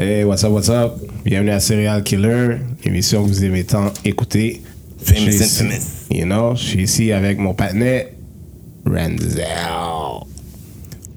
Hey, 0.00 0.24
what's 0.24 0.42
up, 0.44 0.52
what's 0.52 0.70
up? 0.70 0.96
Bienvenue 1.26 1.50
à 1.50 1.60
Serial 1.60 2.02
Killer, 2.02 2.56
émission 2.84 3.22
que 3.22 3.28
vous 3.28 3.44
aimez 3.44 3.64
tant 3.64 3.92
écouter. 4.02 4.62
Famous 5.02 5.26
Je 5.26 5.30
suis 5.30 5.44
ici- 5.44 5.62
infamous. 5.62 6.06
You 6.10 6.24
know, 6.24 6.54
je 6.56 6.62
suis 6.62 6.82
ici 6.84 7.12
avec 7.12 7.36
mon 7.38 7.52
partenaire, 7.52 8.06
Renzel. 8.86 9.44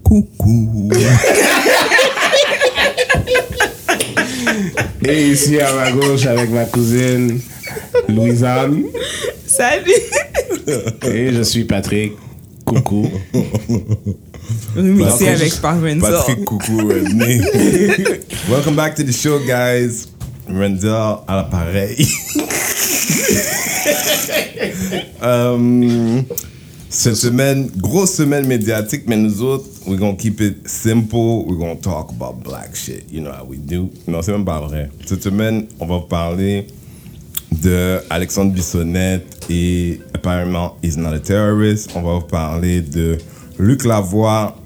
Coucou. 0.04 0.89
Et 5.06 5.29
ici 5.29 5.62
à 5.62 5.74
ma 5.74 5.90
gauche 5.94 6.26
avec 6.26 6.50
ma 6.50 6.65
cousine, 6.65 7.40
Louisanne. 8.10 8.84
Salut! 9.47 9.92
Et 11.08 11.31
je 11.31 11.42
suis 11.44 11.63
Patrick. 11.63 12.12
Coucou. 12.65 13.10
Patrick- 14.75 15.28
avec 15.28 15.62
Parvenza. 15.62 16.12
Patrick 16.12 16.45
Coucou 16.45 16.88
Redney. 16.88 17.39
Welcome 18.49 18.76
back 18.76 18.95
to 18.95 19.03
the 19.03 19.12
show, 19.13 19.40
guys. 19.40 20.08
Renzel 20.48 20.90
à 21.27 21.35
l'appareil. 21.35 22.05
Euh, 25.23 26.21
cette 26.90 27.16
semaine, 27.16 27.70
grosse 27.77 28.13
semaine 28.16 28.45
médiatique, 28.45 29.04
mais 29.08 29.16
nous 29.18 29.41
autres, 29.41 29.66
we're 29.88 29.98
gonna 29.98 30.16
keep 30.18 30.41
it 30.41 30.68
simple. 30.68 31.46
We're 31.48 31.57
gonna 31.57 31.76
talk 31.76 32.12
about 32.12 32.44
black 32.44 32.76
shit. 32.76 33.05
You 33.12 33.21
know 33.21 33.32
how 33.32 33.46
we 33.46 33.57
do. 33.57 33.90
Non, 34.07 34.21
c'est 34.21 34.32
même 34.32 34.46
pas 34.46 34.60
vrai. 34.62 34.90
Cette 35.05 35.23
semaine, 35.23 35.66
on 35.80 35.85
va 35.85 35.99
parler 36.02 36.68
de 37.52 37.99
Alexandre 38.10 38.52
Bissonnette 38.52 39.46
et 39.49 39.99
apparemment 40.13 40.76
he's 40.84 40.98
not 40.98 41.13
a 41.13 41.20
terrorist. 41.20 41.91
On 41.96 42.02
va 42.02 42.16
vous 42.16 42.27
parler 42.27 42.82
de 42.82 43.18
Luc 43.63 43.85
Lavoie, 43.85 44.58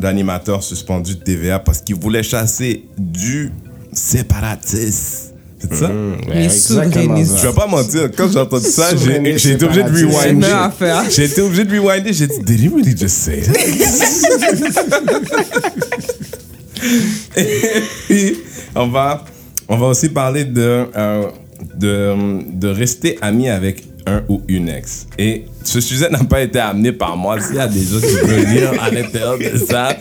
l'animateur 0.00 0.60
suspendu 0.62 1.14
de 1.14 1.20
TVA 1.22 1.58
parce 1.60 1.80
qu'il 1.82 1.94
voulait 1.94 2.24
chasser 2.24 2.84
du 2.98 3.52
séparatiste. 3.92 5.34
C'est 5.60 5.74
ça? 5.74 5.90
Les 6.32 6.48
souverainistes. 6.48 7.36
Je 7.38 7.46
vais 7.46 7.54
pas 7.54 7.66
mentir, 7.66 8.10
quand 8.16 8.32
j'ai 8.32 8.38
entendu 8.40 8.64
ça, 8.66 8.96
j'ai 8.96 9.52
été 9.52 9.64
obligé 9.64 9.82
de 9.84 9.88
rewinder. 9.88 10.70
J'ai 11.10 11.24
été 11.26 11.42
obligé 11.42 11.64
de 11.64 11.78
rewinder. 11.78 12.12
J'ai 12.12 12.26
dit, 12.26 12.40
did 12.40 12.60
he 12.60 12.68
really 12.68 12.96
just 12.96 13.18
say 13.18 13.42
that? 13.42 13.52
Et 17.36 17.82
puis, 18.06 18.38
on 18.74 18.88
va, 18.88 19.22
on 19.68 19.76
va 19.76 19.86
aussi 19.88 20.08
parler 20.08 20.46
de, 20.46 20.86
euh, 20.96 21.28
de, 21.76 22.42
de 22.52 22.68
rester 22.68 23.18
ami 23.20 23.50
avec 23.50 23.84
un 24.10 24.22
ou 24.28 24.42
une 24.48 24.68
ex. 24.68 25.06
Et 25.18 25.44
ce 25.62 25.80
sujet 25.80 26.10
n'a 26.10 26.24
pas 26.24 26.40
été 26.40 26.58
amené 26.58 26.92
par 26.92 27.16
moi. 27.16 27.40
S'il 27.40 27.56
y 27.56 27.58
a 27.58 27.68
des 27.68 27.82
gens 27.82 28.00
qui 28.00 28.26
veulent 28.26 28.46
lire 28.46 28.82
à 28.82 28.90
l'intérieur 28.90 29.38
de 29.38 29.56
ça, 29.58 29.96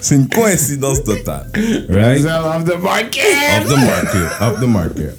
c'est 0.00 0.14
une 0.14 0.28
coïncidence 0.28 1.02
totale. 1.02 1.46
Right? 1.88 2.22
Renzel 2.22 2.42
of 2.56 2.64
the 2.64 2.82
market. 2.82 3.22
Of 3.58 3.68
the 3.68 3.76
market. 3.76 4.40
Of 4.40 4.60
the 4.60 4.66
market. 4.66 5.16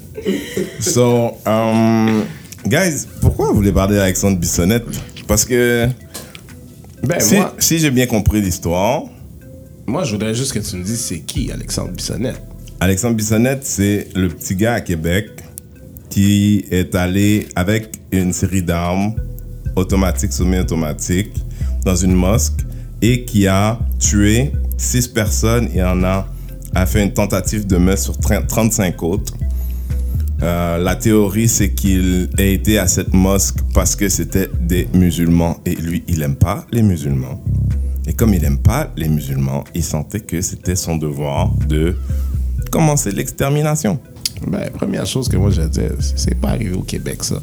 So, 0.80 1.38
um, 1.46 2.24
guys, 2.66 3.08
pourquoi 3.22 3.50
vous 3.50 3.56
voulez 3.56 3.72
parler 3.72 3.96
d'Alexandre 3.96 4.38
Bissonnette? 4.38 4.86
Parce 5.28 5.46
que 5.46 5.88
Ben, 7.04 7.20
si, 7.20 7.36
moi, 7.36 7.56
si 7.58 7.80
j'ai 7.80 7.92
bien 7.92 8.06
compris 8.06 8.42
l'histoire, 8.42 9.04
moi, 9.88 10.04
je 10.04 10.12
voudrais 10.12 10.36
juste 10.36 10.54
que 10.54 10.60
tu 10.60 10.76
me 10.76 10.84
dises 10.84 11.02
c'est 11.02 11.20
qui 11.20 11.52
Alexandre 11.52 11.92
Bissonnette? 11.92 12.42
Alexandre 12.80 13.16
Bissonnette, 13.16 13.66
c'est 13.66 14.08
le 14.16 14.30
petit 14.30 14.56
gars 14.56 14.74
à 14.76 14.82
Québec 14.82 15.30
qui 16.12 16.66
est 16.70 16.94
allé 16.94 17.48
avec 17.56 18.00
une 18.12 18.34
série 18.34 18.62
d'armes 18.62 19.16
automatiques, 19.76 20.34
semi-automatiques, 20.34 21.34
dans 21.84 21.96
une 21.96 22.14
mosque 22.14 22.66
et 23.02 23.24
qui 23.24 23.48
a 23.48 23.80
tué 24.00 24.52
six 24.78 25.08
personnes 25.08 25.70
et 25.74 25.82
en 25.82 26.04
a, 26.04 26.28
fait 26.86 27.04
une 27.04 27.14
tentative 27.14 27.66
de 27.66 27.78
meurtre 27.78 28.04
sur 28.04 28.18
30 28.18 28.48
35 28.48 29.04
autres. 29.04 29.34
Euh, 30.44 30.78
la 30.78 30.96
théorie, 30.96 31.48
c'est 31.48 31.72
qu'il 31.72 32.30
a 32.38 32.44
été 32.44 32.78
à 32.78 32.88
cette 32.88 33.14
mosque 33.14 33.60
parce 33.74 33.96
que 33.96 34.10
c'était 34.10 34.50
des 34.60 34.88
musulmans 34.94 35.60
et 35.66 35.76
lui, 35.76 36.04
il 36.08 36.22
aime 36.24 36.36
pas 36.36 36.66
les 36.72 36.82
musulmans. 36.82 37.42
Et 38.08 38.14
comme 38.14 38.34
il 38.34 38.44
aime 38.44 38.58
pas 38.58 38.92
les 38.98 39.08
musulmans, 39.08 39.64
il 39.76 39.84
sentait 39.84 40.20
que 40.20 40.42
c'était 40.42 40.76
son 40.76 40.98
devoir 40.98 41.54
de 41.68 41.96
commencer 42.72 43.12
l'extermination. 43.12 44.00
Ben, 44.48 44.70
première 44.72 45.06
chose 45.06 45.30
que 45.30 45.38
moi, 45.38 45.52
je 45.52 45.62
dis, 45.62 45.80
c'est 46.16 46.36
pas 46.36 46.50
arrivé 46.50 46.74
au 46.74 46.82
Québec, 46.82 47.24
ça. 47.24 47.40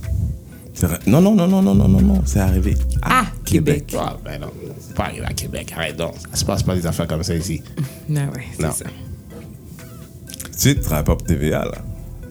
Non, 1.06 1.20
non, 1.20 1.34
non, 1.34 1.46
non, 1.48 1.60
non, 1.62 1.74
non, 1.74 1.88
non, 1.88 2.00
non, 2.00 2.22
c'est 2.24 2.38
arrivé 2.38 2.76
à 3.02 3.22
Ah, 3.22 3.26
Québec. 3.44 3.92
Ah, 3.98 4.16
ben 4.24 4.40
non, 4.40 4.52
c'est 4.80 4.94
pas 4.94 5.04
arrivé 5.06 5.26
à 5.26 5.32
Québec. 5.32 5.72
Arrête 5.76 5.96
donc. 5.96 6.14
Ça 6.30 6.36
se 6.36 6.44
passe 6.44 6.62
pas 6.62 6.76
des 6.76 6.86
affaires 6.86 7.08
comme 7.08 7.22
ça 7.24 7.34
ici. 7.34 7.60
Non, 8.08 8.28
ouais, 8.34 8.44
c'est 8.56 8.62
Non. 8.62 8.70
ça. 8.72 8.84
Tu 8.86 8.92
sais, 10.52 10.74
tu 10.76 10.80
travailles 10.80 11.04
pas 11.04 11.16
pour 11.16 11.26
TVA, 11.26 11.64
là. 11.64 11.78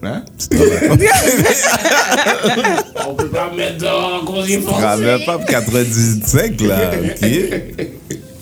Hein? 0.02 0.24
Tu 0.38 0.48
travailles 0.48 0.88
pas, 0.88 0.96
On 3.08 3.14
peut 3.14 3.28
pas 3.28 3.50
mettre 3.54 3.86
en 3.86 4.24
congé 4.24 4.58
tu 4.58 4.64
travailles 4.64 5.24
pas 5.26 5.36
pour 5.38 5.46
95, 5.46 6.60
là, 6.62 6.90
ok? 7.00 7.26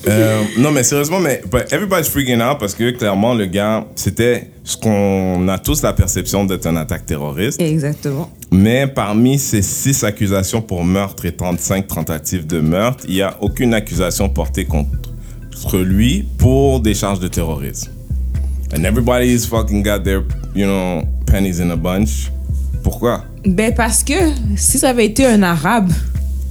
Euh, 0.07 0.43
non, 0.57 0.71
mais 0.71 0.83
sérieusement, 0.83 1.19
mais 1.19 1.41
but 1.51 1.71
everybody's 1.71 2.07
freaking 2.07 2.41
out 2.41 2.59
parce 2.59 2.73
que 2.73 2.91
clairement, 2.91 3.33
le 3.33 3.45
gars, 3.45 3.85
c'était 3.95 4.49
ce 4.63 4.77
qu'on 4.77 5.47
a 5.49 5.57
tous 5.57 5.81
la 5.81 5.93
perception 5.93 6.45
d'être 6.45 6.67
une 6.67 6.77
attaque 6.77 7.05
terroriste. 7.05 7.61
Exactement. 7.61 8.31
Mais 8.51 8.87
parmi 8.87 9.37
ces 9.37 9.61
six 9.61 10.03
accusations 10.03 10.61
pour 10.61 10.83
meurtre 10.83 11.25
et 11.25 11.33
35 11.33 11.87
tentatives 11.87 12.47
de 12.47 12.59
meurtre, 12.59 13.03
il 13.07 13.15
n'y 13.15 13.21
a 13.21 13.35
aucune 13.41 13.73
accusation 13.73 14.29
portée 14.29 14.65
contre 14.65 15.77
lui 15.77 16.25
pour 16.37 16.79
des 16.79 16.93
charges 16.93 17.19
de 17.19 17.27
terrorisme. 17.27 17.91
And 18.73 18.83
everybody's 18.83 19.45
fucking 19.45 19.83
got 19.83 20.03
their, 20.03 20.23
you 20.53 20.65
know, 20.65 21.03
pennies 21.25 21.61
in 21.61 21.71
a 21.71 21.75
bunch. 21.75 22.31
Pourquoi? 22.83 23.23
Ben, 23.45 23.73
parce 23.73 24.03
que 24.03 24.13
si 24.55 24.77
ça 24.77 24.89
avait 24.89 25.05
été 25.05 25.25
un 25.25 25.41
arabe, 25.43 25.91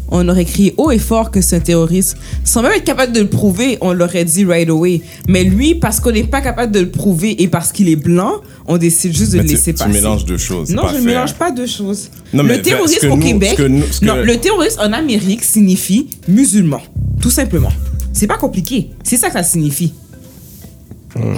on 0.09 0.29
aurait 0.29 0.45
crié 0.45 0.75
haut 0.77 0.91
et 0.91 0.99
fort 0.99 1.31
que 1.31 1.41
c'est 1.41 1.57
un 1.57 1.61
terroriste. 1.61 2.17
Sans 2.45 2.63
même 2.63 2.73
être 2.73 2.85
capable 2.85 3.13
de 3.13 3.21
le 3.21 3.27
prouver, 3.29 3.77
on 3.81 3.93
l'aurait 3.93 4.25
dit 4.25 4.45
right 4.45 4.69
away. 4.69 5.03
Mais 5.29 5.45
lui, 5.45 5.75
parce 5.75 5.99
qu'on 6.01 6.13
n'est 6.13 6.25
pas 6.25 6.41
capable 6.41 6.73
de 6.73 6.81
le 6.81 6.91
prouver 6.91 7.43
et 7.43 7.49
parce 7.49 7.73
qu'il 7.73 7.89
est 7.89 7.97
blanc, 7.97 8.35
on 8.67 8.77
décide 8.79 9.17
juste 9.17 9.33
de 9.33 9.39
Mais 9.39 9.43
le 9.43 9.49
tu, 9.49 9.55
laisser 9.57 9.73
tu 9.75 9.79
passer. 9.79 9.93
mélanges 9.93 10.25
deux 10.25 10.39
choses. 10.39 10.71
Non, 10.71 10.83
je 10.93 10.99
ne 10.99 11.05
mélange 11.05 11.35
pas 11.35 11.51
deux 11.51 11.67
choses. 11.67 12.09
Non, 12.33 12.43
mais 12.43 12.57
le 12.57 12.63
terrorisme 12.63 13.11
au 13.11 13.17
nous- 13.17 13.23
Québec, 13.23 13.51
ce 13.53 13.63
que 13.63 13.69
nous- 13.69 13.83
ce 13.91 14.01
que- 14.01 14.05
non, 14.07 14.17
le 14.17 14.37
terrorisme 14.39 14.81
en 14.81 14.93
Amérique 14.93 15.43
signifie 15.43 16.09
musulman, 16.29 16.81
tout 17.21 17.31
simplement. 17.31 17.73
C'est 18.13 18.27
pas 18.27 18.39
compliqué. 18.39 18.91
C'est 19.03 19.17
ça 19.17 19.29
que 19.29 19.35
ça 19.35 19.43
signifie. 19.43 19.93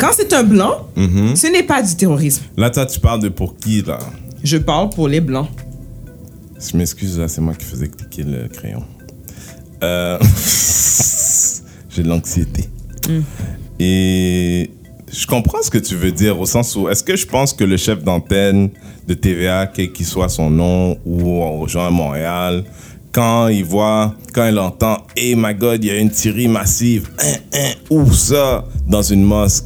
Quand 0.01 0.11
c'est 0.17 0.33
un 0.33 0.43
blanc, 0.43 0.89
Mm-hmm. 0.97 1.37
ce 1.37 1.47
n'est 1.47 1.63
pas 1.63 1.83
du 1.83 1.95
terrorisme. 1.95 2.43
Là, 2.57 2.69
toi, 2.71 2.85
tu 2.87 2.99
parles 2.99 3.23
de 3.23 3.29
pour 3.29 3.57
qui, 3.57 3.83
là? 3.83 3.99
Je 4.43 4.57
parle 4.57 4.91
pour 4.91 5.07
les 5.09 5.21
blancs. 5.21 5.49
Je 6.61 6.77
m'excuse, 6.77 7.19
là, 7.19 7.29
c'est 7.29 7.41
moi 7.41 7.55
qui 7.55 7.65
faisais 7.65 7.89
cliquer 7.89 8.25
le 8.25 8.49
crayon. 8.49 8.83
Euh, 9.83 10.19
J'ai 11.91 12.03
de 12.03 12.09
l'anxiété. 12.09 12.69
Et 13.79 14.71
je 15.11 15.27
comprends 15.27 15.63
ce 15.63 15.71
que 15.71 15.79
tu 15.79 15.95
veux 15.95 16.13
dire 16.13 16.39
au 16.39 16.47
sens 16.47 16.77
où 16.77 16.89
est-ce 16.89 17.03
que 17.03 17.17
je 17.17 17.27
pense 17.27 17.53
que 17.53 17.65
le 17.65 17.77
chef 17.77 18.03
d'antenne 18.03 18.71
de 19.07 19.15
TVA, 19.15 19.67
quel 19.67 19.93
qu'il 19.93 20.05
soit 20.05 20.29
son 20.29 20.51
nom 20.51 20.99
ou 21.07 21.43
aux 21.43 21.67
gens 21.69 21.87
à 21.87 21.91
Montréal, 21.91 22.65
quand 23.13 23.49
il 23.49 23.65
voit, 23.65 24.15
quand 24.35 24.47
il 24.47 24.59
entend, 24.59 24.99
hey 25.17 25.35
my 25.37 25.55
god, 25.55 25.83
il 25.83 25.89
y 25.89 25.91
a 25.91 25.99
une 25.99 26.11
tuerie 26.11 26.49
massive, 26.49 27.09
hein, 27.21 27.37
hein, 27.55 27.71
où 27.89 28.13
ça, 28.13 28.65
dans 28.87 29.03
une 29.03 29.25
mosque. 29.25 29.65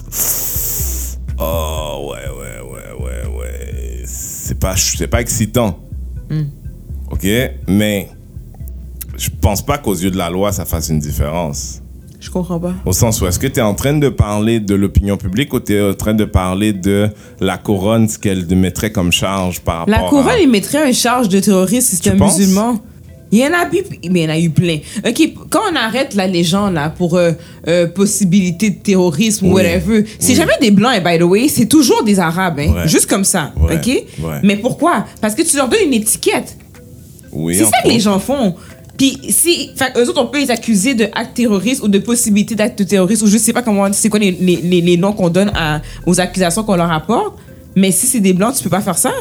Oh, 1.39 2.13
ouais, 2.13 2.29
ouais, 2.29 2.61
ouais, 2.71 3.05
ouais, 3.05 3.39
ouais. 3.39 4.03
C'est 4.05 4.59
pas, 4.59 4.77
c'est 4.77 5.09
pas 5.09 5.21
excitant. 5.21 5.81
OK? 7.23 7.31
Mais 7.69 8.09
je 9.17 9.29
pense 9.41 9.63
pas 9.65 9.79
qu'aux 9.79 9.95
yeux 9.95 10.11
de 10.11 10.19
la 10.19 10.31
loi, 10.31 10.53
ça 10.53 10.65
fasse 10.65 10.89
une 10.89 10.99
différence. 10.99 11.81
Je 12.21 12.31
comprends 12.31 12.61
pas. 12.61 12.73
Au 12.87 12.93
sens 12.93 13.21
où 13.21 13.27
est-ce 13.27 13.39
que 13.39 13.49
tu 13.49 13.59
es 13.59 13.63
en 13.63 13.75
train 13.75 13.95
de 13.95 14.09
parler 14.09 14.61
de 14.61 14.75
l'opinion 14.77 15.17
publique 15.17 15.53
ou 15.55 15.59
tu 15.61 15.75
es 15.75 15.83
en 15.91 15.95
train 15.95 16.15
de 16.15 16.25
parler 16.25 16.73
de 16.73 17.09
la 17.41 17.59
couronne, 17.59 18.09
ce 18.09 18.17
qu'elle 18.19 18.47
mettrait 18.55 18.93
comme 18.93 19.11
charge 19.11 19.61
par 19.61 19.81
rapport 19.81 19.93
La 19.95 20.09
couronne, 20.09 20.29
à... 20.29 20.39
il 20.39 20.49
mettrait 20.49 20.89
un 20.89 20.93
charge 20.93 21.29
de 21.29 21.41
terroriste 21.41 21.95
si 22.01 22.11
penses? 22.11 22.39
musulman. 22.39 22.81
Il 23.33 23.39
y 23.39 23.45
en 23.45 23.53
a 23.55 23.65
eu, 23.75 23.83
mais 24.11 24.21
il 24.21 24.23
y 24.23 24.27
en 24.27 24.29
a 24.29 24.39
eu 24.39 24.51
plein. 24.51 24.79
OK, 25.07 25.33
quand 25.49 25.61
on 25.73 25.75
arrête 25.75 26.15
la 26.15 26.27
légende 26.27 26.75
là, 26.75 26.91
pour 26.91 27.17
euh, 27.17 27.33
euh, 27.67 27.87
possibilité 27.89 28.69
de 28.71 28.77
terrorisme 28.83 29.47
ou 29.47 29.55
Oui. 29.55 29.63
whatever, 29.63 30.05
c'est 30.19 30.33
Oui. 30.33 30.35
jamais 30.37 30.53
des 30.61 30.71
blancs, 30.71 30.93
et 30.95 31.01
by 31.01 31.19
the 31.19 31.23
way, 31.27 31.49
c'est 31.49 31.65
toujours 31.67 32.05
des 32.05 32.21
arabes, 32.21 32.59
hein, 32.61 32.73
Ouais. 32.83 32.89
juste 32.89 33.07
comme 33.07 33.25
ça. 33.25 33.53
Ouais. 33.59 33.77
OK? 33.77 33.87
Ouais. 33.87 34.37
Mais 34.45 34.57
pourquoi? 34.57 35.07
Parce 35.23 35.35
que 35.35 35.41
tu 35.43 35.57
leur 35.57 35.69
donnes 35.69 35.81
une 35.87 35.95
étiquette. 35.95 36.57
Oui, 37.33 37.57
C'est 37.57 37.65
ça 37.65 37.83
que 37.83 37.89
les 37.89 38.01
gens 38.01 38.19
font. 38.19 38.55
Puis 38.99 39.19
si, 39.31 39.71
fait, 39.75 39.93
eux 39.97 40.09
autres, 40.09 40.21
on 40.23 40.27
peut 40.27 40.39
les 40.41 40.51
accuser 40.51 40.95
d'actes 40.95 41.35
terroristes 41.35 41.83
ou 41.83 41.89
de 41.89 41.99
possibilité 41.99 42.55
d'actes 42.55 42.87
terroristes 42.87 43.23
ou 43.23 43.27
je 43.27 43.39
sais 43.39 43.53
pas 43.53 43.63
comment, 43.63 43.91
c'est 43.93 44.09
quoi 44.11 44.21
les, 44.21 44.33
les, 44.33 44.57
les, 44.57 44.81
les 44.81 44.97
noms 44.97 45.13
qu'on 45.13 45.31
donne 45.31 45.51
à, 45.55 45.81
aux 46.07 46.21
accusations 46.21 46.63
qu'on 46.63 46.77
leur 46.77 46.93
apporte. 46.93 47.37
Mais 47.75 47.91
si 47.91 48.07
c'est 48.07 48.21
des 48.21 48.35
blancs, 48.35 48.55
tu 48.55 48.63
peux 48.63 48.71
pas 48.71 48.83
faire 48.83 48.99
ça. 48.99 49.13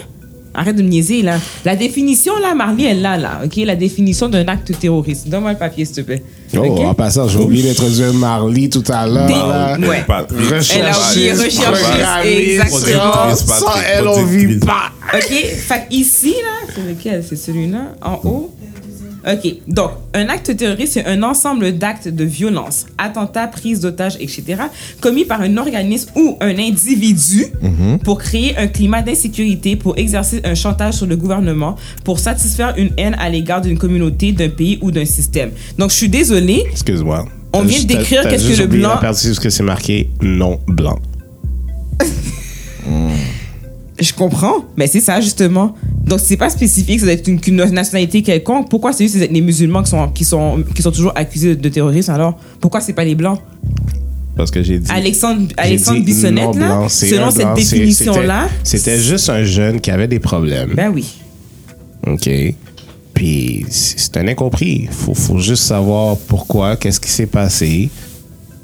Arrête 0.54 0.76
de 0.76 0.84
me 0.84 0.90
niaiser, 0.90 1.22
là. 1.22 1.40
La 1.64 1.78
définition, 1.78 2.34
là, 2.42 2.54
Marley, 2.54 2.84
elle 2.84 3.02
l'a, 3.02 3.18
là, 3.18 3.42
OK? 3.46 3.56
La 3.66 3.78
définition 3.78 4.28
d'un 4.28 4.46
acte 4.50 4.78
terroriste. 4.78 5.30
Donne-moi 5.30 5.54
le 5.54 5.58
papier, 5.58 5.86
s'il 5.86 5.96
te 5.96 6.02
plaît. 6.02 6.22
Oh, 6.58 6.84
en 6.86 6.94
passant, 6.94 7.28
j'ai 7.28 7.40
oublié 7.40 7.70
d'introduire 7.70 8.14
Marley 8.14 8.68
tout 8.70 8.84
à 8.90 9.08
l'heure. 9.08 9.78
Ouais. 9.80 10.04
Patrick, 10.06 10.52
exactement. 10.52 10.94
Sans 13.36 13.82
elle, 13.88 14.08
on 14.08 14.24
vit 14.26 14.60
pas. 14.60 14.92
Ok, 15.14 15.30
fait 15.30 15.88
ici, 15.90 16.36
là, 16.42 16.68
c'est 16.74 16.82
lequel? 16.88 17.24
C'est 17.28 17.36
celui-là, 17.36 17.94
en 18.02 18.20
haut? 18.24 18.54
Ok, 19.24 19.54
donc, 19.68 19.92
un 20.16 20.30
acte 20.30 20.58
terroriste, 20.58 20.94
c'est 20.94 21.06
un 21.06 21.22
ensemble 21.22 21.78
d'actes 21.78 22.08
de 22.08 22.24
violence, 22.24 22.88
attentats, 22.98 23.46
prise 23.48 23.80
d'otages, 23.80 24.16
etc., 24.20 24.64
commis 25.00 25.26
par 25.26 25.42
un 25.42 25.58
organisme 25.58 26.10
ou 26.16 26.38
un 26.42 26.58
individu 26.58 27.46
pour 28.04 28.18
créer 28.18 28.58
un 28.58 28.66
climat 28.68 29.04
d'insécurité, 29.04 29.76
pour 29.76 29.96
exercer 30.00 30.42
un 30.44 30.56
chantage 30.56 30.96
sur 30.96 31.06
le 31.06 31.16
gouvernement, 31.18 31.76
pour 32.04 32.18
satisfaire 32.18 32.74
une 32.78 32.90
haine 32.98 33.16
à 33.20 33.30
l'égard 33.30 33.62
d'une 33.62 33.78
communauté, 33.78 34.32
d'un 34.32 34.50
pays 34.50 34.80
ou 34.82 34.90
d'un 34.90 35.06
système. 35.06 35.52
Donc, 35.78 35.92
je 35.92 35.96
suis 35.98 36.10
désolée, 36.10 36.64
Excuse-moi. 36.72 37.26
On 37.54 37.62
vient 37.62 37.80
de 37.82 37.86
décrire 37.86 38.28
qu'est-ce 38.28 38.48
que 38.50 38.58
le 38.62 38.68
blanc- 38.68 38.90
la 38.90 38.98
partie 38.98 39.30
où 39.30 39.34
ce 39.36 39.40
que 39.40 39.50
c'est 39.52 39.62
marqué 39.62 40.10
non 40.22 40.60
blanc. 40.68 40.98
je 44.02 44.14
comprends, 44.14 44.66
mais 44.76 44.88
c'est 44.88 45.00
ça, 45.00 45.22
justement. 45.22 45.76
Donc, 46.04 46.20
c'est 46.20 46.38
pas 46.38 46.50
spécifique, 46.50 47.00
ça 47.00 47.06
doit 47.06 47.14
être 47.14 47.28
une, 47.28 47.56
nationalité 47.72 48.22
quelconque. 48.22 48.70
Pourquoi 48.70 48.94
c'est 48.94 49.06
juste 49.08 49.30
les 49.30 49.42
musulmans 49.42 49.84
qui 49.84 49.90
sont, 49.90 50.08
qui 50.10 50.26
sont, 50.26 50.64
qui 50.76 50.82
sont 50.82 50.92
toujours 50.92 51.14
accusés 51.16 51.56
de 51.56 51.70
terrorisme, 51.70 52.12
alors? 52.12 52.38
Pourquoi 52.60 52.82
c'est 52.82 52.94
pas 52.94 53.04
les 53.04 53.16
blancs? 53.16 53.40
Parce 54.36 54.50
que 54.50 54.64
j'ai 54.64 54.80
dit. 54.80 54.90
Alexandre, 54.92 55.48
Alexandre 55.58 56.00
dit 56.00 56.06
Bissonnette, 56.06 56.56
là, 56.56 56.68
blanc, 56.68 56.90
selon 56.90 57.32
cette 57.32 57.54
définition-là, 57.54 58.50
C'était 58.64 58.78
c'était 58.78 59.02
juste 59.02 59.30
un 59.30 59.44
jeune 59.44 59.80
qui 59.80 59.92
avait 59.92 60.08
des 60.08 60.20
problèmes. 60.20 60.74
ben 60.74 60.92
oui. 60.94 61.06
OK. 62.08 62.30
Puis 63.14 63.66
c'est 63.70 64.18
un 64.18 64.28
incompris. 64.28 64.88
Faut, 64.90 65.14
faut 65.14 65.38
juste 65.38 65.64
savoir 65.64 66.18
pourquoi, 66.28 66.76
qu'est-ce 66.76 67.00
qui 67.00 67.12
s'est 67.12 67.28
passé. 67.28 67.90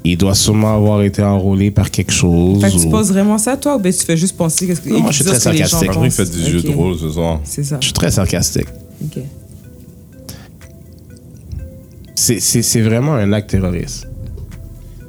Il 0.04 0.16
doit 0.16 0.34
sûrement 0.34 0.74
avoir 0.74 1.02
été 1.02 1.22
enrôlé 1.22 1.70
par 1.70 1.90
quelque 1.90 2.12
chose. 2.12 2.60
Fait 2.62 2.70
que 2.70 2.80
tu 2.82 2.88
penses 2.88 3.08
vraiment 3.08 3.36
ça, 3.36 3.56
toi, 3.56 3.76
ou 3.76 3.78
ben 3.80 3.92
tu 3.92 4.04
fais 4.04 4.16
juste 4.16 4.36
penser 4.36 4.66
qu'est-ce 4.66 4.80
que 4.80 4.88
Non, 4.90 5.00
moi, 5.00 5.10
je 5.10 5.16
suis 5.16 5.24
très 5.24 5.38
sarcastique. 5.40 5.90
Pensent. 5.92 6.14
fait 6.16 6.30
du 6.30 6.50
jeu 6.50 6.62
de 6.62 6.70
rôle 6.70 6.96
ce 6.98 7.10
soir. 7.10 7.40
C'est 7.44 7.64
ça. 7.64 7.76
Je 7.80 7.86
suis 7.86 7.92
très 7.92 8.10
sarcastique. 8.10 8.68
Ok. 9.04 9.22
C'est- 12.14 12.40
C'est 12.40 12.62
c'est 12.62 12.80
vraiment 12.82 13.14
un 13.14 13.32
acte 13.32 13.50
terroriste. 13.50 14.06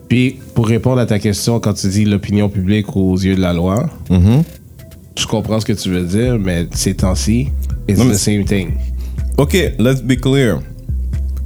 Puis, 0.08 0.40
pour 0.56 0.68
répondre 0.68 1.00
à 1.00 1.06
ta 1.06 1.20
question, 1.20 1.60
quand 1.60 1.74
tu 1.74 1.88
dis 1.88 2.06
l'opinion 2.06 2.50
publique 2.50 2.96
aux 2.96 3.16
yeux 3.16 3.36
de 3.36 3.42
la 3.42 3.54
loi, 3.54 3.90
je 4.10 5.28
comprends 5.28 5.60
ce 5.60 5.66
que 5.66 5.74
tu 5.74 5.90
veux 5.90 6.04
dire, 6.04 6.40
mais 6.40 6.68
ces 6.74 6.96
temps-ci, 6.96 7.50
it's 7.88 8.00
Non, 8.00 8.06
mais 8.06 8.14
the 8.14 8.18
c'est- 8.18 8.36
same 8.38 8.46
thing. 8.46 8.72
OK, 9.38 9.54
let's 9.78 10.02
be 10.02 10.20
clear. 10.20 10.60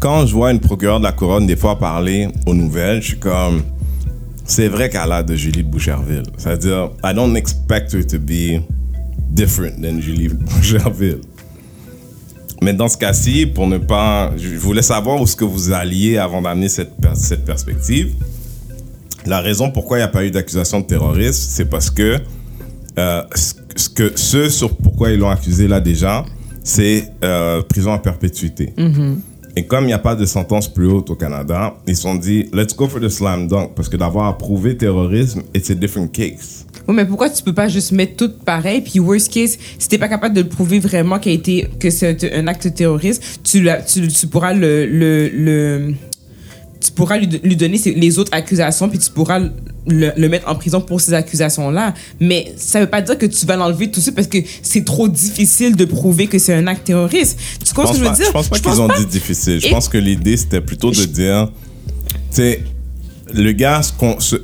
Quand 0.04 0.26
je 0.26 0.34
vois 0.34 0.52
une 0.52 0.60
procureure 0.60 1.00
de 1.00 1.06
la 1.06 1.14
couronne 1.14 1.48
des 1.48 1.56
fois 1.56 1.80
parler 1.80 2.28
aux 2.46 2.54
nouvelles, 2.54 3.02
je 3.02 3.08
suis 3.08 3.20
comme... 3.20 3.64
C'est 4.44 4.68
vrai 4.68 4.90
qu'elle 4.90 5.10
a 5.14 5.24
de 5.24 5.34
Julie 5.34 5.64
de 5.64 5.70
Boucherville. 5.70 6.26
C'est-à-dire, 6.36 6.90
I 7.06 7.14
don't 7.16 7.38
expect 7.38 7.94
her 7.94 8.06
to 8.06 8.20
be 8.20 8.62
different 9.30 9.82
than 9.82 10.02
Julie 10.02 10.28
de 10.28 10.34
Boucherville. 10.34 11.22
Mais 12.62 12.74
dans 12.74 12.90
ce 12.90 12.98
cas-ci, 12.98 13.46
pour 13.46 13.66
ne 13.66 13.78
pas... 13.78 14.34
Je 14.36 14.58
voulais 14.58 14.82
savoir 14.82 15.22
où 15.22 15.24
est-ce 15.24 15.38
que 15.38 15.46
vous 15.46 15.72
alliez 15.72 16.18
avant 16.18 16.42
d'amener 16.42 16.68
cette, 16.68 16.92
cette 17.14 17.46
perspective. 17.46 18.14
La 19.26 19.40
raison 19.40 19.72
pourquoi 19.72 20.00
il 20.00 20.02
n'y 20.02 20.06
a 20.06 20.10
pas 20.10 20.26
eu 20.26 20.32
d'accusation 20.32 20.82
de 20.82 20.86
terrorisme, 20.86 21.46
c'est 21.48 21.70
parce 21.70 21.90
que 21.90 22.20
euh, 23.00 23.24
ce 23.36 23.54
ce 23.78 23.90
que 23.90 24.12
ce 24.18 24.50
sur 24.50 24.76
pourquoi 24.76 25.12
ils 25.12 25.20
l'ont 25.20 25.30
accusé 25.30 25.70
là 25.70 25.80
déjà, 25.80 26.26
c'est 26.62 27.10
euh, 27.24 27.62
prison 27.62 27.94
à 27.94 28.00
perpétuité. 28.00 28.74
Et 29.56 29.66
comme 29.66 29.84
il 29.84 29.88
n'y 29.88 29.94
a 29.94 30.00
pas 30.00 30.16
de 30.16 30.26
sentence 30.26 30.68
plus 30.68 30.88
haute 30.88 31.10
au 31.12 31.16
Canada, 31.16 31.76
ils 31.86 31.96
se 31.96 32.02
sont 32.04 32.16
dit 32.16 32.50
let's 32.54 32.76
go 32.76 32.88
for 32.88 33.00
the 33.00 33.10
slam 33.10 33.48
dunk 33.48 33.72
parce 33.76 33.88
que 33.88 33.98
d'avoir 33.98 34.28
approuvé 34.28 34.76
terrorisme, 34.76 35.44
it's 35.54 35.70
a 35.70 35.76
different 35.76 36.08
case. 36.12 36.66
Oui, 36.88 36.96
mais 36.96 37.06
pourquoi 37.06 37.30
tu 37.30 37.42
peux 37.44 37.54
pas 37.54 37.68
juste 37.70 37.92
mettre 37.92 38.16
tout 38.18 38.32
pareil, 38.44 38.82
puis 38.82 39.00
worst 39.00 39.32
case, 39.32 39.58
si 39.80 39.88
t'es 39.88 39.98
pas 39.98 40.10
capable 40.10 40.36
de 40.36 40.42
le 40.42 40.50
prouver 40.50 40.80
vraiment 40.80 41.20
qu'il 41.20 41.32
a 41.32 41.36
été, 41.36 41.68
que 41.80 41.90
c'est 41.90 42.34
un, 42.34 42.48
acte 42.48 42.74
terroriste, 42.74 43.40
tu, 43.44 43.66
tu, 43.88 44.08
tu 44.08 44.28
pourras 44.28 44.54
le, 44.54 44.86
le, 44.88 45.30
le- 45.30 45.94
tu 46.84 46.92
pourras 46.92 47.18
lui, 47.18 47.28
lui 47.44 47.56
donner 47.56 47.78
les 47.96 48.20
autres 48.20 48.32
accusations, 48.34 48.90
puis 48.90 49.00
tu 49.00 49.10
pourras 49.10 49.40
le, 49.88 50.12
le 50.16 50.30
mettre 50.30 50.48
en 50.50 50.56
prison 50.56 50.82
pour 50.82 51.00
ces 51.02 51.14
accusations-là. 51.14 51.94
Mais 52.20 52.54
ça 52.58 52.80
veut 52.80 52.90
pas 52.90 53.02
dire 53.02 53.18
que 53.18 53.26
tu 53.26 53.46
vas 53.46 53.56
l'enlever 53.56 53.90
tout 53.90 54.00
de 54.00 54.04
suite 54.04 54.16
parce 54.16 54.28
que 54.28 54.38
c'est 54.62 54.84
trop 54.84 55.08
difficile 55.08 55.76
de 55.76 55.86
prouver 55.86 56.28
que 56.28 56.40
c'est 56.40 56.54
un 56.54 56.68
acte 56.68 56.86
terroriste. 56.86 57.40
Tu 57.66 57.74
comprends 57.74 57.94
ce 57.94 58.00
que 58.00 58.04
je 58.06 58.10
veux 58.10 58.16
dire? 58.16 58.26
je 58.28 58.32
pense 58.32 58.50
pas 58.50 58.60
qu'ils 58.60 58.82
ont 58.82 58.88
dit 58.88 59.06
difficile. 59.06 59.60
Je 59.62 59.68
Et- 59.68 59.70
pense 59.70 59.88
que 59.88 59.98
l'idée 59.98 60.36
c'était 60.38 60.62
plutôt 60.62 60.92
de 60.92 61.06
dire, 61.06 61.50
tu 62.08 62.14
sais, 62.32 62.64
le 63.34 63.52
gars, 63.54 63.82
je 64.20 64.38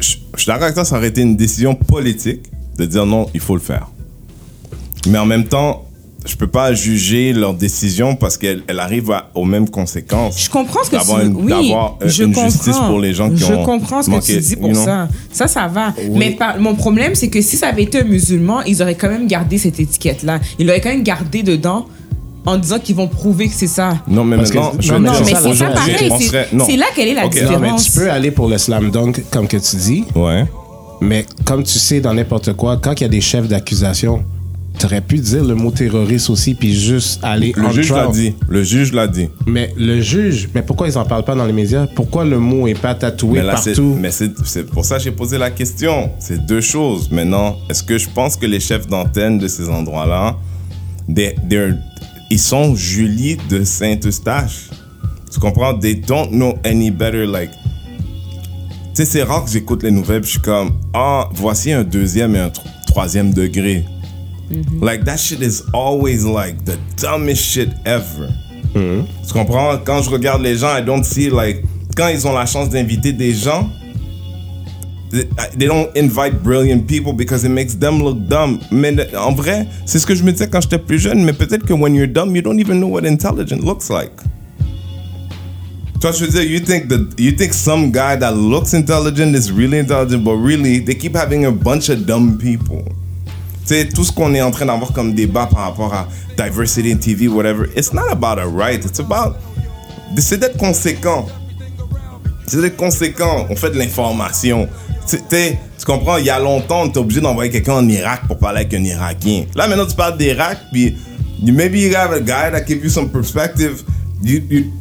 je 0.00 0.16
suis 0.42 0.46
d'accord 0.46 0.64
avec 0.64 0.74
toi, 0.74 0.84
ça 0.84 0.96
aurait 0.96 1.08
été 1.08 1.22
une 1.22 1.36
décision 1.36 1.74
politique 1.74 2.42
de 2.76 2.84
dire 2.84 3.06
non, 3.06 3.28
il 3.34 3.40
faut 3.40 3.54
le 3.56 3.60
faire. 3.62 3.88
Mais 5.08 5.18
en 5.18 5.26
même 5.26 5.44
temps, 5.46 5.87
je 6.28 6.36
peux 6.36 6.46
pas 6.46 6.74
juger 6.74 7.32
leur 7.32 7.54
décision 7.54 8.14
parce 8.14 8.36
qu'elle 8.36 8.62
elle 8.66 8.80
arrive 8.80 9.10
à- 9.10 9.30
aux 9.34 9.44
mêmes 9.44 9.68
conséquences. 9.68 10.38
Je 10.44 10.50
comprends 10.50 10.84
ce 10.84 10.90
que 10.90 10.96
tu 10.96 11.24
une- 11.26 11.34
oui, 11.36 11.46
d'avoir, 11.48 11.96
euh, 12.02 12.08
je 12.08 12.24
une 12.24 12.34
comprends. 12.34 12.50
justice 12.50 12.76
pour 12.76 12.98
les 13.00 13.14
gens 13.14 13.30
qui 13.30 13.38
je 13.38 13.52
ont 13.52 13.64
comprends 13.64 14.02
ce 14.02 14.10
que 14.10 14.20
tu 14.24 14.38
dis 14.38 14.56
pour 14.56 14.68
you 14.68 14.74
know? 14.74 14.84
ça. 14.84 15.08
Ça, 15.32 15.46
ça 15.48 15.66
va. 15.68 15.94
Mais 16.12 16.32
par- 16.32 16.58
mon 16.60 16.74
problème, 16.74 17.14
c'est 17.14 17.28
que 17.28 17.40
si 17.40 17.56
ça 17.56 17.68
avait 17.68 17.84
été 17.84 18.00
un 18.00 18.04
musulman, 18.04 18.62
ils 18.62 18.82
auraient 18.82 18.94
quand 18.94 19.08
même 19.08 19.26
gardé 19.26 19.56
cette 19.58 19.80
étiquette-là. 19.80 20.38
Ils 20.58 20.66
l'auraient 20.66 20.80
quand 20.80 20.90
même 20.90 21.02
gardé 21.02 21.42
dedans 21.42 21.86
en 22.44 22.56
disant 22.56 22.78
qu'ils 22.78 22.96
vont 22.96 23.08
prouver 23.08 23.48
que 23.48 23.54
c'est 23.54 23.66
ça. 23.66 23.96
Non, 24.06 24.24
mais 24.24 24.36
Parce 24.36 24.50
que- 24.50 24.56
maintenant, 24.58 24.72
je 24.80 24.92
non, 24.92 25.00
Non, 25.00 25.10
mais 25.12 25.24
c'est 25.24 25.34
ça 25.34 25.48
aujourd'hui, 25.48 25.74
pareil. 25.74 26.10
on 26.10 26.18
c'est- 26.64 26.76
là 26.76 26.86
quelle 26.94 27.08
est 27.08 27.14
la 27.14 27.26
Ok. 27.26 27.34
Non, 27.36 27.40
mais 27.42 27.56
différence. 27.56 27.84
tu 27.84 27.90
peux 27.92 28.10
aller 28.10 28.30
pour 28.30 28.48
le 28.48 28.58
slam 28.58 28.90
dunk, 28.90 29.22
comme 29.30 29.48
que 29.48 29.56
tu 29.56 29.76
dis, 29.76 30.04
Ouais. 30.14 30.44
mais 31.00 31.26
comme 31.44 31.62
tu 31.62 31.78
sais, 31.78 32.00
dans 32.00 32.14
n'importe 32.14 32.52
quoi, 32.54 32.76
quand 32.76 32.92
il 33.00 33.02
y 33.02 33.06
a 33.06 33.08
des 33.08 33.20
chefs 33.20 33.48
d'accusation, 33.48 34.22
tu 34.78 34.86
aurais 34.86 35.00
pu 35.00 35.18
dire 35.18 35.44
le 35.44 35.54
mot 35.54 35.70
terroriste 35.70 36.30
aussi, 36.30 36.54
puis 36.54 36.72
juste 36.74 37.20
aller 37.22 37.52
Le 37.56 37.66
on 37.66 37.70
juge 37.70 37.90
l'a 37.90 38.06
dit. 38.06 38.34
Le 38.48 38.62
juge 38.62 38.92
l'a 38.92 39.06
dit. 39.08 39.28
Mais 39.46 39.72
le 39.76 40.00
juge, 40.00 40.48
mais 40.54 40.62
pourquoi 40.62 40.88
ils 40.88 40.96
en 40.96 41.04
parlent 41.04 41.24
pas 41.24 41.34
dans 41.34 41.44
les 41.46 41.52
médias? 41.52 41.86
Pourquoi 41.94 42.24
le 42.24 42.38
mot 42.38 42.66
est 42.68 42.78
pas 42.80 42.94
tatoué 42.94 43.40
Mais 43.40 43.44
là, 43.44 43.56
c'est, 43.56 43.70
partout? 43.72 43.96
mais 44.00 44.10
c'est, 44.10 44.64
pour 44.64 44.84
ça 44.84 44.98
que 44.98 45.02
j'ai 45.02 45.10
posé 45.10 45.36
la 45.38 45.50
question. 45.50 46.10
C'est 46.20 46.46
deux 46.46 46.60
choses. 46.60 47.10
Maintenant, 47.10 47.56
est-ce 47.68 47.82
que 47.82 47.98
je 47.98 48.08
pense 48.08 48.36
que 48.36 48.46
les 48.46 48.60
chefs 48.60 48.86
d'antenne 48.86 49.38
de 49.38 49.48
ces 49.48 49.68
endroits-là, 49.68 50.36
ils 52.30 52.38
sont 52.38 52.74
Julie 52.76 53.36
de 53.50 53.64
Saint-Eustache? 53.64 54.70
Tu 55.32 55.40
comprends? 55.40 55.78
They 55.78 55.94
don't 55.96 56.30
know 56.30 56.54
any 56.64 56.90
better. 56.90 57.26
Like, 57.26 57.50
tu 57.50 57.58
sais, 58.94 59.04
c'est 59.04 59.22
rare 59.22 59.44
que 59.44 59.50
j'écoute 59.50 59.82
les 59.82 59.90
nouvelles, 59.90 60.20
puis 60.22 60.28
je 60.28 60.32
suis 60.34 60.42
comme, 60.42 60.70
ah, 60.94 61.28
voici 61.34 61.72
un 61.72 61.84
deuxième 61.84 62.34
et 62.36 62.38
un 62.40 62.48
tro- 62.50 62.66
troisième 62.86 63.34
degré. 63.34 63.84
Mm-hmm. 64.50 64.82
Like, 64.82 65.04
that 65.04 65.18
shit 65.18 65.42
is 65.42 65.62
always 65.74 66.24
like 66.24 66.64
the 66.64 66.78
dumbest 66.96 67.42
shit 67.44 67.70
ever. 67.84 68.28
Mm-hmm. 68.74 69.04
Tu 69.26 69.32
comprends? 69.32 69.78
Quand 69.84 70.02
je 70.02 70.10
regarde 70.10 70.42
les 70.42 70.56
gens, 70.56 70.74
I 70.74 70.82
don't 70.82 71.04
see 71.04 71.30
like. 71.30 71.64
Quand 71.96 72.08
ils 72.08 72.26
ont 72.26 72.32
la 72.32 72.46
chance 72.46 72.68
d'inviter 72.70 73.12
des 73.12 73.32
gens, 73.34 73.68
they 75.10 75.26
they 75.56 75.66
don't 75.66 75.90
invite 75.96 76.42
brilliant 76.42 76.86
people 76.86 77.12
because 77.12 77.44
it 77.44 77.50
makes 77.50 77.74
them 77.74 78.00
look 78.02 78.18
dumb. 78.28 78.60
Mais 78.70 78.92
le- 78.92 79.08
en 79.18 79.32
vrai, 79.32 79.66
c'est 79.84 79.98
ce 79.98 80.06
que 80.06 80.14
je 80.14 80.22
me 80.22 80.30
disais 80.32 80.48
quand 80.48 80.60
j'étais 80.60 80.78
plus 80.78 80.98
jeune, 80.98 81.24
mais 81.24 81.32
peut-être 81.32 81.64
que 81.64 81.72
when 81.72 81.94
you're 81.94 82.06
dumb, 82.06 82.36
you 82.36 82.42
don't 82.42 82.60
even 82.60 82.78
know 82.78 82.88
what 82.88 83.04
intelligent 83.04 83.64
looks 83.64 83.90
like. 83.90 84.12
Tu 86.00 86.06
vois, 86.06 86.12
je 86.12 86.24
veux 86.24 86.30
dire, 86.30 86.44
you 86.44 86.60
think, 86.60 86.88
that, 86.88 87.00
you 87.18 87.32
think 87.32 87.52
some 87.52 87.90
guy 87.90 88.16
that 88.16 88.32
looks 88.36 88.72
intelligent 88.72 89.34
is 89.34 89.50
really 89.50 89.78
intelligent, 89.78 90.22
but 90.22 90.36
really, 90.36 90.78
they 90.78 90.94
keep 90.94 91.16
having 91.16 91.44
a 91.46 91.50
bunch 91.50 91.88
of 91.88 92.06
dumb 92.06 92.38
people. 92.38 92.84
Sais, 93.68 93.86
tout 93.86 94.02
ce 94.02 94.10
qu'on 94.10 94.34
est 94.34 94.40
en 94.40 94.50
train 94.50 94.64
d'avoir 94.64 94.94
comme 94.94 95.12
débat 95.12 95.44
par 95.44 95.64
rapport 95.64 95.92
à 95.92 96.08
diversity 96.38 96.90
in 96.90 96.96
TV, 96.96 97.28
whatever, 97.28 97.68
it's 97.76 97.92
not 97.92 98.08
about 98.10 98.38
a 98.38 98.46
right, 98.46 98.82
it's 98.82 98.98
about. 98.98 99.36
C'est 100.16 100.40
d'être 100.40 100.56
conséquent. 100.56 101.26
C'est 102.46 102.62
d'être 102.62 102.78
conséquent. 102.78 103.46
On 103.50 103.56
fait 103.56 103.68
de 103.68 103.76
l'information. 103.76 104.70
Tu 105.06 105.84
comprends, 105.84 106.16
il 106.16 106.24
y 106.24 106.30
a 106.30 106.38
longtemps, 106.38 106.84
on 106.84 106.86
était 106.86 106.96
obligé 106.96 107.20
d'envoyer 107.20 107.50
quelqu'un 107.50 107.74
en 107.74 107.88
Irak 107.90 108.22
pour 108.26 108.38
parler 108.38 108.60
avec 108.60 108.72
un 108.72 108.82
Irakien. 108.82 109.44
Là, 109.54 109.68
maintenant, 109.68 109.84
tu 109.84 109.94
parles 109.94 110.16
d'Irak, 110.16 110.56
puis 110.72 110.96
maybe 111.42 111.74
you 111.74 111.94
have 111.94 112.14
a 112.14 112.20
guy 112.20 112.50
that 112.50 112.66
gives 112.66 112.82
you 112.82 112.88
some 112.88 113.10
perspective. 113.10 113.84
You, 114.22 114.40
you, 114.48 114.72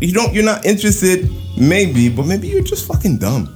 you 0.00 0.14
don't, 0.14 0.32
you're 0.32 0.46
not 0.46 0.64
interested, 0.64 1.28
maybe, 1.58 2.08
but 2.08 2.24
maybe 2.24 2.48
you're 2.48 2.64
just 2.64 2.86
fucking 2.86 3.18
dumb. 3.18 3.50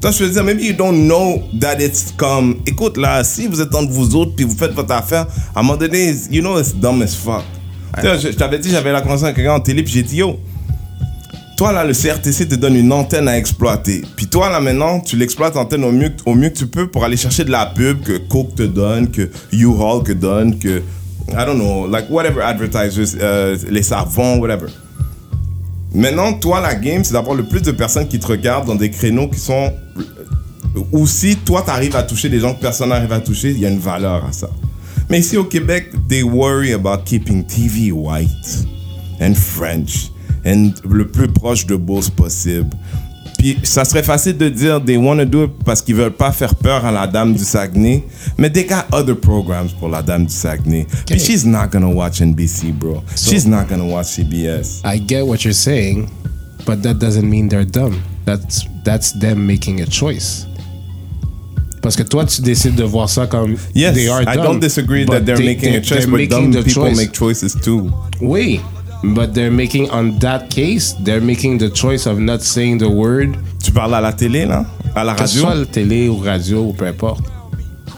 Toi, 0.00 0.12
je 0.12 0.24
veux 0.24 0.30
dire, 0.30 0.42
maybe 0.42 0.62
you 0.62 0.72
don't 0.72 1.06
know 1.06 1.42
that 1.60 1.78
it's 1.78 2.14
comme, 2.16 2.56
écoute, 2.66 2.96
là, 2.96 3.22
si 3.22 3.46
vous 3.46 3.60
êtes 3.60 3.74
entre 3.74 3.92
vous 3.92 4.16
autres 4.16 4.34
puis 4.34 4.46
vous 4.46 4.56
faites 4.56 4.72
votre 4.72 4.92
affaire, 4.94 5.26
à 5.54 5.60
un 5.60 5.62
moment 5.62 5.76
donné, 5.76 6.14
you 6.30 6.40
know 6.40 6.58
it's 6.58 6.74
dumb 6.74 7.02
as 7.02 7.14
fuck. 7.14 7.44
Tu 7.96 8.02
sais, 8.02 8.18
Je, 8.18 8.32
je 8.32 8.36
t'avais 8.36 8.58
dit, 8.58 8.70
j'avais 8.70 8.92
la 8.92 9.02
conversation 9.02 9.26
avec 9.26 9.36
quelqu'un 9.36 9.54
en 9.54 9.60
télé, 9.60 9.82
puis 9.82 9.92
j'ai 9.92 10.02
dit, 10.02 10.16
yo, 10.16 10.40
toi, 11.60 11.72
là, 11.72 11.84
le 11.84 11.92
CRTC 11.92 12.48
te 12.48 12.54
donne 12.54 12.76
une 12.76 12.90
antenne 12.90 13.28
à 13.28 13.36
exploiter. 13.36 14.00
Puis 14.16 14.26
toi, 14.26 14.48
là, 14.48 14.60
maintenant, 14.60 15.00
tu 15.00 15.16
l'exploites 15.16 15.54
l'antenne 15.54 15.84
au 15.84 15.92
mieux, 15.92 16.10
au 16.24 16.34
mieux 16.34 16.48
que 16.48 16.56
tu 16.56 16.66
peux 16.66 16.86
pour 16.86 17.04
aller 17.04 17.18
chercher 17.18 17.44
de 17.44 17.50
la 17.50 17.66
pub 17.66 18.00
que 18.00 18.16
Coke 18.16 18.54
te 18.54 18.62
donne, 18.62 19.10
que 19.10 19.28
U-Haul 19.52 20.02
te 20.02 20.12
donne, 20.12 20.58
que, 20.58 20.78
I 21.28 21.44
don't 21.44 21.56
know, 21.58 21.86
like 21.86 22.06
whatever 22.08 22.40
advertisers, 22.40 23.18
euh, 23.20 23.58
les 23.68 23.82
savons, 23.82 24.38
whatever. 24.38 24.68
Maintenant, 25.92 26.32
toi, 26.34 26.60
la 26.60 26.74
game, 26.74 27.02
c'est 27.02 27.12
d'avoir 27.12 27.34
le 27.34 27.44
plus 27.44 27.62
de 27.62 27.72
personnes 27.72 28.06
qui 28.06 28.18
te 28.18 28.26
regardent 28.26 28.66
dans 28.66 28.76
des 28.76 28.90
créneaux 28.90 29.28
qui 29.28 29.40
sont. 29.40 29.72
Ou 30.92 31.06
si 31.06 31.36
toi, 31.36 31.62
t'arrives 31.62 31.96
à 31.96 32.04
toucher 32.04 32.28
des 32.28 32.38
gens 32.38 32.54
que 32.54 32.60
personne 32.60 32.90
n'arrive 32.90 33.12
à 33.12 33.20
toucher, 33.20 33.50
il 33.50 33.58
y 33.58 33.66
a 33.66 33.68
une 33.68 33.80
valeur 33.80 34.24
à 34.24 34.32
ça. 34.32 34.48
Mais 35.08 35.18
ici 35.18 35.36
au 35.36 35.44
Québec, 35.44 35.90
they 36.08 36.22
worry 36.22 36.72
about 36.72 37.02
keeping 37.04 37.44
TV 37.44 37.90
white 37.90 38.28
and 39.20 39.34
French 39.34 40.12
and 40.46 40.70
le 40.88 41.08
plus 41.08 41.26
proche 41.26 41.66
de 41.66 41.74
Beauce 41.74 42.08
possible. 42.08 42.70
Puis 43.40 43.56
ça 43.62 43.86
serait 43.86 44.02
facile 44.02 44.36
de 44.36 44.50
dire 44.50 44.82
they 44.84 44.98
want 44.98 45.16
to 45.16 45.24
do 45.24 45.44
it 45.44 45.50
parce 45.64 45.80
qu'ils 45.80 45.94
veulent 45.94 46.12
pas 46.12 46.30
faire 46.30 46.54
peur 46.54 46.84
à 46.84 46.92
la 46.92 47.06
dame 47.06 47.32
du 47.32 47.42
Saguenay, 47.42 48.04
mais 48.36 48.50
they 48.50 48.66
got 48.66 48.84
other 48.92 49.14
programs 49.16 49.70
pour 49.78 49.88
la 49.88 50.02
dame 50.02 50.26
du 50.26 50.32
Saguenay. 50.34 50.86
Puis 51.06 51.18
she's 51.18 51.46
not 51.46 51.68
gonna 51.72 51.88
watch 51.88 52.20
NBC, 52.20 52.70
bro. 52.72 53.02
she's 53.16 53.46
not 53.46 53.64
gonna 53.70 53.84
watch 53.84 54.08
CBS. 54.08 54.82
I 54.84 54.98
get 55.00 55.22
what 55.26 55.38
you're 55.42 55.54
saying, 55.54 56.06
but 56.66 56.82
that 56.82 56.94
doesn't 56.98 57.26
mean 57.26 57.48
they're 57.48 57.64
dumb. 57.64 58.02
That's 58.26 58.66
that's 58.84 59.18
them 59.18 59.46
making 59.46 59.80
a 59.80 59.86
choice. 59.86 60.46
Parce 61.80 61.96
que 61.96 62.02
toi, 62.02 62.26
tu 62.26 62.42
décides 62.42 62.74
de 62.74 62.84
voir 62.84 63.08
ça 63.08 63.26
comme 63.26 63.56
Yes, 63.74 63.94
they 63.94 64.06
are 64.08 64.20
I 64.22 64.36
don't 64.36 64.60
disagree 64.60 65.06
that 65.06 65.22
they're 65.22 65.38
they- 65.38 65.46
making 65.46 65.74
a 65.76 65.80
choice, 65.80 66.04
but 66.04 66.28
dumb 66.28 66.52
people 66.52 66.70
choice. 66.70 66.94
make 66.98 67.12
choices 67.12 67.54
too. 67.58 67.90
Oui, 68.20 68.60
but 69.02 69.32
they're 69.34 69.50
making 69.50 69.90
on 69.90 70.18
that 70.20 70.48
case, 70.50 70.94
they're 71.04 71.20
making 71.22 71.58
the 71.58 71.70
choice 71.70 72.06
of 72.06 72.18
not 72.18 72.40
saying 72.40 72.78
the 72.78 72.88
word. 72.88 73.36
Tu 73.62 73.72
parles 73.72 73.94
à 73.94 74.00
la 74.00 74.12
télé, 74.12 74.46
là? 74.46 74.64
À 74.94 75.04
la 75.04 75.14
Que 75.14 75.26
ce 75.26 75.38
radio? 75.38 75.42
soit 75.42 75.54
la 75.54 75.66
télé 75.66 76.08
ou 76.08 76.16
radio 76.16 76.64
ou 76.64 76.72
peu 76.72 76.86
importe. 76.86 77.24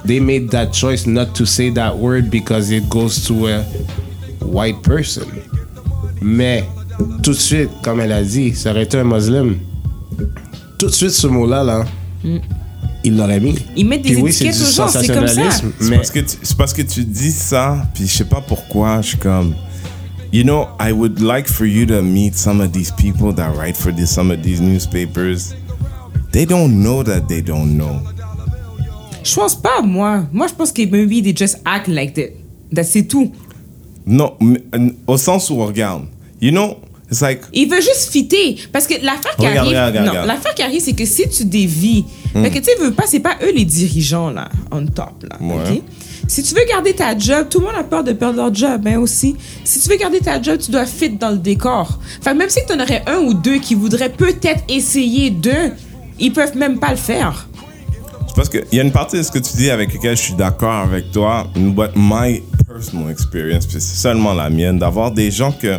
They 0.06 0.20
made 0.20 0.50
that 0.50 0.72
choice 0.72 1.06
not 1.06 1.26
to 1.34 1.44
say 1.46 1.70
that 1.72 1.96
word 1.96 2.28
because 2.30 2.70
it 2.72 2.88
goes 2.88 3.22
to 3.26 3.46
a 3.46 3.64
white 4.44 4.82
person. 4.82 5.26
Mais 6.20 6.64
tout 7.22 7.32
de 7.32 7.36
suite, 7.38 7.70
comme 7.82 8.00
elle 8.00 8.12
a 8.12 8.22
dit, 8.22 8.54
ça 8.54 8.70
aurait 8.70 8.82
été 8.82 8.98
un 8.98 9.04
musulman. 9.04 9.54
Tout 10.78 10.86
de 10.86 10.92
suite, 10.92 11.10
ce 11.10 11.26
mot-là, 11.28 11.62
là, 11.62 11.84
il 13.04 13.16
l'aurait 13.16 13.40
mis. 13.40 13.54
Ils 13.76 13.86
mettent 13.86 14.02
des 14.02 14.14
Puis 14.14 14.22
oui, 14.22 14.32
c'est 14.32 14.46
étiquettes 14.46 14.74
gens, 14.74 14.88
c'est 14.88 15.06
comme 15.06 15.28
ça. 15.28 15.50
C'est 15.50 15.88
Mais 15.88 15.96
parce, 15.96 16.10
que 16.10 16.18
tu, 16.20 16.36
c'est 16.42 16.56
parce 16.56 16.72
que 16.72 16.82
tu 16.82 17.04
dis 17.04 17.30
ça, 17.32 17.86
puis 17.94 18.06
je 18.06 18.12
sais 18.12 18.24
pas 18.24 18.40
pourquoi, 18.46 19.00
je 19.02 19.08
suis 19.08 19.18
comme... 19.18 19.54
You 20.32 20.44
know, 20.44 20.74
I 20.80 20.92
would 20.92 21.20
like 21.20 21.46
for 21.46 21.66
you 21.66 21.84
to 21.86 22.00
meet 22.00 22.34
some 22.34 22.62
of 22.62 22.72
these 22.72 22.90
people 22.90 23.34
that 23.34 23.54
write 23.54 23.76
for 23.76 23.92
this, 23.92 24.10
some 24.10 24.30
of 24.30 24.42
these 24.42 24.62
newspapers. 24.62 25.54
They 26.32 26.46
don't 26.46 26.82
know 26.82 27.02
that 27.02 27.28
they 27.28 27.42
don't 27.42 27.76
know. 27.76 28.00
Je 29.22 29.34
pense 29.34 29.54
pas, 29.54 29.82
moi. 29.82 30.26
Moi, 30.32 30.46
je 30.48 30.54
pense 30.54 30.72
que 30.72 30.86
maybe 30.86 31.20
they 31.20 31.34
just 31.34 31.56
act 31.66 31.86
like 31.86 32.14
that. 32.14 32.30
That 32.72 32.84
c'est 32.84 33.02
tout. 33.06 33.30
Non, 34.06 34.36
au 35.06 35.18
sens 35.18 35.50
où, 35.50 35.56
regarde, 35.58 36.06
you 36.40 36.50
know, 36.50 36.78
it's 37.10 37.20
like... 37.20 37.42
Il 37.52 37.68
veut 37.68 37.82
juste 37.82 38.10
fitter. 38.10 38.56
Parce 38.72 38.86
que 38.86 38.94
l'affaire 39.04 39.36
qui 39.36 39.46
Regarde, 39.46 39.68
arrive. 39.74 40.00
regarde, 40.00 40.16
non, 40.16 40.26
l'affaire 40.26 40.54
qui 40.54 40.62
arrive, 40.62 40.80
c'est 40.80 40.94
que 40.94 41.04
si 41.04 41.28
tu 41.28 41.44
dévis. 41.44 42.06
Fait 42.32 42.48
que 42.50 42.58
tu 42.58 42.70
veux 42.82 42.92
pas, 42.92 43.04
c'est 43.06 43.20
pas 43.20 43.36
eux 43.42 43.52
les 43.54 43.66
dirigeants, 43.66 44.30
là, 44.30 44.48
on 44.70 44.86
top, 44.86 45.24
là. 45.30 45.36
Ouais. 45.42 45.76
ok? 45.76 45.82
Si 46.32 46.42
tu 46.42 46.54
veux 46.54 46.64
garder 46.66 46.94
ta 46.94 47.18
job, 47.18 47.48
tout 47.50 47.60
le 47.60 47.66
monde 47.66 47.74
a 47.78 47.84
peur 47.84 48.02
de 48.02 48.14
perdre 48.14 48.38
leur 48.38 48.54
job, 48.54 48.86
hein, 48.86 48.96
aussi. 48.96 49.36
Si 49.64 49.80
tu 49.80 49.90
veux 49.90 49.98
garder 49.98 50.18
ta 50.18 50.40
job, 50.40 50.56
tu 50.58 50.70
dois 50.70 50.86
fit 50.86 51.10
dans 51.10 51.28
le 51.28 51.36
décor. 51.36 51.98
Enfin, 52.20 52.32
même 52.32 52.48
si 52.48 52.60
tu 52.66 52.72
en 52.72 52.80
aurais 52.80 53.02
un 53.06 53.18
ou 53.18 53.34
deux 53.34 53.58
qui 53.58 53.74
voudraient 53.74 54.08
peut-être 54.08 54.64
essayer 54.66 55.28
d'eux, 55.28 55.72
ils 56.18 56.32
peuvent 56.32 56.56
même 56.56 56.78
pas 56.78 56.92
le 56.92 56.96
faire. 56.96 57.46
C'est 58.28 58.34
parce 58.34 58.48
qu'il 58.48 58.64
y 58.72 58.80
a 58.80 58.82
une 58.82 58.92
partie 58.92 59.18
de 59.18 59.22
ce 59.22 59.30
que 59.30 59.40
tu 59.40 59.58
dis 59.58 59.68
avec 59.68 59.92
laquelle 59.92 60.16
je 60.16 60.22
suis 60.22 60.32
d'accord 60.32 60.72
avec 60.72 61.12
toi, 61.12 61.46
but 61.54 61.90
my 61.96 62.42
personal 62.66 63.10
experience, 63.10 63.66
puis 63.66 63.78
c'est 63.78 64.00
seulement 64.00 64.32
la 64.32 64.48
mienne, 64.48 64.78
d'avoir 64.78 65.10
des 65.10 65.30
gens 65.30 65.52
que. 65.52 65.78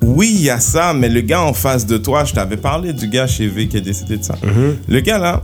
Oui, 0.00 0.32
il 0.34 0.42
y 0.44 0.48
a 0.48 0.58
ça, 0.58 0.94
mais 0.94 1.10
le 1.10 1.20
gars 1.20 1.42
en 1.42 1.52
face 1.52 1.84
de 1.84 1.98
toi, 1.98 2.24
je 2.24 2.32
t'avais 2.32 2.56
parlé 2.56 2.94
du 2.94 3.08
gars 3.08 3.26
chez 3.26 3.46
V 3.46 3.68
qui 3.68 3.76
a 3.76 3.80
décidé 3.80 4.16
de 4.16 4.24
ça. 4.24 4.36
Le 4.88 5.00
gars 5.00 5.18
là, 5.18 5.42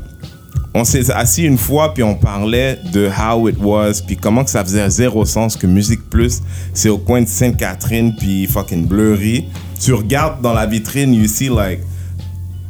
on 0.75 0.84
s'est 0.84 1.11
assis 1.12 1.44
une 1.44 1.58
fois, 1.58 1.94
puis 1.94 2.02
on 2.02 2.16
parlait 2.16 2.78
de 2.92 3.08
how 3.08 3.49
it 3.49 3.56
was, 3.61 4.02
puis 4.04 4.16
comment 4.16 4.42
que 4.42 4.50
ça 4.50 4.64
faisait 4.64 4.90
zéro 4.90 5.25
sens 5.25 5.56
que 5.56 5.66
Musique 5.66 6.11
Plus, 6.11 6.42
c'est 6.73 6.88
au 6.88 6.99
coin 6.99 7.23
de 7.23 7.28
Sainte-Catherine, 7.28 8.14
puis 8.18 8.46
fucking 8.46 8.87
Bleury. 8.87 9.44
Tu 9.80 9.92
regardes 9.92 10.42
dans 10.42 10.52
la 10.52 10.66
vitrine, 10.66 11.14
you 11.14 11.28
see 11.28 11.49
like 11.49 11.80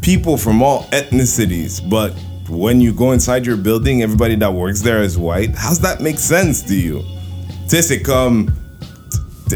people 0.03 0.37
from 0.37 0.63
all 0.63 0.85
ethnicities, 0.93 1.81
but 1.89 2.13
when 2.49 2.81
you 2.81 2.93
go 2.93 3.13
inside 3.13 3.47
your 3.47 3.57
building, 3.57 4.03
everybody 4.03 4.37
that 4.37 4.53
works 4.53 4.83
there 4.83 5.03
is 5.03 5.17
white. 5.17 5.55
How's 5.57 5.81
that 5.81 6.01
make 6.01 6.19
sense 6.19 6.63
to 6.67 6.75
you? 6.75 7.03
Tu 7.69 7.77
sais, 7.77 7.83
c'est 7.83 8.03
comme. 8.03 8.51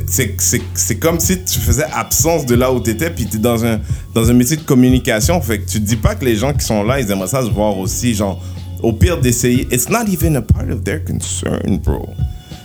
C'est, 0.07 0.97
comme 0.97 1.19
si 1.19 1.43
tu 1.43 1.59
faisais 1.59 1.87
absence 1.93 2.45
de 2.45 2.55
là 2.55 2.73
où 2.73 2.81
tu 2.81 2.91
étais, 2.91 3.11
puis 3.11 3.27
tu 3.27 3.37
es 3.37 3.41
dans 3.41 3.65
un, 3.65 3.81
dans 4.15 4.29
un 4.31 4.35
métier 4.35 4.57
de 4.57 4.63
communication. 4.63 5.41
Fait 5.41 5.61
que 5.61 5.69
tu 5.69 5.81
dis 5.81 5.97
pas 5.97 6.15
que 6.15 6.25
les 6.25 6.37
gens 6.37 6.53
qui 6.53 6.65
sont 6.65 6.83
là, 6.83 7.01
ils 7.01 7.11
aimeraient 7.11 7.29
ça 7.29 7.43
se 7.43 7.51
voir 7.51 7.79
aussi. 7.79 8.15
Genre, 8.15 8.43
au 8.83 8.93
pire 8.93 9.19
d'essayer. 9.19 9.67
It's 9.73 9.89
not 9.89 10.07
even 10.09 10.37
a 10.37 10.43
part 10.43 10.71
of 10.71 10.85
their 10.85 11.03
concern, 11.05 11.79
bro. 11.79 12.09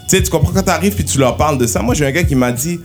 Tu 0.10 0.18
sais, 0.18 0.24
tu 0.24 0.30
comprends 0.30 0.51
quand 0.51 0.63
t'arrives 0.63 0.96
puis 0.96 1.06
tu 1.06 1.18
leur 1.18 1.38
parles 1.38 1.58
de 1.58 1.65
ça. 1.65 1.82
Moi, 1.82 1.96
j'ai 1.96 2.06
un 2.06 2.12
gars 2.12 2.24
qui 2.24 2.36
m'a 2.36 2.51
dit. 2.51 2.80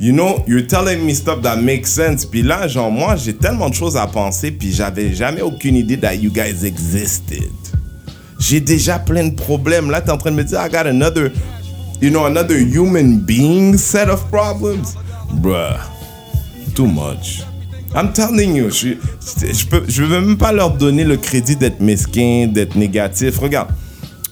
You 0.00 0.12
know, 0.12 0.42
you're 0.46 0.66
telling 0.66 1.04
me 1.04 1.12
stuff 1.12 1.42
that 1.42 1.56
makes 1.56 1.88
sense. 1.88 2.24
Puis 2.24 2.42
là, 2.42 2.66
genre, 2.66 2.90
moi, 2.90 3.16
j'ai 3.16 3.34
tellement 3.34 3.68
de 3.68 3.74
choses 3.74 3.98
à 3.98 4.06
penser, 4.06 4.50
puis 4.50 4.72
j'avais 4.72 5.14
jamais 5.14 5.42
aucune 5.42 5.76
idée 5.76 5.98
that 5.98 6.14
you 6.14 6.32
guys 6.32 6.64
existed. 6.64 7.50
J'ai 8.38 8.60
déjà 8.60 8.98
plein 8.98 9.28
de 9.28 9.34
problèmes. 9.34 9.90
Là, 9.90 10.00
t'es 10.00 10.10
en 10.10 10.16
train 10.16 10.30
de 10.30 10.36
me 10.36 10.44
dire, 10.44 10.58
I 10.58 10.70
got 10.70 10.86
another, 10.88 11.30
you 12.00 12.10
know, 12.10 12.24
another 12.26 12.56
human 12.58 13.18
being 13.20 13.76
set 13.76 14.08
of 14.08 14.24
problems? 14.30 14.96
Bruh, 15.34 15.78
too 16.74 16.86
much. 16.86 17.42
I'm 17.94 18.12
telling 18.12 18.54
you, 18.56 18.70
je, 18.70 18.94
je, 19.40 19.52
je 19.52 19.66
peux, 19.66 19.82
je 19.88 20.02
veux 20.04 20.20
même 20.20 20.36
pas 20.36 20.52
leur 20.52 20.70
donner 20.76 21.02
le 21.04 21.16
crédit 21.16 21.56
d'être 21.56 21.80
mesquin, 21.80 22.46
d'être 22.46 22.76
négatif. 22.76 23.38
Regarde, 23.38 23.68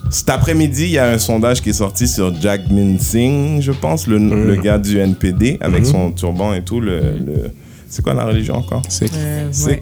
cet 0.09 0.29
après-midi, 0.29 0.83
il 0.85 0.91
y 0.91 0.97
a 0.97 1.09
un 1.11 1.17
sondage 1.19 1.61
qui 1.61 1.69
est 1.71 1.73
sorti 1.73 2.07
sur 2.07 2.33
Jagmeet 2.41 2.97
Singh, 2.99 3.61
je 3.61 3.71
pense, 3.73 4.07
le, 4.07 4.17
le 4.17 4.55
gars 4.55 4.77
du 4.77 4.97
NPD, 4.97 5.57
avec 5.61 5.85
son 5.85 6.11
turban 6.11 6.53
et 6.53 6.63
tout. 6.63 6.79
Le, 6.79 6.99
le- 7.19 7.51
c'est 7.89 8.01
quoi 8.01 8.13
la 8.13 8.23
religion 8.25 8.55
encore? 8.55 8.81
C'est 8.87 9.11
Euh, 9.13 9.51
ouais. 9.65 9.81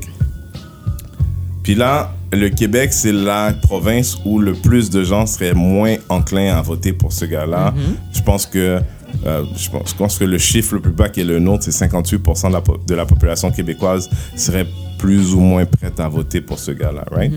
Puis 1.63 1.75
là, 1.75 2.13
le 2.33 2.49
Québec, 2.49 2.93
c'est 2.93 3.11
la 3.11 3.53
province 3.53 4.17
où 4.25 4.39
le 4.39 4.53
plus 4.53 4.89
de 4.89 5.03
gens 5.03 5.25
seraient 5.25 5.53
moins 5.53 5.95
enclins 6.09 6.55
à 6.55 6.61
voter 6.61 6.93
pour 6.93 7.13
ce 7.13 7.25
gars-là. 7.25 7.73
Je 8.13 8.21
pense 8.21 8.45
que 8.45 8.81
euh, 9.25 9.43
je, 9.55 9.69
pense, 9.69 9.89
je 9.89 9.95
pense 9.95 10.17
que 10.17 10.25
le 10.25 10.37
chiffre 10.37 10.75
le 10.75 10.81
plus 10.81 10.91
bas 10.91 11.09
qui 11.09 11.21
est 11.21 11.25
le 11.25 11.39
nôtre, 11.39 11.63
c'est 11.63 11.85
58% 11.85 12.47
de 12.47 12.53
la, 12.53 12.61
de 12.87 12.95
la 12.95 13.05
population 13.05 13.51
québécoise 13.51 14.09
serait 14.35 14.67
plus 14.97 15.33
ou 15.33 15.39
moins 15.39 15.65
prête 15.65 15.99
à 15.99 16.07
voter 16.09 16.41
pour 16.41 16.59
ce 16.59 16.71
gars-là, 16.71 17.05
right? 17.11 17.31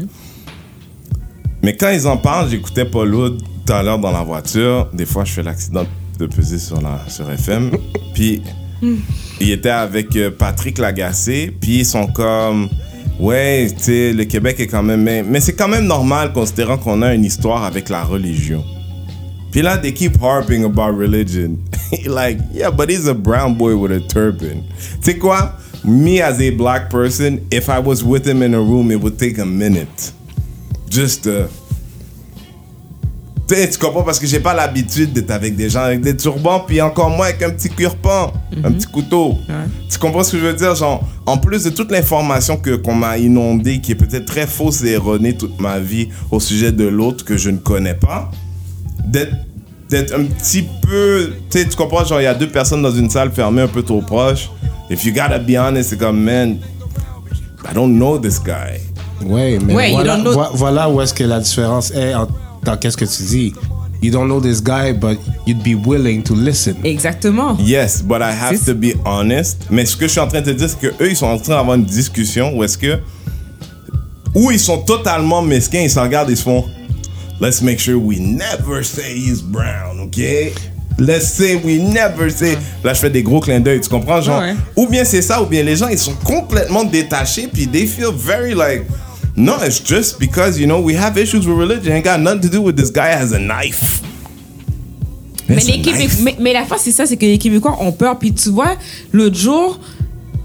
Mais 1.62 1.76
quand 1.76 1.90
ils 1.90 2.06
en 2.06 2.16
parlent, 2.16 2.48
j'écoutais 2.48 2.84
Paul 2.84 3.14
Hood 3.14 3.42
tout 3.66 3.72
à 3.72 3.82
l'heure 3.82 3.98
dans 3.98 4.12
la 4.12 4.22
voiture. 4.22 4.88
Des 4.92 5.06
fois, 5.06 5.24
je 5.24 5.32
fais 5.32 5.42
l'accident 5.42 5.84
de 6.18 6.26
peser 6.26 6.58
sur, 6.58 6.80
la, 6.80 6.98
sur 7.08 7.30
FM. 7.30 7.70
Puis, 8.14 8.42
il 9.40 9.50
était 9.50 9.68
avec 9.68 10.16
euh, 10.16 10.30
Patrick 10.30 10.78
Lagacé. 10.78 11.54
Puis, 11.60 11.80
ils 11.80 11.86
sont 11.86 12.06
comme... 12.06 12.68
Ouais, 13.20 13.68
tu 13.76 13.82
sais, 13.82 14.12
le 14.14 14.24
Québec 14.24 14.60
est 14.60 14.66
quand 14.66 14.82
même... 14.82 15.02
Mais, 15.02 15.40
c'est 15.40 15.52
quand 15.52 15.68
même 15.68 15.84
normal, 15.84 16.32
considérant 16.32 16.78
qu'on 16.78 17.02
a 17.02 17.14
une 17.14 17.24
histoire 17.24 17.64
avec 17.64 17.90
la 17.90 18.02
religion. 18.02 18.64
Puis 19.52 19.60
là, 19.60 19.76
they 19.76 19.92
keep 19.92 20.16
harping 20.22 20.64
about 20.64 20.96
religion. 20.96 21.58
like, 22.06 22.38
yeah, 22.50 22.70
but 22.70 22.88
he's 22.88 23.06
a 23.06 23.14
brown 23.14 23.54
boy 23.54 23.76
with 23.76 23.92
a 23.92 24.00
turban. 24.00 24.64
Tu 25.02 25.12
sais 25.12 25.18
quoi? 25.18 25.52
Me 25.84 26.22
as 26.22 26.40
a 26.40 26.50
black 26.50 26.88
person, 26.88 27.46
if 27.50 27.68
I 27.68 27.78
was 27.78 28.02
with 28.02 28.26
him 28.26 28.42
in 28.42 28.54
a 28.54 28.60
room, 28.60 28.90
it 28.90 29.00
would 29.02 29.18
take 29.18 29.36
a 29.38 29.44
minute. 29.46 30.12
Just 30.88 31.26
uh, 31.26 31.48
tu 33.54 33.56
sais, 33.56 33.68
tu 33.68 33.78
comprends 33.78 34.02
parce 34.04 34.18
que 34.20 34.26
j'ai 34.26 34.38
pas 34.40 34.54
l'habitude 34.54 35.12
d'être 35.12 35.30
avec 35.32 35.56
des 35.56 35.68
gens 35.68 35.80
avec 35.82 36.00
des 36.02 36.16
turbans 36.16 36.60
puis 36.66 36.80
encore 36.80 37.10
moins 37.10 37.26
avec 37.26 37.42
un 37.42 37.50
petit 37.50 37.68
cuire-pain, 37.68 38.30
un 38.62 38.70
petit 38.72 38.86
couteau. 38.86 39.38
Tu 39.90 39.98
comprends 39.98 40.22
ce 40.22 40.32
que 40.32 40.38
je 40.38 40.46
veux 40.46 40.54
dire? 40.54 40.74
Genre 40.76 41.02
en 41.26 41.36
plus 41.36 41.64
de 41.64 41.70
toute 41.70 41.90
l'information 41.90 42.56
que 42.56 42.76
qu'on 42.76 42.94
m'a 42.94 43.18
inondée 43.18 43.80
qui 43.80 43.92
est 43.92 43.96
peut-être 43.96 44.26
très 44.26 44.46
fausse 44.46 44.82
et 44.84 44.90
erronée 44.92 45.36
toute 45.36 45.60
ma 45.60 45.80
vie 45.80 46.08
au 46.30 46.38
sujet 46.38 46.70
de 46.70 46.84
l'autre 46.86 47.24
que 47.24 47.36
je 47.36 47.50
ne 47.50 47.58
connais 47.58 47.94
pas 47.94 48.30
d'être 49.06 49.32
d'être 49.88 50.14
un 50.14 50.24
petit 50.24 50.64
peu 50.82 51.32
tu 51.50 51.58
sais 51.58 51.66
tu 51.68 51.74
comprends 51.76 52.04
genre 52.04 52.20
il 52.20 52.24
y 52.24 52.28
a 52.28 52.34
deux 52.34 52.48
personnes 52.48 52.82
dans 52.82 52.92
une 52.94 53.10
salle 53.10 53.32
fermée 53.32 53.62
un 53.62 53.68
peu 53.68 53.82
trop 53.82 54.00
proche. 54.00 54.48
If 54.88 55.04
you 55.04 55.12
gotta 55.12 55.38
be 55.40 55.56
honest 55.58 55.90
c'est 55.90 55.98
comme 55.98 56.20
man 56.22 56.58
I 57.68 57.74
don't 57.74 57.94
know 57.96 58.16
this 58.18 58.40
guy. 58.40 58.80
Ouais, 59.26 59.58
mais 59.64 59.74
Ouais, 59.74 59.90
voilà, 59.90 60.14
don't 60.16 60.22
know- 60.22 60.32
vo- 60.32 60.50
voilà 60.54 60.88
où 60.88 61.00
est-ce 61.02 61.12
que 61.12 61.24
la 61.24 61.40
différence 61.40 61.90
est 61.90 62.14
en- 62.14 62.28
dans 62.62 62.76
qu'est-ce 62.76 62.96
que 62.96 63.04
tu 63.04 63.22
dis? 63.22 63.52
You 64.02 64.10
don't 64.10 64.28
know 64.28 64.40
this 64.40 64.62
guy, 64.62 64.92
but 64.92 65.18
you'd 65.46 65.62
be 65.62 65.74
willing 65.74 66.22
to 66.22 66.34
listen. 66.34 66.76
Exactement. 66.84 67.58
Yes, 67.60 68.00
but 68.00 68.22
I 68.22 68.32
have 68.32 68.64
to 68.64 68.74
be 68.74 68.94
honest. 69.04 69.66
Mais 69.70 69.84
ce 69.84 69.96
que 69.96 70.06
je 70.06 70.12
suis 70.12 70.20
en 70.20 70.28
train 70.28 70.40
de 70.40 70.52
te 70.52 70.56
dire, 70.56 70.70
c'est 70.70 70.80
que 70.80 71.02
eux, 71.02 71.10
ils 71.10 71.16
sont 71.16 71.26
en 71.26 71.38
train 71.38 71.56
d'avoir 71.56 71.76
une 71.76 71.84
discussion 71.84 72.56
où 72.56 72.64
est-ce 72.64 72.78
que. 72.78 72.98
Où 74.34 74.50
ils 74.50 74.60
sont 74.60 74.78
totalement 74.78 75.42
mesquins, 75.42 75.80
ils 75.80 75.90
se 75.90 75.98
regardent, 75.98 76.30
ils 76.30 76.36
se 76.36 76.44
font. 76.44 76.64
Let's 77.40 77.62
make 77.62 77.78
sure 77.78 77.96
we 77.96 78.18
never 78.18 78.82
say 78.84 79.14
he's 79.16 79.42
brown, 79.42 80.00
ok? 80.00 80.52
let's 81.00 81.28
say 81.28 81.56
we 81.56 81.78
never 81.78 82.30
say. 82.30 82.56
Là, 82.84 82.94
je 82.94 83.00
fais 83.00 83.10
des 83.10 83.22
gros 83.22 83.40
clins 83.40 83.60
d'œil, 83.60 83.80
tu 83.80 83.88
comprends, 83.88 84.20
genre? 84.20 84.40
Ouais. 84.40 84.54
Ou 84.76 84.86
bien 84.86 85.04
c'est 85.04 85.22
ça, 85.22 85.42
ou 85.42 85.46
bien 85.46 85.62
les 85.62 85.76
gens, 85.76 85.88
ils 85.88 85.98
sont 85.98 86.14
complètement 86.24 86.84
détachés, 86.84 87.48
puis 87.52 87.66
they 87.66 87.86
feel 87.86 88.12
very 88.14 88.54
like. 88.54 88.84
No, 89.40 89.56
it's 89.62 89.80
just 89.82 90.18
because, 90.20 90.58
you 90.60 90.66
know, 90.66 90.80
we 90.80 90.94
have 90.94 91.16
issues 91.16 91.46
with 91.46 91.56
religion. 91.56 91.92
It 91.92 91.96
ain't 91.96 92.04
got 92.04 92.20
nothing 92.20 92.42
to 92.42 92.48
do 92.50 92.60
with 92.60 92.76
this 92.76 92.90
guy 92.90 93.08
has 93.08 93.32
a 93.32 93.38
knife. 93.38 94.02
Mais, 95.48 95.56
a 95.56 95.76
les 95.76 95.78
knife. 95.78 96.20
mais, 96.22 96.36
mais 96.38 96.52
la 96.52 96.64
fois, 96.64 96.76
c'est 96.78 96.92
ça, 96.92 97.06
c'est 97.06 97.16
que 97.16 97.24
les 97.24 97.38
Québécois 97.38 97.76
ont 97.80 97.90
peur. 97.92 98.18
Puis 98.18 98.32
tu 98.34 98.50
vois, 98.50 98.76
l'autre 99.12 99.36
jour, 99.36 99.80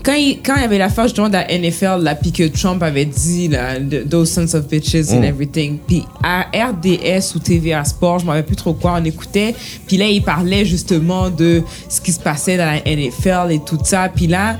quand 0.03 0.13
il, 0.13 0.39
quand 0.41 0.55
il 0.55 0.61
y 0.61 0.65
avait 0.65 0.77
l'affaire 0.77 1.03
justement 1.05 1.27
de 1.27 1.33
la 1.33 1.45
NFL, 1.45 2.03
là, 2.03 2.15
puis 2.15 2.31
que 2.31 2.47
Trump 2.47 2.81
avait 2.83 3.05
dit, 3.05 3.49
là, 3.49 3.73
those 4.09 4.31
sons 4.31 4.55
of 4.55 4.67
bitches 4.67 5.11
Mm. 5.11 5.17
and 5.17 5.23
everything. 5.23 5.77
Puis 5.85 6.03
à 6.23 6.45
RDS 6.53 7.35
ou 7.35 7.39
TVA 7.39 7.83
Sport, 7.83 8.19
je 8.19 8.25
ne 8.25 8.29
rappelle 8.29 8.45
plus 8.45 8.55
trop 8.55 8.73
quoi, 8.73 8.97
on 8.99 9.03
écoutait. 9.03 9.53
Puis 9.87 9.97
là, 9.97 10.05
il 10.07 10.23
parlait 10.23 10.63
justement 10.63 11.29
de 11.29 11.61
ce 11.89 11.99
qui 11.99 12.13
se 12.13 12.19
passait 12.19 12.55
dans 12.57 12.65
la 12.65 12.79
NFL 12.85 13.51
et 13.51 13.59
tout 13.65 13.77
ça. 13.83 14.07
Puis 14.09 14.27
là, 14.27 14.57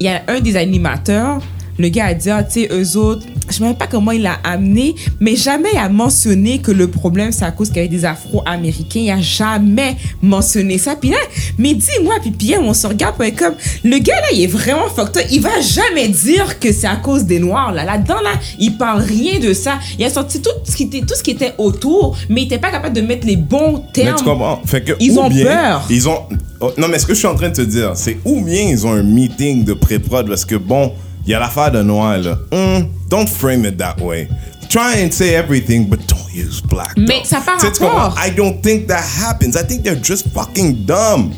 il 0.00 0.06
y 0.06 0.08
a 0.10 0.22
un 0.28 0.40
des 0.40 0.56
animateurs, 0.56 1.40
le 1.78 1.88
gars 1.88 2.06
a 2.06 2.14
dit, 2.14 2.30
ah, 2.30 2.42
tu 2.42 2.62
sais, 2.62 2.68
eux 2.72 2.96
autres, 2.96 3.26
je 3.42 3.48
ne 3.48 3.52
sais 3.52 3.64
même 3.64 3.76
pas 3.76 3.86
comment 3.86 4.12
il 4.12 4.22
l'a 4.22 4.38
amené, 4.44 4.94
mais 5.20 5.36
jamais 5.36 5.68
il 5.72 5.78
a 5.78 5.88
mentionné 5.88 6.58
que 6.58 6.70
le 6.70 6.88
problème, 6.88 7.32
c'est 7.32 7.44
à 7.44 7.50
cause 7.50 7.68
qu'il 7.68 7.76
y 7.76 7.80
avait 7.80 7.88
des 7.88 8.04
Afro-Américains. 8.04 9.00
Il 9.00 9.10
a 9.10 9.20
jamais 9.20 9.96
mentionné 10.22 10.78
ça. 10.78 10.96
Puis 10.96 11.10
là, 11.10 11.16
mais 11.58 11.74
dis-moi, 11.74 12.14
puis 12.20 12.30
Pierre, 12.30 12.60
on 12.62 12.74
se 12.74 12.86
regarde, 12.86 13.16
puis 13.18 13.32
comme, 13.32 13.54
le 13.82 13.98
gars, 13.98 14.16
là, 14.16 14.28
il 14.32 14.42
est 14.42 14.46
vraiment 14.46 14.88
fucked 14.88 15.16
up. 15.16 15.26
Il 15.30 15.40
va 15.40 15.60
jamais 15.60 16.08
dire 16.08 16.58
que 16.58 16.72
c'est 16.72 16.86
à 16.86 16.96
cause 16.96 17.24
des 17.24 17.38
Noirs, 17.38 17.72
là. 17.72 17.84
Là-dedans, 17.84 18.20
là, 18.22 18.32
il 18.58 18.76
parle 18.76 19.02
rien 19.02 19.38
de 19.40 19.52
ça. 19.52 19.78
Il 19.98 20.04
a 20.04 20.10
sorti 20.10 20.40
tout 20.40 20.50
ce 20.64 20.74
qui 20.76 20.84
était, 20.84 21.00
tout 21.00 21.14
ce 21.14 21.22
qui 21.22 21.32
était 21.32 21.54
autour, 21.58 22.16
mais 22.28 22.42
il 22.42 22.44
n'était 22.44 22.58
pas 22.58 22.70
capable 22.70 22.94
de 22.94 23.02
mettre 23.02 23.26
les 23.26 23.36
bons 23.36 23.82
Mais 23.96 24.02
termes. 24.04 24.16
tu 24.18 24.24
comprends? 24.24 24.60
Fait 24.64 24.82
que, 24.82 24.92
Ils 25.00 25.18
ont 25.18 25.28
bien, 25.28 25.44
peur. 25.44 25.86
Ils 25.90 26.08
ont. 26.08 26.20
oh, 26.60 26.72
non, 26.78 26.88
mais 26.88 26.98
ce 26.98 27.06
que 27.06 27.14
je 27.14 27.18
suis 27.18 27.28
en 27.28 27.34
train 27.34 27.50
de 27.50 27.54
te 27.54 27.62
dire, 27.62 27.92
c'est 27.94 28.18
ou 28.24 28.40
bien 28.42 28.62
ils 28.62 28.86
ont 28.86 28.92
un 28.92 29.02
meeting 29.02 29.64
de 29.64 29.74
pré-prod 29.74 30.26
parce 30.28 30.44
que 30.44 30.54
bon, 30.56 30.92
il 31.26 31.30
y 31.30 31.34
a 31.34 31.38
l'affaire 31.38 31.70
de 31.72 31.82
Noël 31.82 32.22
là. 32.22 32.38
Hum, 32.52 32.88
don't 33.08 33.26
frame 33.28 33.64
it 33.64 33.76
that 33.78 33.96
way. 34.00 34.28
Try 34.68 35.02
and 35.04 35.10
say 35.12 35.34
everything, 35.34 35.88
but 35.88 36.00
don't 36.08 36.32
use 36.34 36.60
black. 36.60 36.96
Mais 36.96 37.20
though. 37.22 37.24
ça 37.36 37.40
par 37.40 37.58
Tu 37.58 37.66
sais, 37.66 37.72
tu 37.72 37.78
comprends? 37.80 38.08
rapport. 38.10 38.18
I 38.26 38.30
don't 38.30 38.60
think 38.62 38.86
that 38.88 39.02
happens. 39.02 39.56
I 39.56 39.62
think 39.66 39.82
they're 39.84 40.00
just 40.02 40.28
fucking 40.34 40.84
dumb. 40.86 41.32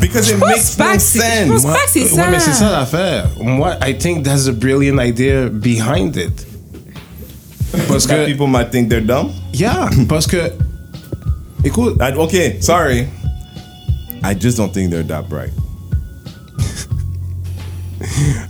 Because 0.00 0.30
it 0.30 0.38
makes 0.38 0.76
pas 0.76 0.92
no 0.92 0.92
que 0.94 1.00
c'est- 1.00 1.18
je 1.18 1.48
sense. 1.48 1.62
pense 1.62 1.72
pas 1.72 1.84
que 1.84 1.90
c'est 1.90 2.02
Ouais, 2.02 2.08
ça. 2.16 2.30
mais 2.30 2.38
c'est 2.40 2.52
ça 2.52 2.70
l'affaire. 2.70 3.26
Moi, 3.42 3.74
I 3.86 3.92
think 3.98 4.22
that's 4.24 4.46
a 4.46 4.52
brilliant 4.52 4.98
idea 5.00 5.48
behind 5.48 6.16
it. 6.16 6.46
Parce 7.88 8.06
que, 8.06 8.26
people 8.26 8.46
might 8.46 8.70
think 8.70 8.88
they're 8.88 9.00
dumb. 9.04 9.30
yeah, 9.52 9.88
parce 10.08 10.26
que, 10.26 10.52
écoute, 11.64 11.96
I- 12.00 12.12
okay, 12.16 12.56
sorry. 12.60 13.06
I 14.22 14.34
just 14.38 14.56
don't 14.56 14.72
think 14.72 14.90
they're 14.90 15.02
that 15.06 15.28
bright. 15.28 15.52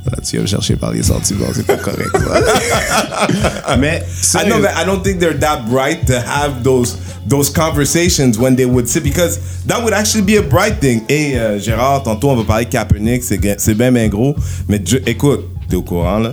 Là, 0.06 0.18
tu 0.22 0.36
vas 0.36 0.42
me 0.42 0.46
chercher 0.46 0.76
par 0.76 0.92
les 0.92 1.02
sentiments, 1.02 1.46
c'est 1.54 1.66
pas 1.66 1.76
correct. 1.76 2.10
mais, 3.78 4.02
I 4.34 4.44
know 4.48 4.60
that 4.60 4.74
I 4.80 4.84
don't 4.84 5.02
think 5.02 5.18
they're 5.18 5.38
that 5.38 5.68
bright 5.68 6.06
to 6.06 6.20
have 6.20 6.62
those 6.62 6.96
those 7.26 7.50
conversations 7.50 8.38
when 8.38 8.56
they 8.56 8.64
would 8.66 8.88
sit 8.88 9.02
because 9.04 9.38
that 9.66 9.82
would 9.82 9.92
actually 9.92 10.22
be 10.22 10.36
a 10.36 10.42
bright 10.42 10.80
thing. 10.80 11.02
Et 11.08 11.38
euh, 11.38 11.58
Gérard, 11.58 12.02
tantôt 12.02 12.30
on 12.30 12.36
va 12.36 12.44
parler 12.44 12.64
de 12.64 12.70
Kaepernick, 12.70 13.22
c'est 13.22 13.74
bien 13.74 13.92
bien 13.92 14.08
gros, 14.08 14.34
mais 14.68 14.80
je- 14.84 14.98
écoute, 15.06 15.44
t'es 15.68 15.76
au 15.76 15.82
courant 15.82 16.18
là? 16.18 16.32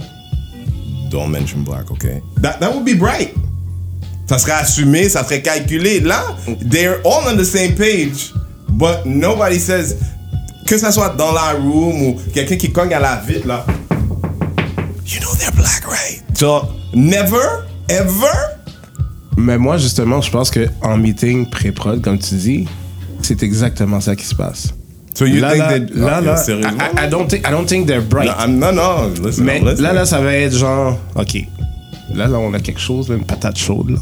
Don't 1.09 1.29
mention 1.29 1.59
black, 1.59 1.89
okay? 1.91 2.21
That 2.41 2.59
that 2.59 2.73
would 2.73 2.85
be 2.85 2.97
bright. 2.97 3.33
Ça 4.27 4.37
serait 4.37 4.53
assumé, 4.53 5.07
ça 5.07 5.23
serait 5.23 5.41
calculé. 5.41 6.01
Là, 6.01 6.35
they're 6.61 6.99
all 7.05 7.27
on 7.27 7.37
the 7.37 7.45
same 7.45 7.75
page, 7.75 8.33
but 8.69 9.05
nobody 9.05 9.57
says 9.57 9.95
que 10.67 10.77
ça 10.77 10.91
soit 10.91 11.09
dans 11.09 11.31
la 11.31 11.53
room 11.53 12.01
ou 12.03 12.19
quelqu'un 12.33 12.57
qui 12.57 12.71
cogne 12.71 12.93
à 12.93 12.99
la 12.99 13.15
vitre 13.17 13.47
là. 13.47 13.65
You 15.05 15.19
know 15.21 15.33
they're 15.39 15.51
black, 15.55 15.85
right? 15.87 16.21
Genre, 16.37 16.73
never, 16.93 17.63
ever. 17.89 18.37
Mais 19.37 19.57
moi, 19.57 19.77
justement, 19.77 20.21
je 20.21 20.29
pense 20.31 20.49
que 20.51 20.67
en 20.81 20.97
meeting 20.97 21.49
pré-prod, 21.49 22.01
comme 22.01 22.19
tu 22.19 22.35
dis, 22.35 22.67
c'est 23.21 23.41
exactement 23.43 24.01
ça 24.01 24.15
qui 24.15 24.25
se 24.25 24.35
passe. 24.35 24.73
So 25.13 25.25
you 25.25 25.39
là, 25.41 25.51
think 25.51 25.59
là, 25.63 25.79
that- 25.79 25.93
là, 25.95 26.21
là, 26.21 26.37
sérieusement? 26.37 26.77
I, 26.97 27.05
I 27.05 27.09
don't 27.09 27.27
think, 27.27 27.47
I 27.47 27.51
don't 27.51 27.65
think 27.65 27.87
they're 27.87 28.01
bright. 28.01 28.29
No, 28.49 28.71
non, 28.71 29.09
listen, 29.23 29.45
Mais 29.45 29.59
là, 29.61 29.93
là, 29.93 30.05
ça 30.05 30.19
va 30.21 30.33
être 30.35 30.55
genre, 30.55 30.97
OK, 31.15 31.37
là, 32.13 32.27
là, 32.27 32.37
on 32.37 32.53
a 32.53 32.59
quelque 32.59 32.79
chose, 32.81 33.09
là, 33.09 33.15
une 33.15 33.25
patate 33.25 33.57
chaude, 33.57 33.91
là. 33.91 33.99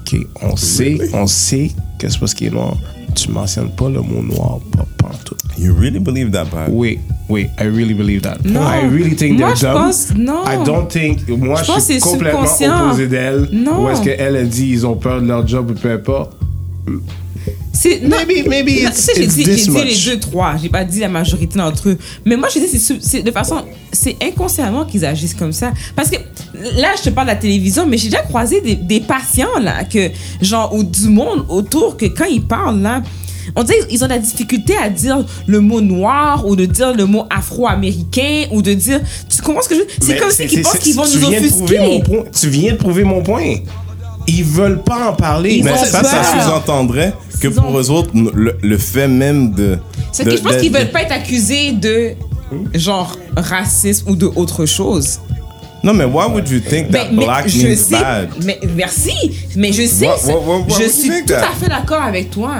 OK, 0.00 0.18
on 0.42 0.56
sait, 0.56 0.98
on 1.12 1.26
sait 1.26 1.70
que 1.98 2.08
c'est 2.08 2.18
parce 2.18 2.34
qu'il 2.34 2.48
est 2.48 2.50
noir. 2.50 2.76
Tu 3.14 3.30
mentionnes 3.30 3.70
pas 3.70 3.88
le 3.88 4.00
mot 4.00 4.22
noir, 4.22 4.58
pas, 4.76 4.86
pas 4.98 5.14
en 5.14 5.18
tout. 5.24 5.36
You 5.58 5.72
really 5.74 5.98
believe 6.00 6.30
that, 6.32 6.46
Pat? 6.46 6.68
Oui, 6.70 6.98
oui, 7.28 7.48
I 7.58 7.64
really 7.64 7.94
believe 7.94 8.22
that. 8.22 8.38
Non. 8.44 8.60
I 8.62 8.86
really 8.88 9.14
think 9.16 9.38
Moi, 9.38 9.48
they're 9.48 9.56
je 9.56 9.62
dumb. 9.66 9.74
pense- 9.74 10.08
non. 10.16 10.42
I 10.46 10.64
don't 10.64 10.88
think, 10.88 11.28
moi, 11.28 11.56
Je 11.60 11.64
je, 11.64 11.72
pense 11.72 11.84
suis 11.84 11.94
que 11.96 12.00
c'est 12.02 12.10
complètement 12.10 12.40
opposé 12.88 13.06
d'elle. 13.06 13.48
Non. 13.52 13.84
Ou 13.84 13.90
est-ce 13.90 14.02
qu'elle 14.02 14.36
a 14.36 14.42
dit 14.44 14.68
ils 14.70 14.86
ont 14.86 14.96
peur 14.96 15.20
de 15.22 15.26
leur 15.28 15.46
job 15.46 15.70
ou 15.70 15.74
peu 15.74 15.92
importe? 15.92 16.32
C'est- 17.72 18.00
non, 18.02 18.16
Maybe- 18.26 18.48
maybe 18.48 18.68
non, 18.84 18.88
it's- 18.90 19.10
j'ai 19.16 19.24
it's 19.24 19.34
dit, 19.34 19.44
j'ai 19.44 19.54
this 19.56 19.64
dit 19.68 19.72
les 19.74 19.84
much. 19.84 20.04
deux, 20.06 20.20
trois. 20.20 20.54
J'ai 20.62 20.68
pas 20.68 20.84
dit 20.84 21.00
la 21.00 21.08
majorité 21.08 21.58
d'entre 21.58 21.88
eux. 21.90 21.98
Mais 22.24 22.36
moi, 22.36 22.48
je 22.54 22.60
dis, 22.60 22.78
c'est 22.78 22.98
c'est 23.02 23.22
de 23.22 23.30
façon, 23.32 23.56
c'est 23.92 24.16
inconsciemment 24.22 24.84
qu'ils 24.84 25.04
agissent 25.04 25.34
comme 25.34 25.52
ça. 25.52 25.72
Parce 25.96 26.08
que 26.08 26.16
là, 26.80 26.88
je 26.96 27.02
te 27.02 27.10
parle 27.10 27.26
de 27.26 27.32
la 27.32 27.38
télévision, 27.38 27.84
mais 27.86 27.96
j'ai 27.98 28.08
déjà 28.10 28.22
croisé 28.22 28.60
des, 28.60 28.76
des 28.76 29.00
patients, 29.00 29.58
là, 29.60 29.82
que, 29.84 30.08
genre, 30.40 30.72
ou 30.74 30.84
du 30.84 31.08
monde 31.08 31.44
autour, 31.48 31.96
que 31.96 32.06
quand 32.06 32.26
ils 32.26 32.42
parlent, 32.42 32.80
là, 32.80 33.02
on 33.56 33.62
dirait 33.62 33.86
qu'ils 33.88 34.02
ont 34.02 34.06
de 34.06 34.12
la 34.12 34.18
difficulté 34.18 34.76
à 34.76 34.88
dire 34.88 35.24
le 35.46 35.60
mot 35.60 35.80
noir 35.80 36.46
ou 36.46 36.56
de 36.56 36.64
dire 36.66 36.94
le 36.94 37.06
mot 37.06 37.24
afro-américain 37.30 38.44
ou 38.52 38.62
de 38.62 38.72
dire. 38.74 39.00
Tu 39.28 39.42
comprends 39.42 39.62
ce 39.62 39.68
que 39.68 39.74
je 39.76 39.80
veux 39.80 39.86
C'est 40.00 40.16
comme 40.16 40.30
si 40.30 40.46
qu'ils 40.46 40.58
c'est- 40.58 40.62
pensent 40.62 40.78
qu'ils 40.78 40.94
vont 40.94 41.04
nous 41.06 41.24
offusquer. 41.24 41.78
mon 41.80 42.00
point. 42.00 42.24
Tu 42.38 42.48
viens 42.48 42.72
de 42.72 42.76
prouver 42.78 43.04
mon 43.04 43.22
point. 43.22 43.56
Ils 44.26 44.44
veulent 44.44 44.82
pas 44.82 45.10
en 45.10 45.14
parler. 45.14 45.56
Ils 45.56 45.64
Mais 45.64 45.76
ça, 45.76 46.02
ça 46.02 46.22
sous-entendrait 46.42 47.12
que 47.40 47.48
Ils 47.48 47.54
pour 47.54 47.78
eux 47.78 47.90
autres, 47.90 48.10
le, 48.14 48.56
le 48.62 48.78
fait 48.78 49.06
même 49.08 49.52
de. 49.52 49.78
C'est 50.12 50.24
que 50.24 50.30
je 50.36 50.42
pense 50.42 50.56
qu'ils 50.56 50.72
veulent 50.72 50.90
pas 50.90 51.02
être 51.02 51.12
accusés 51.12 51.72
de 51.72 52.12
genre 52.74 53.16
racisme 53.36 54.10
ou 54.10 54.16
de 54.16 54.26
autre 54.26 54.64
chose. 54.64 55.20
Non, 55.84 55.92
mais 55.92 56.04
why 56.06 56.26
would 56.32 56.48
you 56.48 56.60
think 56.60 56.90
that 56.90 57.10
black 57.12 57.46
je 57.46 57.66
means 57.66 57.76
sais, 57.76 57.90
bad? 58.00 58.28
mais 58.42 58.58
merci, 58.74 59.12
mais 59.54 59.70
je 59.70 59.86
sais, 59.86 60.06
What- 60.06 60.16
ça- 60.18 60.32
what- 60.32 60.40
what- 60.40 60.64
what 60.70 60.80
je 60.82 60.88
suis 60.88 61.08
tout 61.10 61.26
that? 61.34 61.42
à 61.44 61.52
fait 61.52 61.68
d'accord 61.68 62.02
avec 62.02 62.30
toi. 62.30 62.54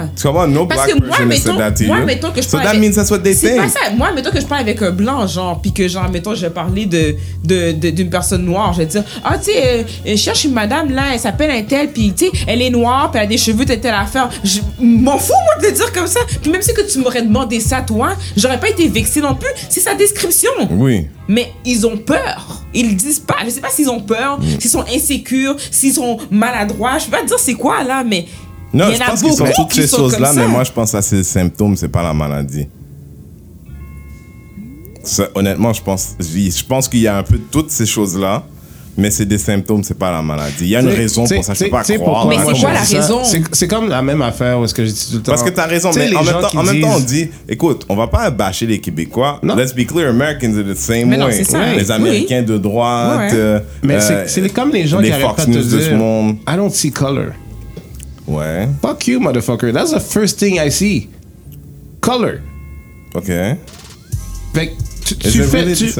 No 0.46 0.66
Parce 0.66 0.84
black 0.86 0.98
que 1.00 1.06
moi, 1.06 1.16
mettons, 1.24 1.56
that 1.56 1.72
to 1.72 1.84
moi, 1.84 2.00
you. 2.00 2.04
mettons 2.04 2.30
que 2.32 2.42
je 2.42 2.46
so 2.46 2.52
parle 2.58 2.64
that 2.64 2.70
avec- 2.70 2.82
means 2.82 2.92
that's 2.94 3.10
what 3.10 3.18
they 3.20 3.34
think. 3.34 3.56
pas 3.56 3.68
ça. 3.68 3.90
Moi, 3.96 4.12
mettons 4.14 4.30
que 4.30 4.40
je 4.40 4.44
parle 4.46 4.60
avec 4.60 4.82
un 4.82 4.90
blanc, 4.90 5.26
genre, 5.26 5.58
puis 5.60 5.72
que, 5.72 5.88
genre, 5.88 6.10
mettons, 6.10 6.34
je 6.34 6.42
vais 6.42 6.50
parler 6.50 6.84
de, 6.86 7.16
de, 7.42 7.72
de- 7.72 7.90
d'une 7.90 8.10
personne 8.10 8.44
noire. 8.44 8.74
Je 8.74 8.78
vais 8.80 8.86
dire, 8.86 9.04
ah, 9.24 9.38
tu 9.38 9.52
sais, 9.52 9.56
euh, 9.64 9.82
je 10.06 10.16
cherche 10.16 10.44
une 10.44 10.52
madame, 10.52 10.90
là, 10.90 11.04
elle 11.14 11.18
s'appelle 11.18 11.50
un 11.50 11.62
tel, 11.62 11.88
puis, 11.92 12.12
tu 12.14 12.26
sais, 12.26 12.32
elle 12.46 12.60
est 12.60 12.70
noire, 12.70 13.10
puis 13.10 13.20
elle 13.20 13.24
a 13.26 13.28
des 13.28 13.38
cheveux, 13.38 13.64
telle, 13.64 13.80
telle 13.80 13.94
affaire. 13.94 14.28
Je 14.44 14.60
m'en 14.80 15.18
fous, 15.18 15.32
moi, 15.32 15.62
de 15.62 15.66
le 15.68 15.72
dire 15.72 15.92
comme 15.94 16.06
ça. 16.06 16.20
Puis 16.42 16.50
même 16.50 16.60
si 16.60 16.74
que 16.74 16.82
tu 16.82 16.98
m'aurais 16.98 17.22
demandé 17.22 17.58
ça, 17.60 17.80
toi, 17.80 18.10
j'aurais 18.36 18.60
pas 18.60 18.68
été 18.68 18.86
vexée 18.88 19.22
non 19.22 19.34
plus. 19.34 19.48
C'est 19.70 19.80
sa 19.80 19.94
description. 19.94 20.50
Oui. 20.72 21.06
Mais 21.26 21.52
ils 21.64 21.86
ont 21.86 21.96
peur. 21.96 22.63
Ils 22.74 22.96
disent 22.96 23.20
pas. 23.20 23.36
Je 23.44 23.50
sais 23.50 23.60
pas 23.60 23.70
s'ils 23.70 23.88
ont 23.88 24.00
peur, 24.00 24.38
Mm. 24.40 24.60
s'ils 24.60 24.70
sont 24.70 24.84
insécures, 24.92 25.56
s'ils 25.70 25.94
sont 25.94 26.18
maladroits. 26.30 26.98
Je 26.98 27.04
peux 27.06 27.12
pas 27.12 27.22
te 27.22 27.26
dire 27.28 27.38
c'est 27.38 27.54
quoi 27.54 27.82
là, 27.84 28.02
mais 28.04 28.26
Non, 28.72 28.88
il 28.88 28.94
y 28.94 28.96
je 28.96 29.02
en 29.02 29.06
pense 29.06 29.22
qu'ils 29.22 29.32
sont 29.34 29.46
toutes 29.56 29.72
ces 29.72 29.86
choses-là, 29.88 30.32
mais 30.34 30.48
moi, 30.48 30.64
je 30.64 30.72
pense 30.72 30.92
que 30.92 31.00
c'est 31.00 31.16
le 31.16 31.22
symptôme, 31.22 31.76
c'est 31.76 31.88
pas 31.88 32.02
la 32.02 32.12
maladie. 32.14 32.66
Ça, 35.02 35.28
honnêtement, 35.34 35.72
je 35.72 35.82
pense, 35.82 36.16
je 36.18 36.64
pense 36.64 36.88
qu'il 36.88 37.00
y 37.00 37.06
a 37.06 37.18
un 37.18 37.22
peu 37.22 37.38
toutes 37.50 37.70
ces 37.70 37.84
choses-là, 37.86 38.42
mais 38.96 39.10
c'est 39.10 39.24
des 39.26 39.38
symptômes, 39.38 39.82
c'est 39.82 39.98
pas 39.98 40.10
la 40.12 40.22
maladie. 40.22 40.54
Il 40.62 40.68
y 40.68 40.76
a 40.76 40.80
une 40.80 40.88
raison 40.88 41.26
pour 41.26 41.44
ça, 41.44 41.52
t'sais, 41.54 41.68
pas 41.68 41.82
croire. 41.82 41.98
pourquoi? 41.98 42.24
Mais 42.28 42.36
c'est 42.36 42.42
moi, 42.42 42.52
quoi 42.52 42.60
je 42.70 42.94
la 42.94 43.00
raison? 43.00 43.24
C'est- 43.24 43.42
C'est 43.52 43.68
comme 43.68 43.88
la 43.88 44.02
même 44.02 44.22
affaire 44.22 44.58
où 44.60 44.64
est-ce 44.64 44.74
que 44.74 44.84
je 44.84 44.90
dis 44.92 45.06
tout 45.10 45.16
le 45.16 45.22
temps. 45.22 45.32
Parce 45.32 45.42
que 45.42 45.50
t'as 45.50 45.66
raison, 45.66 45.90
T'sais, 45.90 46.00
mais 46.00 46.10
les 46.10 46.16
en 46.16 46.22
même, 46.24 46.34
gens 46.34 46.40
temps, 46.42 46.48
qui 46.48 46.56
en 46.58 46.62
même 46.62 46.80
temps, 46.80 46.92
on 46.94 47.00
disent- 47.00 47.06
dit, 47.06 47.28
écoute, 47.48 47.84
on 47.88 47.96
va 47.96 48.06
pas 48.06 48.30
bâcher 48.30 48.66
les 48.66 48.78
Québécois. 48.80 49.40
Non. 49.42 49.56
Let's 49.56 49.74
be 49.74 49.84
clear, 49.86 50.10
Americans 50.10 50.56
are 50.58 50.64
the 50.64 50.76
same 50.76 51.08
Mais 51.08 51.22
way. 51.22 51.32
c'est 51.32 51.44
ça, 51.44 51.72
Les 51.74 51.84
oui. 51.84 51.90
Américains 51.90 52.42
de 52.42 52.56
droite. 52.58 53.32
Ouais. 53.32 53.38
euh, 53.38 53.60
Mais 53.82 54.00
c'est- 54.00 54.28
c'est 54.28 54.48
comme 54.52 54.70
les 54.70 54.86
gens 54.86 55.00
les 55.00 55.08
qui 55.08 55.12
arrêtent 55.14 55.26
Fox 55.26 55.44
pas 55.46 55.50
de 55.52 55.60
dire 55.62 55.96
monde. 55.96 56.36
I 56.48 56.56
don't 56.56 56.70
see 56.70 56.90
color. 56.92 57.32
Ouais, 58.26 58.68
Fuck 58.80 59.06
you, 59.08 59.20
motherfucker. 59.20 59.72
That's 59.72 59.90
the 59.92 60.00
first 60.00 60.38
thing 60.38 60.56
I 60.64 60.70
see. 60.70 61.08
Color. 62.00 62.36
ok. 63.14 63.26
Fait 63.26 64.68
que 64.68 64.72
tu, 65.04 65.14
fais. 65.42 65.60
really 65.62 65.74
tu-? 65.74 65.90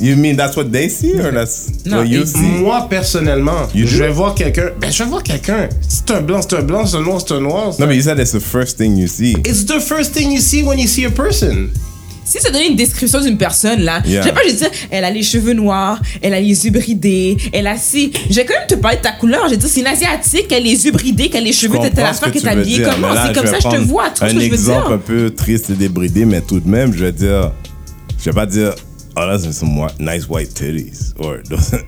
You 0.00 0.16
mean 0.16 0.36
that's 0.36 0.56
what 0.56 0.64
they 0.70 0.88
see 0.88 1.14
or 1.20 1.32
that's 1.32 1.68
Non, 1.86 1.98
what 1.98 2.04
you 2.06 2.22
et 2.22 2.26
see? 2.26 2.38
moi, 2.38 2.86
personnellement, 2.88 3.68
You 3.74 3.86
je 3.86 3.98
vais 4.02 4.10
voir 4.10 4.34
quelqu'un. 4.34 4.70
Ben, 4.80 4.90
je 4.92 5.02
vais 5.02 5.08
voir 5.08 5.22
quelqu'un. 5.22 5.68
C'est 5.88 6.10
un 6.10 6.20
blanc, 6.20 6.40
c'est 6.42 6.56
un 6.56 6.62
blanc, 6.62 6.86
c'est 6.86 6.96
un 6.96 7.02
noir, 7.02 7.20
c'est 7.26 7.34
un 7.34 7.40
noir. 7.40 7.72
c'est 7.72 7.78
No, 7.80 7.84
un- 7.86 7.88
but 7.88 7.96
you 7.96 8.02
said 8.02 8.18
it's 8.18 8.32
the 8.32 8.40
first 8.40 8.76
thing 8.78 8.96
you 8.96 9.06
see. 9.06 9.32
It's 9.46 9.64
the 9.64 9.80
first 9.80 10.12
thing 10.12 10.32
you 10.32 10.40
see 10.40 10.62
when 10.62 10.78
you 10.78 10.86
see 10.88 11.04
a 11.04 11.10
person. 11.10 11.68
si 12.26 12.38
ça 12.40 12.50
donnait 12.50 12.68
une 12.68 12.76
description 12.76 13.20
d'une 13.20 13.36
personne, 13.36 13.82
là, 13.82 14.00
Yeah. 14.06 14.22
je 14.22 14.28
vais 14.28 14.34
pas 14.34 14.42
juste 14.44 14.56
dire, 14.56 14.70
elle 14.90 15.04
a 15.04 15.10
les 15.10 15.22
cheveux 15.22 15.52
noirs, 15.52 16.00
elle 16.22 16.32
a 16.32 16.40
les 16.40 16.64
yeux 16.64 16.70
bridés, 16.70 17.36
elle 17.52 17.66
a 17.66 17.76
si. 17.76 18.12
Je 18.30 18.36
vais 18.36 18.46
quand 18.46 18.54
même 18.54 18.66
te 18.66 18.76
parler 18.76 18.96
de 18.96 19.02
ta 19.02 19.12
couleur. 19.12 19.42
Je 19.44 19.50
vais 19.50 19.56
dire, 19.58 19.68
c'est 19.68 19.80
une 19.80 19.86
asiatique, 19.86 20.46
elle 20.50 20.56
a 20.56 20.60
les 20.60 20.86
yeux 20.86 20.92
bridés, 20.92 21.28
qu'elle 21.28 21.42
a 21.42 21.46
les 21.46 21.52
cheveux 21.52 21.78
de 21.78 21.88
telle 21.88 22.06
affaire, 22.06 22.28
que 22.30 22.34
que 22.34 22.38
tu 22.38 22.44
t'es 22.44 22.54
veux 22.54 22.60
habillée 22.62 22.78
dire, 22.78 22.90
comment. 22.94 23.12
mais 23.12 23.20
C'est 23.26 23.34
comme 23.34 23.46
ça, 23.46 23.58
je 23.62 23.68
te 23.76 23.82
vois. 23.82 24.08
Tu 24.08 24.24
Un 24.24 24.28
que 24.28 24.32
je 24.32 24.38
veux 24.38 24.44
exemple 24.54 24.86
un 24.86 24.96
dire? 24.96 25.00
peu 25.00 25.30
triste 25.34 25.68
et 25.68 25.74
débridé, 25.74 26.24
mais 26.24 26.40
tout 26.40 26.60
de 26.60 26.68
même, 26.68 26.94
je 26.96 27.04
vais 27.04 27.12
dire, 27.12 27.52
je 28.24 28.30
vais 28.30 28.34
pas 28.34 28.46
dire, 28.46 28.74
oh 29.16 29.20
là, 29.20 29.38
c'est 29.38 29.52
some 29.52 29.70
nice 30.00 30.26
white 30.28 30.54
titties. 30.54 31.12
Or, 31.18 31.36
that's- 31.48 31.82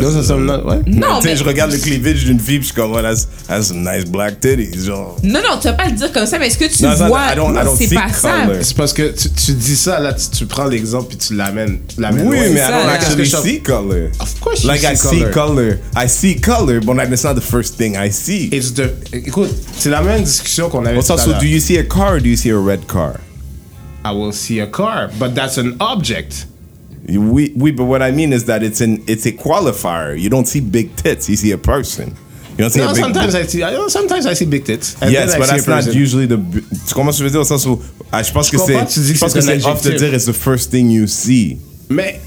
Those 0.00 0.16
are 0.16 0.24
some 0.24 0.46
not- 0.46 0.64
ouais. 0.64 0.78
Non, 0.86 1.16
Tu 1.18 1.24
sais, 1.24 1.28
mais. 1.32 1.36
je 1.36 1.44
regarde 1.44 1.70
le 1.70 1.76
cleavage 1.76 2.24
d'une 2.24 2.40
fille, 2.40 2.60
puis 2.60 2.68
je 2.68 2.72
suis 2.72 2.74
comme, 2.74 2.92
oh, 2.94 3.02
that's, 3.02 3.28
that's 3.46 3.66
some 3.68 3.82
nice 3.84 4.06
black 4.06 4.40
titties. 4.40 4.86
Genre. 4.86 5.16
Non, 5.22 5.40
non, 5.46 5.58
tu 5.60 5.68
vas 5.68 5.74
pas 5.74 5.84
le 5.84 5.92
dire 5.92 6.10
comme 6.10 6.24
ça, 6.24 6.38
mais 6.38 6.46
est-ce 6.46 6.56
que 6.56 6.64
tu 6.64 6.82
Non, 6.82 6.96
ça, 6.96 7.08
vois, 7.08 7.26
I 7.34 7.36
don't- 7.36 7.52
I 7.52 7.62
don't 7.62 7.76
c'est 7.76 7.88
see 7.88 7.94
pas 7.94 8.08
ça? 8.10 8.46
color. 8.46 8.56
C'est 8.62 8.74
parce 8.78 8.94
que 8.94 9.12
tu, 9.14 9.28
tu 9.30 9.52
dis 9.52 9.76
ça, 9.76 10.00
là, 10.00 10.14
tu, 10.14 10.30
tu 10.30 10.46
prends 10.46 10.64
l'exemple 10.64 11.08
puis 11.08 11.18
tu 11.18 11.34
l'amènes. 11.34 11.80
Oui, 11.98 12.04
loin. 12.06 12.22
mais 12.24 12.60
I 12.60 12.70
don't 12.70 12.88
actually 12.88 13.26
see 13.28 13.60
color. 13.60 14.08
Of 14.18 14.40
course 14.40 14.62
you 14.62 14.68
Like 14.70 14.82
I 14.82 14.96
see 14.96 15.08
see 15.08 15.18
color. 15.30 15.30
color. 15.30 15.78
I 15.94 16.08
see 16.08 16.36
color, 16.40 16.80
but 16.80 16.96
like, 16.96 17.10
that's 17.10 17.24
not 17.24 17.34
the 17.34 17.42
first 17.42 17.76
thing 17.76 17.94
I 17.94 18.10
see. 18.10 18.48
It's 18.50 18.72
the- 18.72 18.94
écoute, 19.12 19.50
c'est 19.76 19.90
la 19.90 20.00
même 20.00 20.22
discussion 20.22 20.70
qu'on 20.70 20.86
avait 20.86 20.96
Well, 20.96 21.04
tout 21.04 21.12
à 21.12 21.18
so, 21.18 21.32
l'heure. 21.32 21.38
do 21.38 21.44
you 21.46 21.60
see 21.60 21.76
a 21.76 21.84
car 21.84 22.14
or 22.14 22.18
do 22.18 22.30
you 22.30 22.36
see 22.36 22.50
a 22.50 22.58
red 22.58 22.86
car? 22.90 23.16
I 24.04 24.12
will 24.12 24.32
see 24.32 24.60
a 24.60 24.66
car, 24.66 25.10
but 25.18 25.34
that's 25.34 25.58
an 25.58 25.76
object. 25.80 26.46
We, 27.08 27.52
we, 27.56 27.72
but 27.72 27.84
what 27.84 28.02
I 28.02 28.10
mean 28.12 28.32
is 28.32 28.44
that 28.46 28.62
it's 28.62 28.80
an 28.80 29.02
it's 29.08 29.26
a 29.26 29.32
qualifier. 29.32 30.18
You 30.18 30.30
don't 30.30 30.46
see 30.46 30.60
big 30.60 30.94
tits. 30.96 31.28
You 31.28 31.36
see 31.36 31.52
a 31.52 31.58
person. 31.58 32.16
You 32.52 32.58
don't 32.58 32.70
see 32.70 32.78
No, 32.80 32.90
a 32.90 32.94
big. 32.94 33.02
sometimes 33.02 33.34
I 33.34 33.42
see, 33.44 33.62
I, 33.62 33.88
sometimes 33.88 34.26
I 34.26 34.34
see 34.34 34.46
big 34.46 34.64
tits. 34.64 35.00
And 35.02 35.10
yes, 35.10 35.36
but 35.36 35.48
that's 35.48 35.66
not 35.66 35.94
usually 35.94 36.26
the. 36.26 36.36
Tu 36.36 36.94
comprends 36.94 37.16
ce 37.16 37.22
que 37.22 37.24
je 37.24 37.24
veux 37.24 37.30
dire 37.30 37.40
au 37.40 37.44
sens 37.44 37.66
où 37.66 37.80
ah, 38.12 38.22
je 38.22 38.32
pense 38.32 38.50
que 38.50 38.58
c'est 38.58 38.86
tu 38.86 39.00
dis 39.00 39.12
que 39.12 39.14
je 39.14 39.20
pense 39.20 39.32
que 39.32 39.40
c'est 39.40 39.64
off 39.64 39.82
de 39.82 39.90
dire 39.96 40.14
it's 40.14 40.26
the 40.26 40.32
first 40.32 40.70
thing 40.70 40.90
you 40.90 41.06
see. 41.06 41.58
Mais 41.88 42.20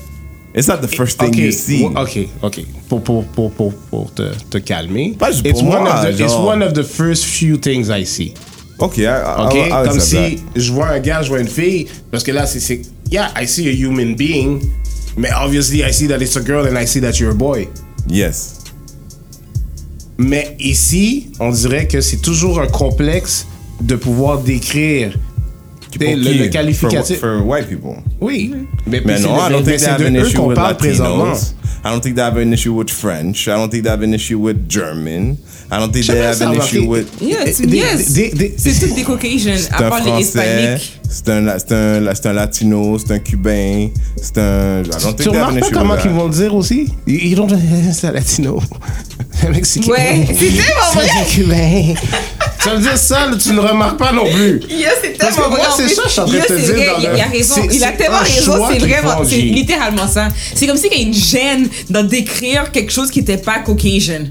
It's 0.56 0.70
not 0.70 0.82
the 0.82 0.88
first 0.88 1.20
thing 1.20 1.30
ok, 1.30 1.38
you 1.38 1.52
see. 1.52 1.86
ok, 1.86 2.30
ok. 2.42 2.66
Pour, 2.88 3.02
pour, 3.04 3.26
pour, 3.26 3.52
pour, 3.52 3.74
pour 3.74 4.14
te, 4.14 4.32
te 4.50 4.58
calmer. 4.60 5.14
Pas 5.20 5.32
it's, 5.44 5.62
one 5.62 5.84
moi, 5.84 5.90
of 5.90 6.18
the, 6.18 6.24
it's 6.24 6.34
one 6.34 6.62
of 6.62 6.74
the 6.74 6.84
first 6.84 7.26
few 7.26 7.58
things 7.58 7.90
I 7.90 8.06
see. 8.06 8.34
Ok, 8.80 8.98
I, 8.98 9.02
I, 9.04 9.46
Ok, 9.46 9.54
I'll- 9.56 9.70
I'll 9.84 9.88
comme 9.90 10.00
si 10.00 10.44
je 10.56 10.72
vois 10.72 10.88
un 10.90 11.00
gars, 11.00 11.22
je 11.22 11.30
vois 11.30 11.40
une 11.40 11.48
fille, 11.48 11.88
parce 12.12 12.24
que 12.24 12.32
là 12.32 12.46
c'est 12.46 12.82
yeah, 13.12 13.32
I 13.42 13.48
see 13.48 13.68
a 13.68 13.72
human 13.72 14.16
being, 14.16 14.60
mais 15.18 15.30
obviously 15.42 15.82
I 15.82 15.94
see 15.94 16.08
that 16.08 16.18
it's 16.22 16.36
a 16.36 16.42
girl 16.42 16.68
and 16.68 16.78
I 16.80 16.86
see 16.86 17.00
that 17.02 17.14
you're 17.20 17.32
a 17.32 17.36
boy. 17.36 17.68
that. 17.68 18.14
Yes. 18.14 18.56
Mais 20.18 20.56
ici, 20.60 21.28
on 21.40 21.50
dirait 21.52 21.88
que 21.88 22.00
c'est 22.02 22.22
toujours 22.22 22.62
un 22.62 22.68
complexe 22.68 23.46
de 23.82 23.96
pouvoir 23.96 24.40
décrire 24.40 25.18
le, 26.00 26.16
le 26.44 26.48
qualificatif. 26.48 27.20
For, 27.20 27.38
for 27.40 27.46
white 27.48 27.68
people. 27.68 27.96
oui, 28.22 28.54
mais, 28.88 29.02
Mais 29.06 29.20
non, 29.20 29.38
c'est 29.78 29.98
de- 29.98 30.20
eux 30.20 30.32
qu'on 30.34 30.54
parle 30.54 30.78
présentement. 30.78 31.34
Latinos. 31.86 31.88
I 31.88 31.92
don't 31.92 32.02
think 32.02 32.16
they 32.16 32.22
have 32.24 32.38
an 32.38 32.54
issue 32.54 32.74
with 32.74 32.90
French. 32.90 33.48
I 33.48 33.56
don't 33.56 33.70
think 33.70 33.84
they 33.84 33.90
have 33.92 34.02
an 34.04 34.14
issue 34.14 34.40
with 34.40 34.68
German. 34.68 35.38
I 35.72 35.80
don't 35.80 35.92
think 35.92 36.06
Je 36.06 36.14
they 36.14 36.22
have 36.22 36.42
an 36.42 36.54
issue 36.56 36.82
remarqué. 36.82 36.88
with. 36.88 37.22
Yes, 37.22 37.60
eh, 37.60 37.66
Des- 37.68 37.78
yes. 37.78 38.14
des- 38.14 38.30
des- 38.32 38.54
C'est 38.58 38.74
tous 38.88 38.94
des 38.96 39.04
Caucasians, 39.04 39.68
à 39.72 39.84
un 39.86 39.90
part 39.90 40.00
les 40.00 40.12
Français, 40.12 40.22
Hispaniques. 40.22 41.00
c'est 41.10 41.30
un, 41.30 41.58
c'est 41.60 41.72
un, 41.74 42.14
c'est 42.16 42.26
un 42.28 42.34
Latino, 42.34 42.98
c'est 43.00 43.14
un 43.14 43.20
Cubain, 43.20 43.90
c'est 44.22 44.38
un. 44.38 44.82
I 44.84 44.90
don't 44.90 45.16
think 45.16 45.18
Tu 45.18 45.30
they 45.32 45.38
have 45.38 45.44
an 45.44 45.48
remarques 45.50 45.72
pas 45.74 45.80
comment 45.80 45.96
ils 46.06 46.12
vont 46.12 46.28
le 46.28 46.34
dire 46.34 46.54
aussi? 46.56 46.88
Ils 47.08 47.28
ils 47.32 47.42
ont 47.42 47.48
c'est 47.94 48.08
un 48.08 48.12
latino. 48.12 48.60
Un 49.46 49.50
mexicain. 49.50 49.92
Ouais, 49.92 50.26
c'est 50.28 50.36
tellement 50.36 50.94
C'est 50.94 51.20
un 51.20 51.24
cubain. 51.26 51.94
Ça 52.66 52.74
veut 52.76 52.82
dire 52.82 52.98
ça, 52.98 53.28
tu 53.42 53.50
ne 53.50 53.56
le 53.56 53.62
remarques 53.62 53.98
pas 53.98 54.12
non 54.12 54.26
plus. 54.26 54.60
C'est 55.02 55.18
Parce 55.18 55.36
que 55.36 55.48
moi, 55.50 55.60
c'est 55.78 55.88
ça 55.88 56.02
que 56.04 56.08
je 56.08 56.12
suis 56.14 56.22
en 56.22 56.26
train 56.26 56.34
de 56.34 56.38
Yes, 56.40 56.48
te 56.48 56.54
c'est 56.54 56.62
dire 56.62 56.76
vrai, 56.76 56.86
dans 56.88 56.98
Il, 57.00 57.08
le- 57.10 57.16
il 57.16 57.22
a 57.22 57.26
raison. 57.28 57.56
c'est- 57.56 57.76
Il 57.76 57.84
a 57.84 57.88
c'est 57.88 57.98
tellement 57.98 58.18
raison. 58.20 58.68
C'est 58.72 58.80
vraiment, 58.80 59.24
c'est 59.24 59.36
littéralement 59.38 60.08
ça. 60.08 60.28
C'est 60.56 60.68
comme 60.68 60.78
s'il 60.78 60.92
y 60.92 60.96
a 60.96 61.02
une 61.08 61.14
gêne 61.14 61.70
dans 61.90 62.04
décrire 62.04 62.72
quelque 62.72 62.92
chose 62.92 63.12
qui 63.12 63.20
n'était 63.20 63.38
pas 63.38 63.60
Caucasian. 63.60 64.26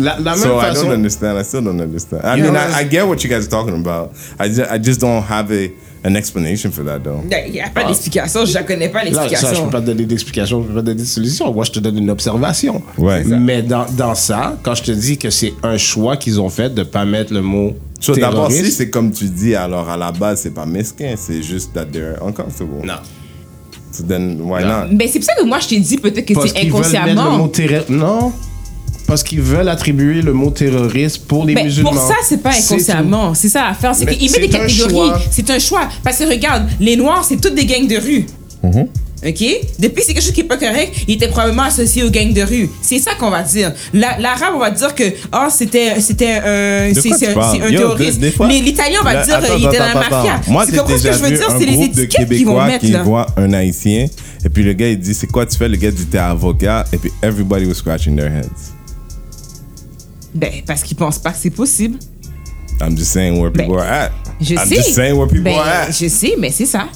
La, 0.00 0.16
la 0.20 0.36
même 0.36 0.36
So 0.38 0.60
I 0.60 0.72
don't 0.74 0.92
understand. 0.92 1.36
I 1.40 1.42
still 1.44 1.60
don't 1.62 1.80
understand. 1.80 2.20
I 2.22 2.36
Yeah, 2.38 2.44
mean, 2.44 2.56
I, 2.56 2.82
I 2.82 2.84
get 2.88 3.02
what 3.06 3.16
you 3.24 3.28
guys 3.28 3.44
are 3.46 3.48
talking 3.50 3.74
about. 3.74 4.12
I 4.38 4.48
just, 4.48 4.70
I 4.70 4.78
just 4.78 5.00
don't 5.00 5.22
have 5.28 5.50
a 5.50 5.70
an 6.04 6.14
explanation 6.14 6.70
for 6.70 6.84
that 6.84 7.00
though. 7.00 7.22
Il 7.46 7.52
n'y 7.52 7.60
a 7.60 7.68
pas 7.70 7.84
d'explication. 7.84 8.44
Je 8.44 8.58
ne 8.58 8.62
connais 8.64 8.88
pas 8.88 9.04
Là, 9.04 9.12
ça, 9.12 9.24
je 9.26 9.30
l'explication. 9.30 9.64
peux 9.66 9.70
pas 9.70 9.80
te 9.80 9.86
donner 9.86 10.04
d'explication, 10.04 10.62
je 10.62 10.68
peux 10.68 10.74
pas 10.74 10.80
te 10.80 10.86
donner 10.86 11.00
de 11.00 11.06
solution. 11.06 11.52
Moi, 11.52 11.64
je 11.64 11.72
te 11.72 11.78
donne 11.80 11.98
une 11.98 12.10
observation. 12.10 12.82
Ouais. 12.96 13.24
Mais 13.24 13.62
dans, 13.62 13.86
dans 13.96 14.14
ça, 14.14 14.56
quand 14.62 14.74
je 14.74 14.82
te 14.84 14.92
dis 14.92 15.18
que 15.18 15.30
c'est 15.30 15.54
un 15.62 15.76
choix 15.76 16.16
qu'ils 16.16 16.40
ont 16.40 16.48
fait 16.50 16.72
de 16.74 16.82
pas 16.82 17.04
mettre 17.04 17.32
le 17.32 17.42
mot 17.42 17.76
So 18.00 18.14
d'abord, 18.14 18.50
si 18.52 18.70
c'est 18.70 18.90
comme 18.90 19.10
tu 19.12 19.24
dis, 19.24 19.56
alors 19.56 19.88
à 19.88 19.96
la 19.96 20.12
base, 20.12 20.42
c'est 20.42 20.54
pas 20.54 20.66
mesquin, 20.66 21.14
c'est 21.16 21.42
juste 21.42 21.72
that 21.74 21.86
they're 21.86 22.16
uncomfortable. 22.22 22.84
non. 22.86 22.94
So 23.90 24.04
then 24.04 24.38
why 24.42 24.62
Non. 24.62 24.68
not? 24.84 24.86
Mais 24.92 25.08
c'est 25.08 25.18
pour 25.18 25.26
ça 25.26 25.34
que 25.34 25.44
moi, 25.44 25.58
je 25.60 25.68
t'ai 25.68 25.80
dit 25.80 25.96
peut-être 25.96 26.24
que 26.26 26.34
c'est 26.34 26.52
mettre 26.54 26.64
le 26.66 26.70
mot 26.70 26.76
inconsciemment. 26.78 27.48
terroriste. 27.48 27.88
Non. 27.90 28.32
Parce 29.08 29.22
qu'ils 29.24 29.40
veulent 29.40 29.68
attribuer 29.70 30.20
le 30.22 30.32
mot 30.34 30.50
terroriste 30.50 31.26
pour 31.26 31.44
les 31.46 31.54
Mais 31.54 31.64
musulmans. 31.64 31.90
pour 31.92 32.00
ça, 32.00 32.14
c'est 32.28 32.42
pas 32.42 32.50
inconsciemment. 32.50 33.34
C'est 33.34 33.48
ça 33.48 33.62
l'affaire. 33.68 33.94
C'est 33.94 34.04
Mais 34.04 34.14
qu'ils 34.16 34.30
mettent 34.30 34.40
des 34.42 34.52
c'est 34.68 34.76
catégories. 34.84 35.10
C'est 35.30 35.48
un 35.50 35.58
choix. 35.58 35.88
Parce 36.04 36.18
que 36.18 36.24
regarde, 36.28 36.68
les 36.78 36.94
Noirs, 36.94 37.24
c'est 37.26 37.40
toutes 37.40 37.54
des 37.54 37.64
gangs 37.64 37.88
de 37.88 37.96
rue. 37.96 38.26
Mm-hmm. 38.62 38.86
OK? 39.30 39.44
Depuis, 39.80 40.02
c'est 40.06 40.12
quelque 40.14 40.22
chose 40.22 40.32
qui 40.32 40.42
est 40.42 40.44
pas 40.44 40.58
correct, 40.58 40.94
il 41.08 41.14
était 41.14 41.26
probablement 41.26 41.64
associé 41.64 42.04
aux 42.04 42.10
gangs 42.10 42.32
de 42.32 42.42
rue. 42.42 42.68
C'est 42.82 43.00
ça 43.00 43.14
qu'on 43.18 43.30
va 43.30 43.42
dire. 43.42 43.72
La- 43.92 44.16
L'arabe, 44.18 44.52
on 44.54 44.60
va 44.60 44.70
dire 44.70 44.94
que, 44.94 45.04
oh, 45.32 45.46
c'était, 45.50 46.00
c'était 46.00 46.40
c'est, 46.94 47.00
c'est 47.00 47.32
tu 47.32 47.38
un, 47.38 47.52
c'est 47.52 47.62
un 47.62 47.68
Yo, 47.70 47.78
terroriste. 47.78 48.20
L'italien, 48.20 48.98
on 49.00 49.04
va 49.04 49.14
Là, 49.14 49.24
dire, 49.24 49.34
attends, 49.36 49.56
il 49.58 49.64
était 49.66 49.78
dans 49.78 49.84
la 49.84 49.90
attends, 49.90 50.00
attends, 50.02 50.16
mafia. 50.18 50.34
attends. 50.34 50.44
Comprends 50.44 50.98
ce 50.98 51.02
que 51.08 51.12
je 51.14 51.18
veux 51.18 51.30
dire? 51.30 51.48
C'est 51.58 51.66
les 51.66 51.82
étiquettes 51.82 52.28
qu'ils 52.28 52.46
vont 52.46 52.62
mettre, 52.64 52.84
qui 52.84 52.92
là. 52.92 53.02
voit 53.02 53.26
un 53.38 53.52
Haïtien, 53.54 54.06
et 54.44 54.48
puis 54.50 54.62
le 54.62 54.74
gars, 54.74 54.88
il 54.90 54.98
dit, 55.00 55.14
c'est 55.14 55.26
quoi 55.26 55.46
tu 55.46 55.56
fais? 55.56 55.68
Le 55.68 55.76
gars 55.78 55.90
dit, 55.90 56.04
t'es 56.06 56.18
avocat, 56.18 56.84
et 56.92 56.98
puis 56.98 57.10
everybody 57.22 57.64
was 57.64 57.74
scratching 57.74 58.14
their 58.14 58.26
heads. 58.30 58.74
Ben, 60.34 60.62
parce 60.66 60.82
qu'ils 60.82 60.96
pensent 60.96 61.18
pas 61.18 61.32
que 61.32 61.38
c'est 61.38 61.50
possible. 61.50 61.98
I'm 62.80 62.96
just 62.96 63.10
saying 63.12 63.40
where 63.40 63.50
people 63.50 63.76
Ben, 63.76 63.82
are 63.82 63.86
at. 64.04 64.10
Je 64.40 64.54
I'm 64.54 64.66
sais. 64.68 64.76
just 64.76 64.94
saying 64.94 65.16
where 65.16 65.26
people 65.26 65.44
Ben, 65.44 65.58
are 65.58 65.66
at. 65.88 65.90
Je 65.92 66.08
sais, 66.08 66.34
mais 66.38 66.50
c'est 66.50 66.66
ça. 66.66 66.88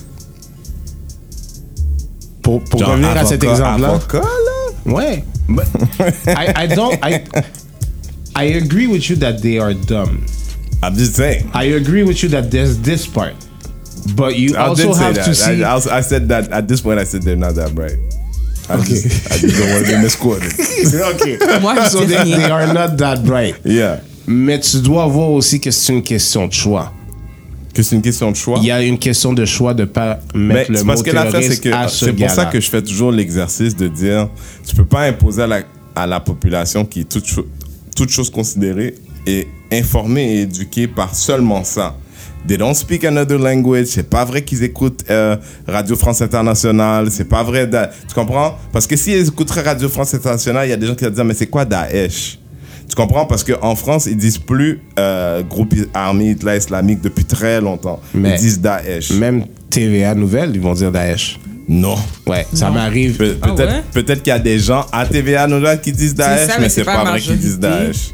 Pour, 2.43 2.63
pour 2.65 2.81
Genre, 2.81 2.91
revenir 2.93 3.11
à 3.17 3.25
cet 3.25 3.43
exemple-là. 3.45 3.99
Ouais. 4.87 5.25
But 5.49 5.67
I, 6.27 6.65
I 6.65 6.67
don't. 6.67 6.99
I, 7.03 7.25
I 8.35 8.45
agree 8.57 8.87
with 8.87 9.09
you 9.11 9.17
that 9.17 9.41
they 9.43 9.59
are 9.59 9.75
dumb. 9.75 10.25
I'm 10.83 10.95
just 10.95 11.15
saying. 11.15 11.49
I 11.55 11.65
agree 11.75 12.03
with 12.03 12.23
you 12.23 12.29
that 12.31 12.51
there's 12.51 12.79
this 12.81 13.07
part. 13.07 13.35
But 14.17 14.37
you 14.37 14.57
I 14.57 14.67
also 14.67 14.87
did 14.89 14.95
say 14.97 15.03
have 15.05 15.15
that. 15.15 15.25
to 15.27 15.35
see. 15.35 15.63
I, 15.63 15.71
I, 15.71 15.75
was- 15.75 15.87
I 15.87 16.01
said 16.01 16.29
that 16.29 16.51
at 16.51 16.67
this 16.67 16.81
point. 16.81 16.99
I 16.99 17.05
said 17.05 17.23
they're 17.23 17.37
not 17.37 17.55
that 17.55 17.75
bright. 17.75 17.97
I, 18.73 18.79
Okay. 18.81 18.95
just, 18.95 19.07
I 19.33 19.39
just 19.39 19.59
don't 19.59 19.71
want 19.73 19.85
to 19.87 19.91
be 19.93 19.99
misquoted. 20.03 20.53
okay. 21.15 21.39
Moi, 21.61 21.75
je 21.85 21.89
so 21.91 22.05
they, 22.05 22.25
they 22.25 22.45
are 22.51 22.73
not 22.73 22.97
that 22.99 23.23
bright. 23.23 23.57
Yeah. 23.65 24.01
Mais 24.27 24.61
tu 24.61 24.79
dois 24.81 25.07
voir 25.07 25.31
aussi 25.31 25.61
que 25.61 25.71
c'est 25.71 25.93
une 25.93 26.03
question 26.03 26.47
de 26.47 26.53
choix. 26.53 26.93
Que 27.75 27.83
c'est 27.83 27.97
une 27.97 28.03
question 28.03 28.31
de 28.31 28.37
choix? 28.37 28.59
Il 28.61 28.67
y 28.67 28.71
a 28.71 28.83
une 28.83 28.99
question 28.99 29.33
de 29.33 29.45
choix 29.47 29.73
de 29.75 29.85
pas 29.85 30.21
Mais 30.35 30.55
mettre 30.55 30.71
le 30.73 30.77
c'est 30.79 30.85
mot 30.85 30.89
parce 30.93 31.03
que 31.03 31.11
l'affaire, 31.11 31.41
c'est 31.43 31.61
terroriste 31.61 31.63
que 31.63 31.69
à 31.71 31.89
ce 31.89 32.05
c'est 32.07 32.13
pour 32.13 32.31
ça 32.31 32.45
que 32.47 32.61
je 32.61 32.69
fais 32.71 32.83
toujours 32.83 33.11
l'exercice 33.13 33.75
de 33.75 33.89
dire 33.89 34.29
tu 34.67 34.75
peux 34.77 34.85
pas 34.85 35.05
imposer 35.07 35.43
à 35.43 35.47
la, 35.47 35.61
à 35.97 36.07
la 36.07 36.21
population 36.21 36.85
qui 36.85 37.01
est 37.01 37.05
toute, 37.09 37.27
cho- 37.27 37.47
toute 37.97 38.11
chose 38.11 38.31
considérée 38.31 38.95
et 39.27 39.49
informée 39.73 40.35
et 40.35 40.41
éduquée 40.43 40.87
par 40.87 41.15
seulement 41.15 41.65
ça. 41.65 41.97
They 42.47 42.57
don't 42.59 42.75
speak 42.75 43.05
another 43.05 43.39
language. 43.39 43.87
C'est 43.87 44.09
pas 44.09 44.25
vrai 44.25 44.43
qu'ils 44.43 44.63
écoutent 44.65 45.05
euh, 45.11 45.37
Radio 45.67 45.95
France 45.97 46.23
Internationale. 46.23 47.09
C'est 47.11 47.25
pas 47.29 47.43
vrai. 47.45 47.67
da- 47.67 47.91
Tu 48.09 48.15
comprends? 48.15 48.57
Parce 48.73 48.87
que 48.87 48.97
s'ils 48.97 49.29
écouteraient 49.29 49.63
Radio 49.63 49.89
France 49.89 50.13
Internationale, 50.15 50.67
il 50.67 50.71
y 50.71 50.73
a 50.73 50.77
des 50.77 50.87
gens 50.87 50.95
qui 50.95 51.05
vont 51.05 51.11
dire 51.11 51.25
mais 51.25 51.35
c'est 51.35 51.47
quoi 51.47 51.65
Daesh? 51.65 52.39
Tu 52.89 52.97
comprends? 52.97 53.25
Parce 53.27 53.45
qu'en 53.45 53.75
France, 53.77 54.07
ils 54.07 54.17
disent 54.17 54.39
plus 54.39 54.81
euh, 54.99 55.43
groupe 55.43 55.73
armé 55.95 56.31
Hitler 56.31 56.57
islamique 56.59 57.01
depuis 57.01 57.25
très 57.25 57.61
longtemps. 57.61 58.01
Mais- 58.13 58.35
ils 58.35 58.41
disent 58.41 58.61
Daesh. 58.61 59.13
Même 59.13 59.45
TVA 59.71 60.15
Nouvelle, 60.15 60.51
ils 60.55 60.61
vont 60.61 60.75
dire 60.75 60.91
Daesh. 60.91 61.39
Non. 61.69 61.95
Ouais, 62.27 62.45
ça 62.53 62.71
m'arrive. 62.71 63.17
Pe- 63.17 63.37
Ah 63.41 63.49
Peut-être 63.55 64.09
ouais? 64.09 64.17
qu'il 64.17 64.27
y 64.27 64.31
a 64.33 64.39
des 64.41 64.59
gens 64.59 64.85
à 64.93 65.07
TVA 65.07 65.47
Nouvelle 65.47 65.81
qui 65.81 65.93
disent 65.93 66.15
Daesh, 66.15 66.49
ça, 66.49 66.55
mais 66.57 66.63
mais 66.65 66.69
c'est 66.69 66.83
pas, 66.85 66.97
pas 67.05 67.11
vrai 67.11 67.21
qu'ils 67.21 67.39
disent. 67.39 67.59
Daesh. 67.61 68.11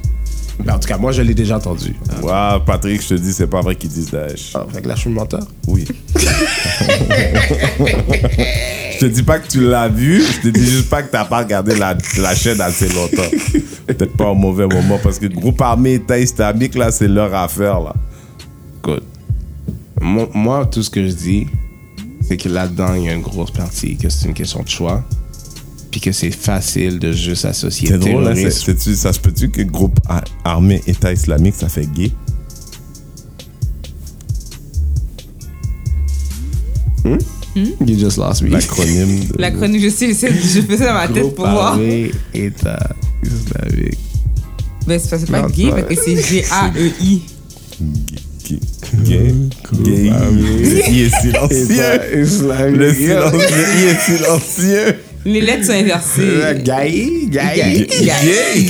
Mais 0.64 0.72
en 0.72 0.78
tout 0.78 0.88
cas, 0.88 0.98
moi, 0.98 1.12
je 1.12 1.22
l'ai 1.22 1.34
déjà 1.34 1.56
entendu. 1.56 1.94
Waouh, 2.22 2.60
Patrick, 2.64 3.02
je 3.02 3.08
te 3.08 3.14
dis, 3.14 3.32
c'est 3.32 3.46
pas 3.46 3.60
vrai 3.60 3.76
qu'ils 3.76 3.90
disent 3.90 4.10
Daesh. 4.10 4.52
Ah, 4.54 4.66
fait 4.72 4.82
que 4.82 4.88
là, 4.88 4.94
je 4.94 5.00
suis 5.00 5.10
menteur. 5.10 5.46
Oui. 5.66 5.86
je 8.94 8.98
te 8.98 9.06
dis 9.06 9.22
pas 9.22 9.38
que 9.38 9.48
tu 9.48 9.60
l'as 9.60 9.88
vu, 9.88 10.22
je 10.22 10.40
te 10.40 10.48
dis 10.48 10.66
juste 10.68 10.88
pas 10.90 11.02
que 11.02 11.10
t'as 11.12 11.24
pas 11.24 11.38
regardé 11.38 11.76
la, 11.76 11.96
la 12.18 12.34
chaîne 12.34 12.60
assez 12.60 12.88
longtemps. 12.88 13.30
Peut-être 13.86 14.16
pas 14.16 14.30
au 14.30 14.34
mauvais 14.34 14.66
moment, 14.66 14.98
parce 15.02 15.18
que 15.18 15.26
groupe 15.26 15.60
armé 15.62 15.94
État 15.94 16.18
islamique, 16.18 16.74
là, 16.74 16.90
c'est 16.90 17.08
leur 17.08 17.32
affaire, 17.34 17.80
là. 17.80 17.94
Good. 18.82 19.02
Moi, 20.00 20.66
tout 20.66 20.82
ce 20.82 20.90
que 20.90 21.06
je 21.06 21.12
dis, 21.12 21.46
c'est 22.22 22.36
que 22.36 22.48
là-dedans, 22.48 22.94
il 22.94 23.04
y 23.04 23.08
a 23.08 23.14
une 23.14 23.22
grosse 23.22 23.50
partie, 23.50 23.96
que 23.96 24.08
c'est 24.08 24.28
une 24.28 24.34
question 24.34 24.62
de 24.62 24.68
choix, 24.68 25.02
puis 25.98 26.10
que 26.10 26.12
c'est 26.16 26.30
facile 26.30 27.00
de 27.00 27.10
juste 27.10 27.44
associer 27.44 27.88
C'est 27.88 27.98
drôle, 27.98 28.28
hein, 28.28 28.32
terrorisme. 28.34 28.62
c'est-tu- 28.66 28.94
ça 28.94 29.12
se 29.12 29.18
peut-tu 29.18 29.50
que 29.50 29.62
groupe 29.62 29.98
armé 30.44 30.80
État 30.86 31.12
islamique, 31.12 31.56
ça 31.58 31.68
fait 31.68 31.86
gay? 31.92 32.12
You 37.56 37.96
just 37.98 38.16
lost 38.18 38.42
me. 38.42 38.50
L'acronyme. 38.50 39.26
de- 39.32 39.40
La 39.40 39.50
chronique, 39.50 39.82
je 39.82 39.88
sais, 39.88 40.06
j'essaie- 40.08 40.30
je 40.32 40.60
fais 40.60 40.76
ça 40.76 40.86
dans 40.86 40.94
ma 40.94 41.08
tête 41.08 41.34
pour 41.34 41.46
voir. 41.48 41.72
armé 41.72 42.12
État 42.32 42.90
islamique. 43.24 43.98
Ben, 44.86 45.00
c'est 45.00 45.10
pas, 45.10 45.18
c'est 45.18 45.30
pas 45.30 45.42
Non, 45.42 45.48
gay, 45.48 45.70
parce 45.70 45.82
que 45.88 45.94
c'est 45.96 46.16
G-A-E-I. 46.28 47.22
Gay. 47.80 48.58
Gay. 49.04 49.34
Gay. 49.82 50.10
Le 50.10 50.88
I 50.88 51.00
est 51.02 51.20
silencieux. 51.20 51.72
État 51.74 52.12
islamique. 52.20 52.76
Le 52.76 52.94
silence. 52.94 53.32
Le 53.32 53.80
I 53.80 53.84
est 53.84 54.00
silencieux. 54.00 54.94
Les 55.28 55.42
lettres 55.42 55.66
sont 55.66 55.72
inversées. 55.72 56.22
Euh, 56.22 56.54
Gay, 56.54 57.26
gay, 57.26 57.40
Gay. 57.54 57.86
Gay. 58.00 58.64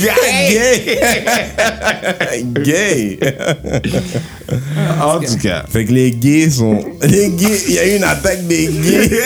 Gay. 2.43 3.17
Gay. 3.17 3.19
En 5.01 5.19
tout 5.21 5.37
cas, 5.41 5.63
Fait 5.71 5.85
que 5.85 5.93
les 5.93 6.11
gays 6.11 6.49
sont. 6.49 6.83
Les 7.01 7.29
gays. 7.29 7.61
Il 7.69 7.75
y 7.75 7.79
a 7.79 7.87
eu 7.87 7.95
une 7.95 8.03
attaque 8.03 8.45
des 8.45 8.67
gays. 8.67 9.09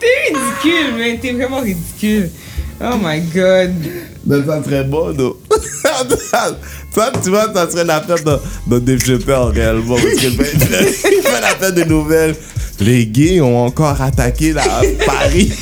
T'es 0.00 0.06
ridicule, 0.28 0.94
mais 0.98 1.18
t'es 1.18 1.32
vraiment 1.32 1.60
ridicule. 1.60 2.28
Oh 2.82 2.96
my 3.02 3.20
god. 3.34 3.72
Mais 4.26 4.44
ça 4.46 4.62
serait 4.62 4.84
bon, 4.84 5.14
non? 5.14 5.34
Ça, 6.92 7.12
tu 7.22 7.30
vois, 7.30 7.52
ça 7.54 7.70
serait 7.70 7.84
l'affaire 7.84 8.22
de, 8.24 8.36
de 8.66 8.78
Dave 8.80 8.98
Chappelle, 9.04 9.52
réellement. 9.54 9.94
Parce 9.94 10.14
que 10.16 10.28
ben, 10.36 10.46
il 10.50 11.22
fait 11.22 11.40
l'affaire 11.40 11.72
des 11.72 11.84
nouvelles. 11.84 12.34
Les 12.80 13.06
gays 13.06 13.40
ont 13.40 13.66
encore 13.66 14.00
attaqué 14.00 14.52
la 14.52 14.62
Paris. 15.06 15.52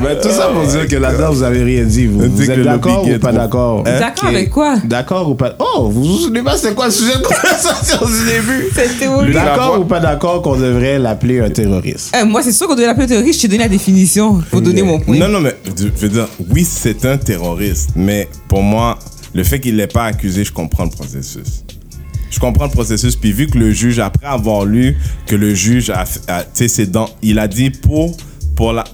mais 0.00 0.20
tout 0.20 0.28
ça 0.30 0.48
pour 0.52 0.66
dire 0.66 0.86
que 0.88 0.96
là-dedans, 0.96 1.32
vous 1.32 1.42
avez 1.42 1.62
rien 1.62 1.84
dit. 1.84 2.06
Vous, 2.06 2.20
vous 2.20 2.36
que 2.36 2.50
êtes 2.50 2.56
le 2.58 2.64
d'accord 2.64 3.06
ou 3.06 3.18
pas 3.18 3.32
d'accord? 3.32 3.84
Hein? 3.86 3.98
D'accord 3.98 4.28
avec 4.28 4.50
quoi? 4.50 4.76
D'accord 4.84 5.30
ou 5.30 5.34
pas? 5.34 5.56
Oh, 5.58 5.88
vous 5.90 6.04
vous 6.04 6.18
souvenez 6.18 6.42
pas 6.42 6.56
c'était 6.56 6.74
quoi 6.74 6.86
le 6.86 6.92
sujet 6.92 7.16
de 7.18 7.22
conversation 7.22 8.06
du 8.06 8.24
début? 8.24 8.68
Cette 8.74 8.98
théorie. 8.98 9.32
D'accord 9.32 9.80
ou 9.80 9.84
pas 9.84 10.00
d'accord 10.00 10.42
qu'on 10.42 10.56
devrait 10.56 10.98
l'appeler 10.98 11.40
un 11.40 11.50
terroriste? 11.50 12.14
Euh, 12.16 12.24
moi, 12.24 12.42
c'est 12.42 12.52
sûr 12.52 12.66
qu'on 12.68 12.74
devait 12.74 12.86
l'appeler 12.86 13.06
terroriste. 13.06 13.38
Je 13.38 13.42
t'ai 13.42 13.48
donné 13.48 13.64
la 13.64 13.68
définition 13.68 14.40
pour 14.50 14.60
donner 14.60 14.82
mon 14.82 15.00
point. 15.00 15.16
Non, 15.16 15.28
non, 15.28 15.40
mais 15.40 15.56
je 15.76 15.86
veux 15.88 16.08
dire, 16.08 16.28
oui, 16.50 16.64
c'est 16.68 17.04
un 17.04 17.16
terroriste. 17.16 17.90
Mais 17.96 18.28
pour 18.48 18.62
moi, 18.62 18.98
le 19.34 19.44
fait 19.44 19.60
qu'il 19.60 19.76
l'ait 19.76 19.86
pas 19.86 20.04
accusé, 20.04 20.44
je 20.44 20.52
comprends 20.52 20.84
le 20.84 20.90
processus. 20.90 21.64
Je 22.30 22.38
comprends 22.38 22.66
le 22.66 22.70
processus. 22.70 23.16
Puis 23.16 23.32
vu 23.32 23.46
que 23.46 23.58
le 23.58 23.72
juge, 23.72 23.98
après 23.98 24.26
avoir 24.26 24.64
lu 24.64 24.96
que 25.26 25.34
le 25.36 25.54
juge 25.54 25.90
a, 25.90 26.04
a- 26.28 26.44
tu 26.44 26.68
sais, 26.68 26.88
il 27.22 27.38
a 27.38 27.48
dit 27.48 27.70
pour, 27.70 28.16
la, 28.72 28.84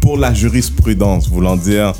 pour 0.00 0.18
la 0.18 0.32
jurisprudence, 0.34 1.28
voulant 1.28 1.56
dire, 1.56 1.92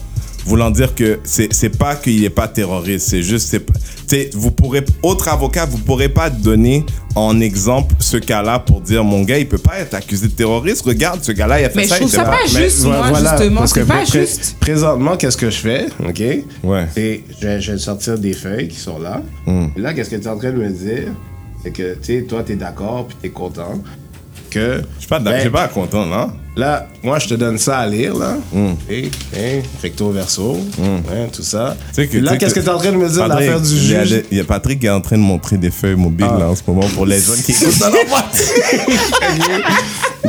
voulant 0.47 0.71
dire 0.71 0.95
que 0.95 1.21
c'est 1.25 1.53
c'est 1.53 1.77
pas 1.77 1.97
qu'il 1.97 2.21
n'est 2.23 2.31
pas 2.31 2.49
terroriste, 2.49 3.09
c'est 3.09 3.23
juste, 3.23 3.49
c'est 3.49 3.61
pas- 3.61 3.73
tu 3.75 4.17
sais, 4.17 4.31
vous 4.35 4.51
pourrez, 4.51 4.85
autre 5.03 5.29
avocat, 5.29 5.67
vous 5.67 5.79
pourrez 5.79 6.09
pas 6.09 6.31
donner 6.31 6.85
en 7.15 7.41
exemple 7.41 7.95
ce 7.99 8.17
cas-là 8.17 8.59
pour 8.61 8.81
dire 8.81 9.05
mon 9.05 9.23
gars, 9.23 9.39
il 9.39 9.49
peut 9.49 9.59
pas 9.59 9.79
être 9.81 9.95
accusé 9.95 10.27
de 10.29 10.33
terroriste. 10.33 10.83
Regarde, 10.85 11.23
ce 11.23 11.33
gars-là, 11.33 11.61
il 11.61 11.65
a 11.65 11.71
fait 11.71 11.77
Mais 11.77 11.85
je 11.85 11.89
ça. 11.89 11.95
il 11.97 11.99
trouve 12.01 12.09
était 12.15 12.17
ça 12.19 12.25
pas 12.25 12.37
Mais 12.55 12.63
juste, 12.65 12.85
moi, 12.85 13.13
justement. 13.21 13.61
parce 13.61 13.73
C'est 13.75 13.85
pas 13.87 14.03
pré- 14.03 14.21
juste. 14.21 14.57
Présentement, 14.61 15.17
qu'est-ce 15.17 15.37
que 15.37 15.51
je 15.51 15.59
fais? 15.59 15.87
OK? 16.07 16.23
Ouais. 16.65 16.87
Et 16.97 17.25
je 17.41 17.47
vais, 17.47 17.61
je 17.61 17.73
vais 17.73 17.79
sortir 17.79 18.19
des 18.19 18.33
feuilles 18.33 18.69
qui 18.69 18.79
sont 18.79 18.99
là. 18.99 19.23
Hmm. 19.47 19.67
Et 19.77 19.81
là, 19.81 19.93
qu'est-ce 19.95 20.11
que 20.11 20.17
tu 20.17 20.23
es 20.23 20.29
en 20.29 20.39
train 20.39 20.51
de 20.53 20.57
me 20.59 20.69
dire? 20.71 21.09
C'est 21.63 21.71
que, 21.73 21.95
tu 21.95 21.99
sais, 22.03 22.23
toi, 22.23 22.43
tu 22.45 22.53
es 22.53 22.57
d'accord 22.57 23.07
puis 23.07 23.17
tu 23.21 23.27
es 23.27 23.31
content 23.31 23.83
que. 24.51 24.83
Je 24.97 25.01
suis 25.01 25.09
pas, 25.09 25.19
Ben, 25.21 25.41
suis 25.41 25.51
pas 25.51 25.69
content, 25.69 26.05
là. 26.07 26.29
Là, 26.57 26.89
moi, 27.05 27.19
je 27.21 27.29
te 27.29 27.35
donne 27.35 27.57
ça 27.59 27.79
à 27.79 27.87
lire, 27.87 28.17
là. 28.17 28.37
Hmm. 28.53 28.73
Et, 28.91 29.07
et 29.35 29.63
recto 29.81 30.11
verso, 30.11 30.59
hein, 30.83 31.29
tout 31.33 31.43
ça. 31.45 31.77
Que- 31.97 32.19
là, 32.19 32.37
qu'est-ce 32.37 32.55
que 32.55 32.61
tu 32.61 32.67
es 32.67 32.69
en 32.71 32.77
train 32.77 32.91
de 32.93 32.97
me 32.97 33.09
dire 33.09 33.25
de 33.25 33.29
l'affaire 33.29 33.61
du 33.61 33.79
juge? 33.79 34.25
Il 34.31 34.37
y 34.37 34.41
a 34.41 34.45
Patrick 34.45 34.81
qui 34.81 34.87
est 34.87 34.91
en 34.91 35.01
train 35.01 35.17
de 35.17 35.23
montrer 35.23 35.57
des 35.57 35.71
feuilles 35.71 35.95
mobiles 35.95 36.27
Ah. 36.29 36.39
là, 36.41 36.49
en 36.51 36.57
ce 36.57 36.63
moment 36.67 36.87
pour 36.95 37.07
les 37.07 37.21
jeunes 37.21 37.37
qui 37.41 37.53
écoutent 37.53 37.79
voiture. 38.09 38.65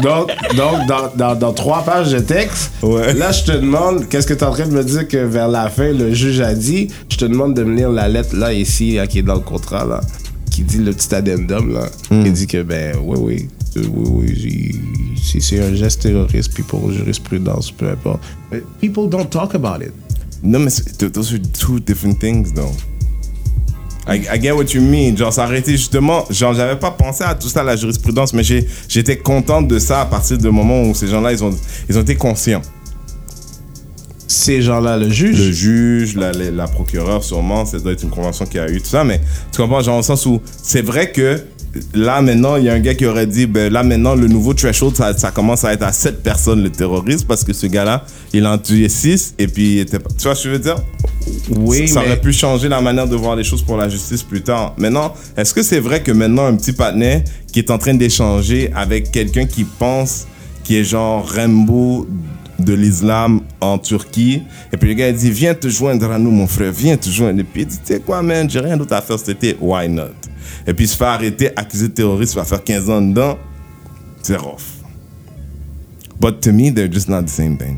Donc, 0.01 0.31
donc 0.55 0.87
dans, 0.87 1.11
dans, 1.15 1.35
dans 1.35 1.53
trois 1.53 1.83
pages 1.83 2.11
de 2.11 2.19
texte, 2.19 2.71
Ouais. 2.81 3.13
là, 3.13 3.31
je 3.31 3.43
te 3.43 3.51
demande, 3.51 4.07
qu'est-ce 4.07 4.27
que 4.27 4.33
tu 4.33 4.39
es 4.39 4.43
en 4.47 4.51
train 4.51 4.65
de 4.67 4.71
me 4.73 4.83
dire 4.83 5.07
que 5.07 5.17
vers 5.17 5.47
la 5.47 5.69
fin, 5.69 5.91
le 5.91 6.13
juge 6.13 6.39
a 6.41 6.53
dit? 6.53 6.87
Je 7.09 7.17
te 7.17 7.25
demande 7.25 7.53
de 7.55 7.63
me 7.63 7.75
lire 7.75 7.89
la 7.89 8.07
lettre 8.07 8.35
là, 8.35 8.53
ici, 8.53 8.93
là, 8.95 9.07
qui 9.07 9.19
est 9.19 9.23
dans 9.23 9.33
le 9.35 9.41
contrat, 9.41 9.85
là, 9.85 10.01
qui 10.49 10.61
dit 10.63 10.77
le 10.77 10.93
petit 10.93 11.13
addendum, 11.13 11.73
là. 11.73 11.89
Hmm. 12.09 12.25
Il 12.25 12.33
dit 12.33 12.47
que, 12.47 12.61
ben, 12.63 12.95
oui, 13.03 13.17
oui, 13.19 13.47
oui, 13.75 13.83
oui, 13.93 14.33
j'ai- 15.23 15.39
c'est- 15.39 15.59
un 15.61 15.73
geste 15.75 16.01
terroriste, 16.01 16.53
puis 16.53 16.63
pour 16.63 16.91
jurisprudence, 16.91 17.71
peu 17.71 17.89
importe. 17.89 18.21
Mais 18.51 18.61
people 18.79 19.07
don't 19.09 19.29
talk 19.29 19.55
about 19.55 19.81
it. 19.83 19.91
non, 20.43 20.59
mais 20.59 20.69
c'est- 20.71 21.11
those 21.11 21.33
are 21.33 21.39
two 21.57 21.79
different 21.79 22.19
things, 22.19 22.53
though. 22.53 22.71
I, 24.07 24.17
I 24.33 24.41
get 24.41 24.51
what 24.53 24.73
you 24.73 24.81
mean. 24.81 25.15
Genre, 25.15 25.53
été 25.53 25.73
justement. 25.73 26.25
Genre, 26.31 26.53
j'avais 26.55 26.75
pas 26.79 26.89
pensé 26.91 27.23
à 27.23 27.35
tout 27.35 27.47
ça, 27.47 27.63
la 27.63 27.75
jurisprudence, 27.75 28.33
mais 28.33 28.43
j'étais 28.89 29.17
content 29.17 29.61
de 29.61 29.77
ça 29.77 30.01
à 30.01 30.05
partir 30.07 30.37
du 30.39 30.49
moment 30.49 30.83
où 30.83 30.95
ces 30.95 31.07
gens-là, 31.07 31.31
ils 31.31 31.43
ont, 31.43 31.55
ils 31.87 31.97
ont 31.97 32.01
été 32.01 32.15
conscients. 32.15 32.63
Ces 34.27 34.61
gens-là, 34.63 34.97
le 34.97 35.09
juge. 35.09 35.37
Le 35.39 35.51
juge, 35.51 36.15
la, 36.15 36.31
la, 36.31 36.49
la 36.49 36.67
procureure, 36.67 37.23
sûrement, 37.23 37.65
ça 37.65 37.77
doit 37.79 37.91
être 37.91 38.01
une 38.03 38.09
convention 38.09 38.45
qui 38.45 38.57
a 38.57 38.69
eu, 38.71 38.81
tout 38.81 38.87
ça, 38.89 39.03
mais 39.03 39.21
tu 39.51 39.61
comprends, 39.61 39.81
genre, 39.81 39.99
au 39.99 40.01
sens 40.03 40.25
où 40.25 40.41
c'est 40.63 40.81
vrai 40.81 41.11
que 41.11 41.39
là, 41.93 42.21
maintenant, 42.21 42.55
il 42.57 42.65
y 42.65 42.69
a 42.69 42.73
un 42.73 42.79
gars 42.79 42.93
qui 42.93 43.05
aurait 43.05 43.27
dit, 43.27 43.45
ben 43.45 43.71
là, 43.71 43.83
maintenant, 43.83 44.15
le 44.15 44.27
nouveau 44.27 44.53
threshold, 44.53 44.95
ça, 44.95 45.17
ça 45.17 45.31
commence 45.31 45.63
à 45.63 45.73
être 45.73 45.83
à 45.83 45.91
7 45.91 46.21
personnes, 46.21 46.63
le 46.63 46.69
terroriste, 46.69 47.25
parce 47.27 47.43
que 47.43 47.53
ce 47.53 47.67
gars-là, 47.67 48.05
il 48.33 48.45
en 48.45 48.57
tué 48.57 48.89
6, 48.89 49.35
et 49.39 49.47
puis 49.47 49.75
il 49.75 49.79
était 49.79 49.99
pas. 49.99 50.09
Tu 50.17 50.23
vois 50.23 50.35
ce 50.35 50.43
que 50.43 50.49
je 50.49 50.53
veux 50.55 50.59
dire? 50.59 50.77
oui, 51.55 51.87
ça 51.87 52.01
mais- 52.01 52.07
aurait 52.07 52.19
pu 52.21 52.33
changer 52.33 52.67
la 52.67 52.81
manière 52.81 53.07
de 53.07 53.15
voir 53.15 53.35
les 53.35 53.43
choses 53.43 53.61
pour 53.61 53.77
la 53.77 53.87
justice 53.87 54.23
plus 54.23 54.41
tard. 54.41 54.73
Maintenant, 54.77 55.13
est-ce 55.37 55.53
que 55.53 55.61
c'est 55.63 55.79
vrai 55.79 56.01
que 56.01 56.11
maintenant 56.11 56.45
un 56.47 56.55
petit 56.55 56.73
patinet 56.73 57.23
qui 57.51 57.59
est 57.59 57.69
en 57.69 57.77
train 57.77 57.93
d'échanger 57.93 58.71
avec 58.75 59.11
quelqu'un 59.11 59.45
qui 59.45 59.63
pense 59.63 60.25
qui 60.63 60.77
est 60.77 60.83
genre 60.83 61.31
Rambo 61.33 62.07
de 62.59 62.73
l'islam 62.73 63.41
en 63.59 63.77
Turquie 63.77 64.43
et 64.71 64.77
puis 64.77 64.89
le 64.89 64.93
gars 64.95 65.09
il 65.09 65.15
dit 65.15 65.31
viens 65.31 65.53
te 65.55 65.67
joindre 65.67 66.11
à 66.11 66.19
nous 66.19 66.29
mon 66.29 66.45
frère 66.45 66.71
viens 66.71 66.95
te 66.95 67.09
joindre 67.09 67.39
et 67.39 67.43
puis 67.43 67.63
il 67.63 67.67
dit 67.67 67.77
tu 67.83 67.93
sais 67.93 67.99
quoi 67.99 68.21
man 68.21 68.47
j'ai 68.47 68.59
rien 68.59 68.77
d'autre 68.77 68.93
à 68.93 69.01
faire 69.01 69.17
cet 69.17 69.29
été 69.29 69.57
why 69.59 69.89
not? 69.89 70.03
Et 70.67 70.73
puis 70.73 70.87
se 70.87 70.95
fait 70.97 71.05
arrêter 71.05 71.49
accusé 71.55 71.87
de 71.87 71.93
terrorisme 71.93 72.39
va 72.39 72.45
faire 72.45 72.63
15 72.63 72.89
ans 72.89 73.01
dedans 73.01 73.37
c'est 74.21 74.37
rough 74.37 74.81
but 76.19 76.39
to 76.41 76.51
me 76.51 76.71
they're 76.71 76.91
just 76.91 77.09
not 77.09 77.23
the 77.23 77.29
same 77.29 77.57
thing 77.57 77.77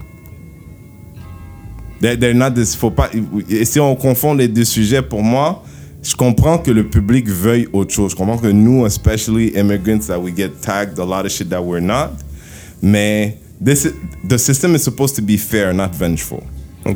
They're, 2.01 2.33
not 2.33 2.51
faut 2.77 2.91
pas, 2.91 3.09
et 3.49 3.63
si 3.63 3.79
on 3.79 3.95
confond 3.95 4.33
les 4.33 4.49
deux 4.49 4.65
sujets, 4.65 5.01
pour 5.01 5.23
moi, 5.23 5.63
je 6.01 6.13
comprends 6.13 6.57
que 6.57 6.69
le 6.69 6.89
public 6.89 7.29
veuille 7.29 7.69
autre 7.71 7.93
chose. 7.93 8.11
Je 8.11 8.17
comprends 8.17 8.37
que 8.37 8.47
nous, 8.51 8.85
especially 8.85 9.53
immigrants, 9.55 10.07
that 10.07 10.19
we 10.19 10.35
get 10.35 10.49
tagged 10.61 10.99
a 10.99 11.05
lot 11.05 11.23
of 11.25 11.29
shit 11.31 11.47
that 11.47 11.61
we're 11.63 11.79
not. 11.79 12.09
Mais 12.81 13.37
this, 13.63 13.85
is- 13.85 13.93
the 14.27 14.37
system 14.37 14.75
is 14.75 14.79
supposed 14.83 15.15
to 15.15 15.21
be 15.21 15.37
fair, 15.37 15.73
not 15.73 15.95
vengeful. 15.95 16.43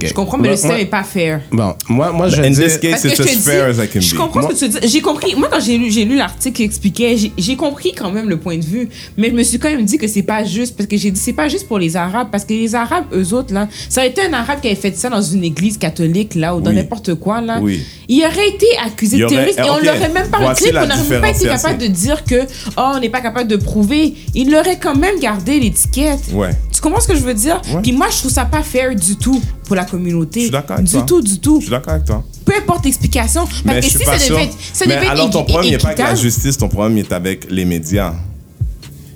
Je 0.04 0.14
comprends, 0.14 0.38
mais 0.38 0.50
le 0.50 0.56
système 0.56 0.78
n'est 0.78 0.86
pas 0.86 1.04
fair. 1.04 1.42
Bon, 1.52 1.74
moi, 1.88 2.12
moi, 2.12 2.28
je 2.30 2.42
In 2.42 2.50
dis- 2.50 2.62
this 2.62 2.78
case, 2.78 3.04
it's 3.06 3.16
je 3.16 3.24
as 3.24 3.28
fair 3.40 3.72
dis, 3.74 3.80
as 3.80 3.84
I 3.86 3.88
can 3.88 4.00
je 4.02 4.14
be. 4.16 4.18
comprends 4.18 4.42
ce 4.50 4.66
que 4.66 4.72
tu 4.72 4.80
dis. 4.82 4.88
J'ai 4.88 5.02
compris. 5.02 5.34
Moi, 5.36 5.48
quand 5.52 5.60
j'ai 5.62 5.78
lu, 5.78 5.90
j'ai 5.92 6.04
lu 6.06 6.18
l'article 6.18 6.56
qui 6.58 6.64
expliquait, 6.64 7.16
j'ai- 7.38 7.56
compris 7.56 7.94
quand 7.98 8.12
même 8.12 8.28
le 8.30 8.38
point 8.38 8.58
de 8.58 8.66
vue. 8.66 8.90
Mais 9.18 9.30
je 9.30 9.34
me 9.34 9.44
suis 9.44 9.58
quand 9.60 9.70
même 9.70 9.86
dit 9.86 9.98
que 9.98 10.08
c'est 10.08 10.24
pas 10.24 10.44
juste. 10.44 10.76
Parce 10.76 10.88
que 10.88 10.98
j'ai 10.98 11.12
dit, 11.12 11.20
c'est 11.20 11.34
pas 11.34 11.48
juste 11.48 11.68
pour 11.68 11.80
les 11.80 11.96
Arabes. 11.96 12.28
Parce 12.32 12.44
que 12.46 12.54
les 12.54 12.76
Arabes, 12.76 13.06
eux 13.14 13.34
autres, 13.34 13.54
là, 13.54 13.68
ça 13.90 14.02
aurait 14.02 14.10
été 14.10 14.22
un 14.22 14.34
Arabe 14.34 14.60
qui 14.62 14.68
avait 14.68 14.76
fait 14.76 14.96
ça 14.96 15.10
dans 15.10 15.22
une 15.22 15.44
église 15.44 15.78
catholique, 15.78 16.36
là, 16.36 16.56
ou 16.56 16.62
dans 16.62 16.70
Oui. 16.72 16.76
n'importe 16.76 17.16
quoi, 17.16 17.42
là. 17.42 17.60
Oui. 17.62 17.82
Il 18.10 18.24
aurait 18.24 18.50
été 18.50 18.66
accusé 18.86 19.18
y 19.18 19.20
de 19.20 19.26
aurait- 19.26 19.36
terroriste 19.36 19.60
et 19.60 19.64
on 19.70 19.76
ok, 19.76 19.84
l'aurait 19.86 20.10
même 20.10 20.30
pas 20.30 20.40
la 20.40 20.46
on 20.48 20.88
n'aurait 20.88 21.10
même 21.10 21.22
pas 21.22 21.30
été 21.30 21.46
capable 21.46 21.78
de 21.78 21.88
dire 21.88 22.24
que, 22.24 22.44
oh, 22.78 22.92
on 22.96 23.00
n'est 23.00 23.10
pas 23.10 23.22
capable 23.22 23.50
de 23.50 23.56
prouver. 23.58 24.14
Il 24.36 24.54
aurait 24.56 24.78
quand 24.82 24.96
même 24.96 25.20
gardé 25.20 25.60
l'étiquette. 25.60 26.20
Ouais. 26.34 26.52
Tu 26.78 26.82
comprends 26.84 27.00
ce 27.00 27.08
que 27.08 27.16
je 27.16 27.22
veux 27.22 27.34
dire? 27.34 27.60
Ouais. 27.74 27.82
Puis 27.82 27.92
moi, 27.92 28.06
je 28.12 28.18
trouve 28.20 28.30
ça 28.32 28.46
pas 28.46 28.62
fair 28.62 28.94
du 28.94 29.16
tout 29.16 29.42
pour 29.66 29.76
la 29.76 29.84
communauté. 29.84 30.42
Je 30.42 30.46
suis 30.46 30.52
d'accord 30.52 30.76
avec 30.78 30.86
Du 30.86 30.92
toi. 30.94 31.02
tout, 31.08 31.22
du 31.24 31.40
tout 31.40 31.56
Je 31.58 31.62
suis 31.66 31.72
d'accord 31.72 31.94
avec 31.94 32.06
toi. 32.06 32.24
peu 32.46 32.54
importe 32.56 32.86
l'explication. 32.86 33.46
Parce 33.48 33.64
Mais 33.66 33.80
que 33.80 33.82
je 33.82 33.90
si 33.90 33.96
suis 33.98 34.06
ça 34.06 34.12
pas 34.12 34.20
sûr. 34.20 34.36
devait 34.36 34.46
être, 34.48 34.58
ça 34.74 34.86
Mais 34.88 34.94
devait 34.94 35.06
être 35.08 35.12
alors, 35.12 35.30
ton 35.32 35.44
problème, 35.44 35.70
il 35.70 35.72
n'est 35.72 35.78
pas 35.80 35.88
avec 35.88 35.98
la 35.98 36.14
justice, 36.14 36.56
ton 36.56 36.70
problème, 36.70 36.96
il 37.00 37.00
est 37.02 37.12
avec 37.12 37.50
les 37.50 37.66
médias. 37.66 38.14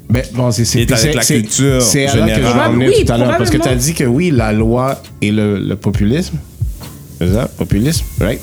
Ben, 0.10 0.24
bon, 0.34 0.50
c'est, 0.52 0.65
c'est, 0.65 0.91
avec 0.91 1.13
la 1.13 1.24
culture 1.24 1.82
C'est 1.84 2.08
à 2.08 2.15
là 2.15 2.28
que 2.36 2.41
je 2.41 2.80
vais 2.80 2.88
Oui, 2.88 3.06
tout 3.06 3.13
à 3.13 3.17
l'heure. 3.19 3.38
Parce 3.38 3.52
que 3.52 3.58
tu 3.58 3.67
as 3.67 3.76
dit 3.76 3.93
que 3.93 4.06
oui, 4.06 4.32
la 4.32 4.52
loi 4.52 5.00
et 5.21 5.32
le, 5.32 5.60
le 5.60 5.76
populisme. 5.76 6.38
C'est 7.19 7.32
ça? 7.32 7.47
Populisme, 7.47 8.04
right? 8.19 8.41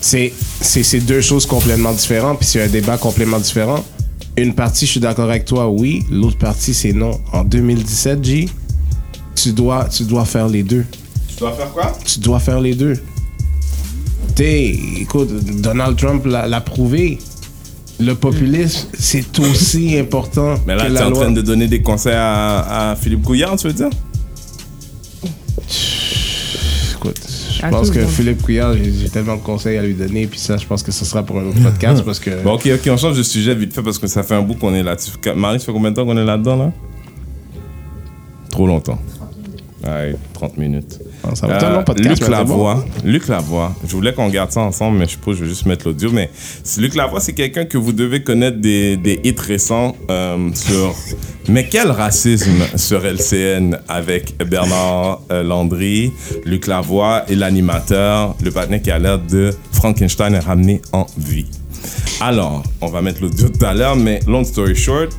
C'est 0.00 1.00
deux 1.06 1.20
choses 1.20 1.46
complètement 1.46 1.92
différentes, 1.92 2.38
puis 2.40 2.48
c'est 2.48 2.62
un 2.62 2.66
débat 2.66 2.98
complètement 2.98 3.38
différent. 3.38 3.84
Une 4.40 4.54
partie, 4.54 4.86
je 4.86 4.92
suis 4.92 5.00
d'accord 5.00 5.28
avec 5.28 5.44
toi, 5.44 5.68
oui. 5.68 6.02
L'autre 6.10 6.38
partie, 6.38 6.72
c'est 6.72 6.94
non. 6.94 7.20
En 7.30 7.44
2017, 7.44 8.24
G, 8.24 8.48
tu 9.34 9.52
dois, 9.52 9.86
tu 9.90 10.04
dois 10.04 10.24
faire 10.24 10.48
les 10.48 10.62
deux. 10.62 10.86
Tu 11.28 11.36
dois 11.36 11.52
faire 11.52 11.70
quoi? 11.70 11.92
Tu 12.06 12.20
dois 12.20 12.40
faire 12.40 12.58
les 12.58 12.74
deux. 12.74 12.98
T'es, 14.34 14.70
écoute, 14.98 15.28
Donald 15.60 15.94
Trump 15.98 16.24
l'a, 16.24 16.60
prouvé. 16.62 17.18
Le 17.98 18.14
populisme, 18.14 18.88
c'est 18.98 19.38
aussi 19.40 19.98
important 19.98 20.54
Mais 20.66 20.74
là, 20.74 20.86
tu 20.86 20.90
es 20.90 20.94
la 20.94 21.06
en 21.06 21.10
loi. 21.10 21.20
train 21.24 21.32
de 21.32 21.42
donner 21.42 21.68
des 21.68 21.82
conseils 21.82 22.14
à, 22.16 22.92
à 22.92 22.96
Philippe 22.96 23.22
Couillard, 23.22 23.56
tu 23.56 23.66
veux 23.66 23.74
dire? 23.74 23.90
Écoute, 26.96 27.20
Je 27.60 27.66
À 27.66 27.68
pense 27.70 27.90
que. 27.90 28.00
Philippe 28.06 28.42
Couillard, 28.42 28.74
j'ai 28.74 29.08
tellement 29.10 29.36
de 29.36 29.42
conseils 29.42 29.76
à 29.76 29.82
lui 29.82 29.94
donner, 29.94 30.26
puis 30.26 30.38
ça, 30.38 30.56
je 30.56 30.66
pense 30.66 30.82
que 30.82 30.92
ce 30.92 31.04
sera 31.04 31.22
pour 31.22 31.38
un 31.38 31.44
autre 31.44 31.62
podcast 31.62 32.02
parce 32.06 32.18
que. 32.18 32.42
Bon, 32.42 32.54
ok, 32.54 32.68
ok, 32.74 32.90
on 32.90 32.96
change 32.96 33.18
de 33.18 33.22
sujet 33.22 33.54
vite 33.54 33.74
fait 33.74 33.82
parce 33.82 33.98
que 33.98 34.06
ça 34.06 34.22
fait 34.22 34.34
un 34.34 34.42
bout 34.42 34.54
qu'on 34.54 34.74
est 34.74 34.82
là-dessus. 34.82 35.12
Marie, 35.36 35.60
ça 35.60 35.66
fait 35.66 35.72
combien 35.72 35.90
de 35.90 35.96
temps 35.96 36.06
qu'on 36.06 36.16
est 36.16 36.24
là-dedans, 36.24 36.56
là? 36.56 36.72
Trop 38.50 38.66
longtemps. 38.66 38.98
Ouais, 39.86 40.14
30 40.34 40.58
minutes. 40.58 41.00
Ah, 41.24 41.34
ça 41.34 41.46
va 41.46 41.66
un 41.66 41.72
long 41.76 41.84
podcast, 41.84 42.20
Luc 42.20 42.28
Lavoie. 42.28 42.84
Luc 43.04 43.28
Lavoie. 43.28 43.74
Je 43.86 43.92
voulais 43.92 44.12
qu'on 44.12 44.28
garde 44.28 44.50
ça 44.50 44.60
ensemble, 44.60 44.98
mais 44.98 45.06
je 45.06 45.12
suppose 45.12 45.36
que 45.36 45.40
je 45.40 45.44
vais 45.44 45.50
juste 45.50 45.66
mettre 45.66 45.86
l'audio. 45.86 46.10
Mais 46.12 46.30
Luc 46.78 46.94
Lavoie, 46.94 47.20
c'est 47.20 47.32
quelqu'un 47.32 47.64
que 47.64 47.78
vous 47.78 47.92
devez 47.92 48.22
connaître 48.22 48.58
des, 48.58 48.96
des 48.96 49.20
hits 49.24 49.34
récents 49.38 49.96
euh, 50.10 50.50
sur. 50.54 50.94
Mais 51.48 51.66
quel 51.68 51.90
racisme 51.90 52.62
sur 52.76 53.04
LCN 53.04 53.78
avec 53.88 54.36
Bernard 54.46 55.22
euh, 55.32 55.42
Landry, 55.42 56.12
Luc 56.44 56.68
Lavoie 56.68 57.24
et 57.28 57.34
l'animateur, 57.34 58.36
le 58.44 58.52
partenaire 58.52 58.82
qui 58.82 58.90
a 58.90 58.98
l'air 59.00 59.18
de 59.18 59.50
Frankenstein 59.72 60.36
ramené 60.36 60.80
en 60.92 61.06
vie. 61.18 61.46
Alors, 62.20 62.62
on 62.82 62.88
va 62.88 63.00
mettre 63.02 63.22
l'audio 63.22 63.48
tout 63.48 63.64
à 63.64 63.74
l'heure, 63.74 63.96
mais 63.96 64.20
long 64.26 64.44
story 64.44 64.76
short, 64.76 65.10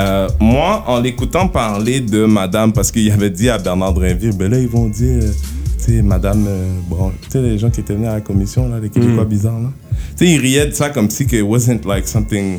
euh, 0.00 0.28
moi, 0.38 0.84
en 0.86 1.00
l'écoutant 1.00 1.48
parler 1.48 2.00
de 2.00 2.24
madame, 2.24 2.72
parce 2.72 2.92
qu'il 2.92 3.10
avait 3.10 3.30
dit 3.30 3.48
à 3.48 3.58
Bernard 3.58 3.94
Drinville, 3.94 4.36
ben 4.36 4.50
là, 4.50 4.58
ils 4.58 4.68
vont 4.68 4.88
dire, 4.88 5.22
euh, 5.22 5.32
tu 5.78 5.96
sais, 5.96 6.02
madame 6.02 6.46
euh, 6.46 7.10
tu 7.22 7.30
sais, 7.30 7.42
les 7.42 7.58
gens 7.58 7.70
qui 7.70 7.80
étaient 7.80 7.94
venus 7.94 8.08
à 8.08 8.14
la 8.14 8.20
commission, 8.20 8.68
là, 8.68 8.78
les 8.78 8.90
Québécois 8.90 9.24
bizarres, 9.24 9.60
là. 9.60 9.70
Tu 10.16 10.26
sais, 10.26 10.32
ils 10.32 10.38
riaient 10.38 10.66
de 10.66 10.74
ça 10.74 10.90
comme 10.90 11.10
si 11.10 11.26
que 11.26 11.36
it 11.36 11.42
wasn't 11.42 11.84
like 11.84 12.06
something 12.06 12.58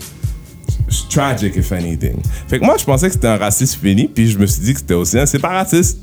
tragic, 1.09 1.55
if 1.55 1.71
anything. 1.71 2.17
Fait 2.47 2.59
que 2.59 2.65
moi, 2.65 2.75
je 2.77 2.83
pensais 2.83 3.07
que 3.07 3.13
c'était 3.13 3.27
un 3.27 3.37
raciste 3.37 3.75
fini, 3.75 4.07
puis 4.07 4.29
je 4.29 4.37
me 4.37 4.45
suis 4.45 4.61
dit 4.61 4.73
que 4.73 4.79
c'était 4.79 4.93
aussi 4.93 5.17
un 5.17 5.25
séparatiste. 5.25 5.99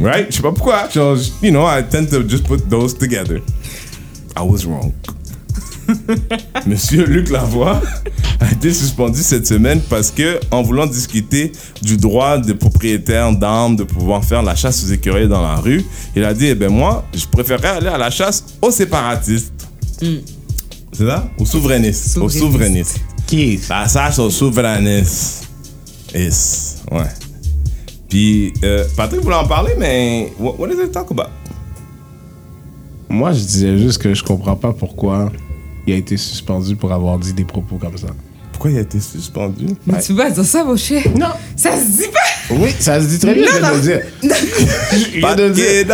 Right? 0.00 0.26
Je 0.30 0.36
sais 0.36 0.42
pas 0.42 0.52
pourquoi. 0.52 0.88
Genre, 0.88 1.16
you 1.42 1.50
know, 1.50 1.66
I 1.66 1.82
tend 1.82 2.06
to 2.10 2.26
just 2.26 2.44
put 2.44 2.68
those 2.68 2.94
together. 2.96 3.40
I 4.36 4.42
was 4.42 4.66
wrong. 4.66 4.92
Monsieur 6.66 7.06
Luc 7.06 7.30
Lavoie 7.30 7.80
a 8.40 8.50
été 8.52 8.72
suspendu 8.72 9.22
cette 9.22 9.46
semaine 9.46 9.80
parce 9.88 10.10
que, 10.10 10.40
en 10.50 10.62
voulant 10.62 10.86
discuter 10.86 11.52
du 11.82 11.96
droit 11.96 12.38
des 12.38 12.54
propriétaires 12.54 13.32
d'armes 13.32 13.76
de 13.76 13.84
pouvoir 13.84 14.24
faire 14.24 14.42
la 14.42 14.54
chasse 14.54 14.84
aux 14.84 14.92
écureuils 14.92 15.28
dans 15.28 15.42
la 15.42 15.56
rue, 15.56 15.84
il 16.14 16.24
a 16.24 16.34
dit, 16.34 16.46
eh 16.46 16.54
ben 16.54 16.70
moi, 16.70 17.04
je 17.14 17.26
préférerais 17.26 17.68
aller 17.68 17.88
à 17.88 17.98
la 17.98 18.10
chasse 18.10 18.44
aux 18.60 18.70
séparatistes. 18.70 19.52
C'est 20.00 21.06
ça? 21.06 21.28
Aux 21.38 21.44
souverainistes. 21.46 22.16
Aux 22.18 22.28
Souverainistes. 22.28 23.00
Qui 23.26 23.60
La 23.68 23.86
chasse 23.88 24.18
aux 24.18 24.30
souverainistes. 24.30 25.48
Yes. 26.14 26.78
Ouais. 26.90 27.08
Puis, 28.08 28.52
euh, 28.62 28.84
Patrick 28.96 29.20
voulait 29.20 29.36
en 29.36 29.46
parler, 29.46 29.72
mais 29.78 30.32
what, 30.38 30.54
what 30.58 30.68
does 30.68 30.84
it 30.84 30.92
talk 30.92 31.10
about? 31.10 31.30
Moi, 33.08 33.32
je 33.32 33.40
disais 33.40 33.78
juste 33.78 33.98
que 33.98 34.14
je 34.14 34.22
comprends 34.22 34.56
pas 34.56 34.72
pourquoi 34.72 35.30
il 35.86 35.92
a 35.94 35.96
été 35.96 36.16
suspendu 36.16 36.76
pour 36.76 36.92
avoir 36.92 37.18
dit 37.18 37.32
des 37.32 37.44
propos 37.44 37.76
comme 37.76 37.96
ça. 37.96 38.08
Pourquoi 38.52 38.70
il 38.70 38.78
a 38.78 38.80
été 38.80 38.98
suspendu? 39.00 39.66
Mais 39.86 40.00
tu 40.00 40.14
peux 40.14 40.22
pas 40.22 40.30
dire 40.30 40.44
ça, 40.44 40.64
mon 40.64 40.76
cher. 40.76 41.02
Non. 41.16 41.26
Ça 41.56 41.72
se 41.78 41.84
dit 42.02 42.08
pas. 42.12 42.54
Oui, 42.54 42.70
ça 42.78 43.00
se 43.00 43.06
dit 43.06 43.18
très 43.18 43.34
bien, 43.34 43.44
je 43.44 43.58
viens 43.58 43.70
de 43.70 43.76
le 43.76 43.80
dire. 43.82 44.00
Je 44.92 45.82
de! 45.84 45.92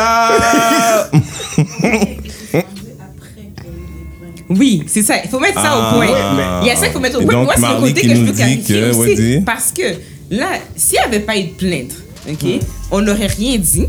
Oui, 4.50 4.84
c'est 4.86 5.02
ça. 5.02 5.14
Il 5.24 5.30
faut 5.30 5.40
mettre 5.40 5.60
ça 5.60 5.70
Ah. 5.72 5.90
au 5.92 5.96
point. 5.96 6.06
Ouais, 6.08 6.20
mais- 6.36 6.42
Il 6.62 6.66
y 6.68 6.70
a 6.70 6.76
ça 6.76 6.84
qu'il 6.84 6.92
faut 6.92 7.00
mettre 7.00 7.18
au 7.20 7.22
point. 7.24 7.32
donc, 7.32 7.44
Moi, 7.44 7.54
c'est 7.56 7.62
le 7.74 7.80
côté 7.80 8.02
que 8.02 8.08
je 8.14 8.32
clarifier 8.32 8.80
que- 8.80 8.94
aussi. 8.94 9.40
Parce 9.44 9.72
que 9.72 9.82
là, 10.30 10.48
s'il 10.76 10.98
n'y 10.98 11.04
avait 11.04 11.20
pas 11.20 11.36
eu 11.38 11.44
de 11.44 11.52
plainte, 11.54 11.92
OK, 12.30 12.42
Hmm. 12.42 12.58
on 12.90 13.00
n'aurait 13.00 13.26
rien 13.28 13.58
dit. 13.58 13.86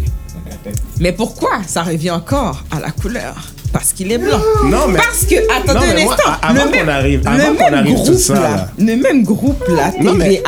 Mais 1.00 1.12
pourquoi 1.12 1.62
ça 1.68 1.84
revient 1.84 2.12
encore 2.12 2.64
à 2.72 2.80
la 2.80 2.92
couleur? 2.92 3.53
Parce 3.74 3.92
qu'il 3.92 4.12
est 4.12 4.18
blanc. 4.20 4.40
Non, 4.66 4.88
mais- 4.88 4.98
Parce 5.00 5.26
que, 5.26 5.36
attendez 5.52 5.88
Non, 5.88 5.94
mais 5.96 6.02
un 6.02 6.06
moi, 6.06 6.14
instant. 6.14 6.32
avant 6.42 6.64
le 6.66 6.70
même, 6.72 6.90
arrive- 6.90 7.22
le 7.22 7.28
avant 7.28 7.56
qu'on 7.56 7.64
même 7.66 7.74
arrive 7.74 7.96
tout 7.98 8.04
groupe 8.04 8.18
ça, 8.20 8.34
là, 8.36 8.70
le 8.78 8.96
même 8.96 9.24
groupe 9.24 9.68
là, 9.68 9.92
TVA, 9.92 10.04
Non, 10.04 10.14
mais- 10.14 10.42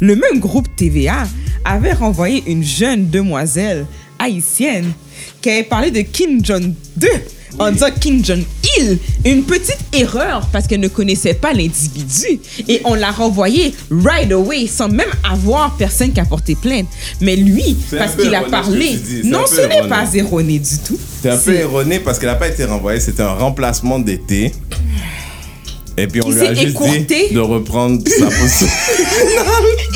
le 0.00 0.16
même 0.16 0.38
groupe 0.40 0.66
TVA 0.76 1.22
avait 1.64 1.92
renvoyé 1.92 2.42
une 2.46 2.62
jeune 2.64 3.08
demoiselle 3.08 3.86
haïtienne 4.18 4.92
qui 5.40 5.50
avait 5.50 5.62
parlé 5.62 5.90
de 5.92 6.00
Kim 6.00 6.44
Jong-2 6.44 7.08
en 7.58 7.70
disant 7.70 7.86
Kim 8.00 8.22
Une 9.24 9.44
petite 9.44 9.78
erreur 9.92 10.48
parce 10.52 10.66
qu'elle 10.66 10.80
ne 10.80 10.88
connaissait 10.88 11.34
pas 11.34 11.52
l'individu. 11.52 12.40
Et 12.68 12.80
on 12.84 12.94
l'a 12.94 13.10
renvoyé 13.10 13.74
right 13.90 14.30
away 14.32 14.66
sans 14.66 14.88
même 14.88 15.10
avoir 15.22 15.76
personne 15.76 16.12
qui 16.12 16.20
a 16.20 16.24
porté 16.24 16.54
plainte. 16.54 16.86
Mais 17.20 17.36
lui, 17.36 17.76
parce 17.96 18.16
qu'il 18.16 18.34
a 18.34 18.42
parlé, 18.42 18.98
non, 19.24 19.44
ce 19.46 19.60
n'est 19.60 19.88
pas 19.88 20.06
erroné 20.14 20.58
du 20.58 20.78
tout. 20.78 20.98
C'est 21.22 21.30
un 21.30 21.36
peu 21.36 21.54
erroné 21.54 22.00
parce 22.00 22.18
qu'elle 22.18 22.30
n'a 22.30 22.34
pas 22.34 22.48
été 22.48 22.64
renvoyée, 22.64 23.00
c'était 23.00 23.22
un 23.22 23.34
remplacement 23.34 23.98
d'été. 23.98 24.52
Et 25.96 26.06
puis 26.06 26.22
on 26.24 26.30
lui 26.30 26.40
a 26.40 26.54
juste 26.54 26.68
écourté. 26.68 27.28
dit 27.28 27.34
de 27.34 27.40
reprendre 27.40 28.02
sa 28.08 28.24
position. 28.26 28.66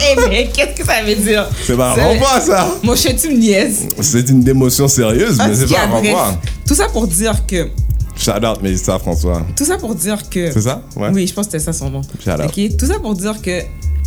Eh 0.09 0.29
mais 0.29 0.51
qu'est-ce 0.55 0.81
que 0.81 0.87
ça 0.87 1.03
veut 1.03 1.15
dire? 1.15 1.49
C'est 1.67 1.77
pas 1.77 1.93
un 1.93 1.95
renvoi, 1.95 2.41
ça. 2.41 2.69
Mon 2.83 2.95
cher, 2.95 3.15
tu 3.21 3.31
me 3.31 3.39
niaises. 3.39 3.89
C'est 4.01 4.29
une 4.29 4.43
démotion 4.43 4.89
sérieuse, 4.89 5.39
mais 5.39 5.55
c'est 5.55 5.73
pas 5.73 5.85
un 5.85 5.87
renvoi. 5.87 6.39
Tout 6.67 6.75
ça 6.75 6.89
pour 6.89 7.09
dire 7.09 7.47
que 7.47 7.69
Shout 8.17 8.45
out 8.45 8.63
Mélissa 8.63 8.99
François. 8.99 9.47
Tout 9.57 9.65
ça 9.65 9.77
pour 9.77 9.95
dire 9.95 10.29
que. 10.29 10.51
C'est 10.51 10.63
ça? 10.63 10.83
Ouais. 10.97 11.11
Oui, 11.13 11.27
je 11.27 11.35
pense 11.35 11.47
que 11.47 11.53
c'était 11.53 11.65
ça 11.65 11.73
son 11.73 11.91
nom. 11.91 12.03
Shout 12.03 12.31
out. 12.31 12.77
Tout 12.79 12.87
ça 12.87 12.99
pour 12.99 13.15
dire 13.15 13.41
que. 13.43 13.61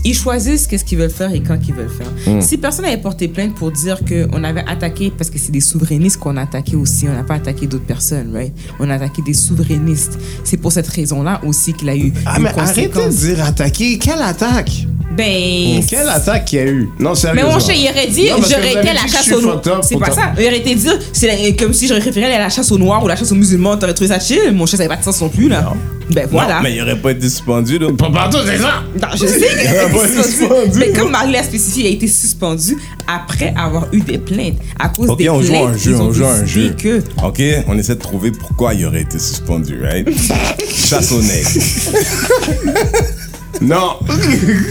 Ils 0.05 0.13
choisissent 0.15 0.65
qu'est-ce 0.65 0.85
qu'ils 0.85 0.97
veulent 0.97 1.09
faire 1.09 1.33
et 1.33 1.41
quand 1.43 1.57
ils 1.67 1.73
veulent 1.73 1.89
faire. 1.89 2.07
Hmm. 2.25 2.39
Si 2.39 2.57
personne 2.57 2.85
n'avait 2.85 3.01
porté 3.01 3.27
plainte 3.27 3.53
pour 3.55 3.69
dire 3.69 3.99
qu'on 4.05 4.45
avait 4.45 4.63
attaqué, 4.65 5.11
parce 5.11 5.29
que 5.29 5.37
c'est 5.37 5.51
des 5.51 5.59
souverainistes 5.59 6.15
qu'on 6.21 6.37
a 6.37 6.43
attaqué 6.43 6.77
aussi, 6.77 7.05
on 7.09 7.11
n'a 7.13 7.23
pas 7.25 7.33
attaqué 7.33 7.67
d'autres 7.67 7.83
personnes, 7.85 8.33
right? 8.33 8.53
On 8.79 8.89
a 8.89 8.93
attaqué 8.93 9.21
des 9.21 9.33
souverainistes. 9.33 10.17
C'est 10.45 10.55
pour 10.55 10.71
cette 10.71 10.87
raison-là 10.87 11.41
aussi 11.45 11.73
qu'il 11.73 11.89
a 11.89 11.97
eu 11.97 12.13
Ah, 12.25 12.37
une 12.37 12.43
mais 12.43 12.57
arrêtez 12.57 12.87
de 12.87 13.09
dire 13.09 13.43
attaquer. 13.43 13.97
Quelle 13.99 14.21
attaque? 14.21 14.87
Ben. 15.11 15.81
Quelle 15.89 16.07
attaque 16.07 16.45
qu'il 16.45 16.59
y 16.59 16.61
a 16.61 16.65
eu? 16.65 16.89
Non, 16.99 17.09
Mais 17.11 17.15
sérieusement. 17.15 17.51
mon 17.53 17.59
cher, 17.59 17.75
il 17.75 17.89
aurait 17.89 18.07
dit, 18.07 18.27
j'aurais 18.27 18.69
été 18.71 18.89
à 18.89 18.93
la 18.93 19.01
dit 19.03 19.11
chasse 19.11 19.31
aux 19.33 19.41
noirs. 19.41 19.61
C'est 19.81 19.97
pas 19.99 20.11
ça. 20.11 20.33
Il 20.39 20.45
aurait 20.45 20.59
été 20.59 20.75
dire, 20.75 20.97
c'est 21.13 21.55
comme 21.55 21.73
si 21.73 21.87
j'aurais 21.87 21.99
préféré 22.01 22.25
aller 22.27 22.35
à 22.35 22.39
la 22.39 22.49
chasse 22.49 22.71
aux 22.71 22.77
noirs 22.77 23.03
ou 23.03 23.07
la 23.07 23.15
chasse 23.15 23.31
aux 23.31 23.35
musulmans. 23.35 23.75
T'aurais 23.77 23.93
trouvé 23.93 24.09
ça 24.09 24.19
chill. 24.19 24.51
Mon 24.53 24.65
cher, 24.65 24.77
ça 24.77 24.83
n'avait 24.83 24.95
pas 24.95 24.99
de 24.99 25.05
sens 25.05 25.19
non 25.21 25.29
plus, 25.29 25.49
là. 25.49 25.73
Ben 26.11 26.27
voilà. 26.31 26.55
Non, 26.55 26.61
mais 26.63 26.73
il 26.75 26.81
aurait 26.81 26.99
pas 26.99 27.11
été 27.11 27.29
suspendu, 27.29 27.77
là. 27.77 27.87
Pas 27.95 28.09
partout, 28.09 28.37
c'est 28.43 28.57
ça! 28.57 28.81
Non, 28.99 29.07
je 29.13 29.27
sais 29.27 29.37
qu'il 29.37 29.45
a 29.45 29.61
Il 29.63 29.67
a 29.77 29.83
été 29.85 29.91
pas 29.95 30.05
été 30.07 30.23
suspendu. 30.23 30.79
Mais 30.79 30.91
comme 30.91 31.11
Marie 31.11 31.31
l'a 31.31 31.43
spécifié, 31.43 31.83
il 31.83 31.87
a 31.87 31.95
été 31.95 32.07
suspendu 32.07 32.77
après 33.07 33.53
avoir 33.55 33.87
eu 33.91 33.99
des 34.01 34.17
plaintes. 34.17 34.57
À 34.79 34.89
cause 34.89 35.09
Ok, 35.09 35.19
des 35.19 35.29
on 35.29 35.37
plaintes, 35.39 35.47
joue 35.47 35.65
un 35.65 35.77
jeu, 35.77 35.91
ils 35.91 36.01
ont 36.01 36.05
on 36.07 36.11
joue 36.13 36.25
un 36.25 36.45
jeu. 36.45 36.75
que 36.75 37.03
Ok, 37.23 37.41
on 37.67 37.77
essaie 37.77 37.93
de 37.95 37.99
trouver 38.01 38.31
pourquoi 38.31 38.73
il 38.73 38.85
aurait 38.87 39.01
été 39.01 39.19
suspendu, 39.19 39.79
right? 39.83 40.07
Chasse 40.73 41.11
au 41.11 41.21
nègre. 41.21 41.49
Non! 43.61 43.97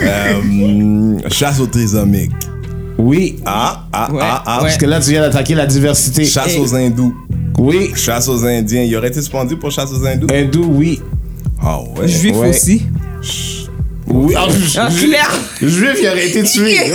Euh, 0.03 1.19
chasse 1.31 1.61
au 1.61 1.67
trisomique. 1.67 2.33
Oui. 2.97 3.37
Ah, 3.45 3.85
ah, 3.93 4.11
Ouais, 4.13 4.19
ah, 4.23 4.43
ah. 4.47 4.57
ouais. 4.59 4.63
Parce 4.65 4.77
que 4.77 4.87
là, 4.87 5.01
tu 5.01 5.11
viens 5.11 5.21
d'attaquer 5.21 5.55
la 5.55 5.67
diversité. 5.67 6.25
Chasse 6.25 6.55
Et- 6.55 6.59
aux 6.59 6.75
hindous. 6.75 7.15
Oui. 7.59 7.93
Chasse 7.95 8.29
aux 8.29 8.45
indiens. 8.45 8.83
Il 8.83 8.97
aurait 8.97 9.09
été 9.09 9.21
suspendu 9.21 9.57
pour 9.57 9.71
chasse 9.71 9.91
aux 9.93 10.05
hindous? 10.07 10.27
Hindou, 10.33 10.65
oui. 10.75 11.01
Ah 11.63 11.81
ouais. 11.81 12.09
juif 12.09 12.37
Ouais. 12.37 12.51
aussi. 12.51 12.87
Oui. 14.07 14.35
Ah, 14.37 14.47
Ah, 14.79 14.89
ju- 14.91 15.07
clair. 15.09 15.31
Juif, 15.61 15.99
il 16.01 16.09
aurait 16.09 16.29
été 16.29 16.43
tué. 16.43 16.77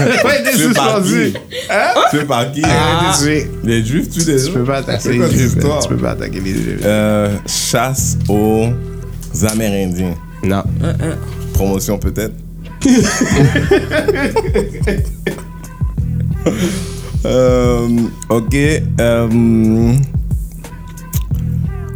Il 0.00 0.24
aurait 0.24 0.40
été 0.40 0.52
suspendu. 0.56 1.32
qui? 1.34 2.18
Tu 2.18 2.24
par 2.24 2.50
qui? 2.52 2.60
Il 2.60 2.64
aurait 2.64 3.10
été 3.10 3.18
tué. 3.44 3.50
Les 3.64 3.84
juifs, 3.84 4.08
tu 4.10 4.20
les 4.20 4.42
Tu 4.44 4.50
peux 4.52 4.64
pas 4.64 4.78
attaquer 4.78 5.10
les 5.10 5.30
juifs. 5.30 5.54
Tu 5.82 5.88
peux 5.88 5.96
pas 5.96 6.10
attaquer 6.12 6.40
les 6.40 6.52
juifs. 6.54 6.80
Euh, 6.84 7.36
chasse 7.46 8.16
aux 8.28 8.68
Amérindiens. 9.46 10.14
Non. 10.46 10.62
Promotion 11.54 11.98
peut-être? 11.98 12.34
Euh, 17.24 17.88
ok. 18.28 18.54
euh, 18.54 19.94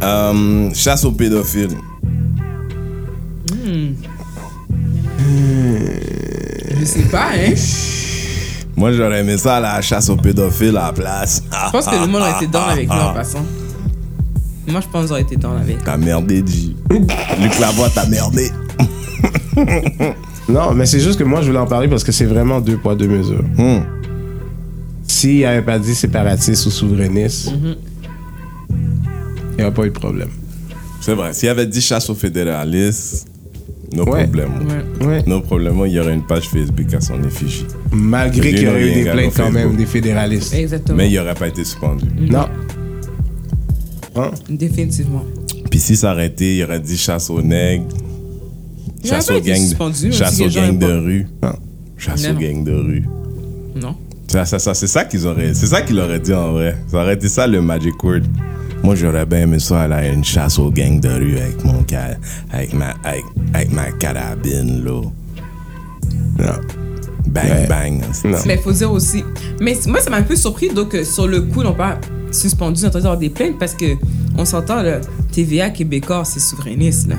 euh, 0.03 0.69
chasse 0.73 1.05
aux 1.05 1.11
pédophiles. 1.13 1.77
Je 6.79 6.85
sais 6.85 7.03
pas, 7.03 7.29
hein. 7.33 7.53
Moi, 8.75 8.91
j'aurais 8.93 9.19
aimé 9.19 9.37
ça, 9.37 9.59
la 9.59 9.79
chasse 9.81 10.09
aux 10.09 10.15
pédophiles 10.17 10.75
à 10.77 10.87
la 10.87 10.93
place. 10.93 11.43
Je 11.67 11.71
pense 11.71 11.85
que 11.85 11.95
le 11.95 12.07
monde 12.07 12.21
aurait 12.23 12.31
été 12.31 12.47
dans 12.51 12.65
avec 12.65 12.87
nous 12.89 12.95
en 12.95 13.13
passant. 13.13 13.45
Moi, 14.67 14.79
je 14.81 14.87
pense 14.87 15.03
qu'ils 15.05 15.11
auraient 15.11 15.21
été 15.21 15.35
dans 15.35 15.55
avec. 15.57 15.83
T'as 15.83 15.97
merdé, 15.97 16.43
G. 16.45 16.75
Luc 16.91 17.59
Lavoie, 17.59 17.89
t'as 17.93 18.07
merdé. 18.07 18.49
Non, 20.49 20.73
mais 20.73 20.85
c'est 20.85 20.99
juste 20.99 21.17
que 21.17 21.23
moi, 21.23 21.41
je 21.41 21.47
voulais 21.47 21.59
en 21.59 21.67
parler 21.67 21.87
parce 21.87 22.03
que 22.03 22.11
c'est 22.11 22.25
vraiment 22.25 22.59
deux 22.61 22.77
poids, 22.77 22.95
deux 22.95 23.07
mesures. 23.07 23.43
Hmm. 23.57 23.79
S'il 25.07 25.45
avait 25.45 25.61
pas 25.61 25.79
dit 25.79 25.93
séparatiste 25.95 26.65
ou 26.65 26.71
souverainiste, 26.71 27.51
il 28.71 29.57
n'y 29.57 29.63
aurait 29.63 29.73
pas 29.73 29.85
eu 29.85 29.89
de 29.89 29.93
problème. 29.93 30.29
C'est 30.99 31.13
vrai. 31.13 31.33
S'il 31.33 31.49
avait 31.49 31.65
dit 31.67 31.81
chasse 31.81 32.09
aux 32.09 32.15
fédéralistes, 32.15 33.27
no 33.93 34.03
Ouais. 34.05 34.23
problème. 34.23 34.51
Ouais. 34.99 35.05
Ouais. 35.07 35.23
No 35.27 35.41
problème, 35.41 35.75
il 35.85 35.91
y 35.91 35.99
aurait 35.99 36.13
une 36.13 36.25
page 36.25 36.47
Facebook 36.49 36.93
à 36.93 37.01
son 37.01 37.21
effigie. 37.23 37.65
Malgré 37.91 38.49
qu'il 38.53 38.63
y 38.63 38.67
aurait 38.67 38.87
eu 38.89 39.03
des 39.03 39.09
plaintes 39.09 39.33
quand 39.35 39.51
même 39.51 39.75
des 39.75 39.85
fédéralistes. 39.85 40.53
Exactement. 40.53 40.97
Mais 40.97 41.09
il 41.09 41.15
n'aurait 41.15 41.33
pas 41.35 41.47
été 41.47 41.63
suspendu. 41.63 42.05
Non. 42.19 42.47
Comprends? 44.13 44.31
Définitivement. 44.49 45.23
Puis 45.69 45.79
si 45.79 45.95
ça 45.95 46.11
aurait 46.13 46.27
été, 46.27 46.57
il 46.57 46.63
aurait 46.63 46.79
dit 46.79 46.97
chasse 46.97 47.29
aux 47.29 47.41
nègres, 47.41 47.85
chasse 49.03 49.29
aux 49.29 49.39
gangs, 49.39 50.11
chasse 50.11 50.39
aux 50.41 50.47
gangs 50.49 50.77
de 50.77 50.85
pas. 50.87 50.99
rue. 50.99 51.27
Non. 51.41 51.53
Chasse 51.97 52.23
Non, 52.23 52.29
aux 52.29 52.33
non. 52.33 52.39
gangs 52.39 52.63
de 52.63 52.71
rue. 52.73 53.03
Non. 53.81 53.95
Ça, 54.27 54.45
ça, 54.45 54.59
ça, 54.59 54.73
c'est 54.73 54.87
ça 54.87 55.05
qu'ils 55.05 55.27
auraient, 55.27 55.53
c'est 55.53 55.67
ça 55.67 55.81
qu'il 55.81 55.99
aurait 55.99 56.19
dit 56.19 56.33
en 56.33 56.53
vrai. 56.53 56.75
Ça 56.89 57.01
aurait 57.01 57.13
été 57.15 57.27
ça 57.29 57.47
le 57.47 57.61
magic 57.61 58.01
word. 58.03 58.21
Moi, 58.83 58.95
j'aurais 58.95 59.25
bien 59.25 59.41
aimé 59.41 59.59
ça 59.59 59.81
aller 59.83 59.93
à 59.93 60.07
une 60.07 60.23
chasse 60.23 60.57
aux 60.57 60.71
gangs 60.71 60.99
de 60.99 61.09
rue 61.09 61.37
avec 61.37 61.63
mon 61.63 61.85
avec 62.51 62.73
ma, 62.73 62.91
avec, 63.03 63.23
avec 63.53 63.71
ma 63.71 63.91
carabine, 63.91 64.83
là. 64.83 65.01
Non. 66.39 66.45
Bang, 67.27 67.43
Ouais. 67.45 67.67
bang. 67.67 68.01
Non. 68.25 68.37
Mais 68.47 68.55
il 68.55 68.61
faut 68.61 68.71
dire 68.71 68.91
aussi. 68.91 69.23
Mais 69.61 69.77
moi, 69.87 70.01
ça 70.01 70.09
m'a 70.09 70.17
un 70.17 70.23
peu 70.23 70.35
surpris, 70.35 70.69
donc, 70.69 70.89
que 70.89 71.03
sur 71.03 71.27
le 71.27 71.41
coup, 71.41 71.61
ils 71.61 71.65
n'ont 71.65 71.73
pas 71.75 71.99
suspendu 72.31 72.81
notre 72.83 72.97
avoir 72.97 73.17
des 73.17 73.29
plaintes 73.29 73.59
parce 73.59 73.73
que 73.75 73.85
on 74.37 74.45
s'entend, 74.45 74.81
le 74.81 75.01
TVA 75.31 75.69
québécois, 75.69 76.23
c'est 76.25 76.39
souverainiste, 76.39 77.07
là. 77.07 77.15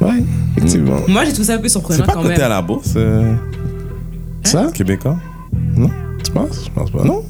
Ouais, 0.00 0.22
effectivement. 0.56 1.00
Moi, 1.08 1.24
j'ai 1.24 1.32
trouvé 1.32 1.46
ça 1.46 1.54
un 1.54 1.58
peu 1.58 1.64
C'est 1.68 1.72
surprenant 1.72 2.04
pas 2.04 2.12
quand 2.12 2.22
côté 2.22 2.34
même. 2.34 2.42
à 2.42 2.48
la 2.48 2.62
bourse, 2.62 2.92
euh, 2.96 3.34
Ça? 4.44 4.70
québécois? 4.74 5.16
Tu 6.24 6.30
penses? 6.32 6.64
Je 6.66 6.70
pense 6.70 6.90
pas. 6.90 7.04
Non? 7.04 7.24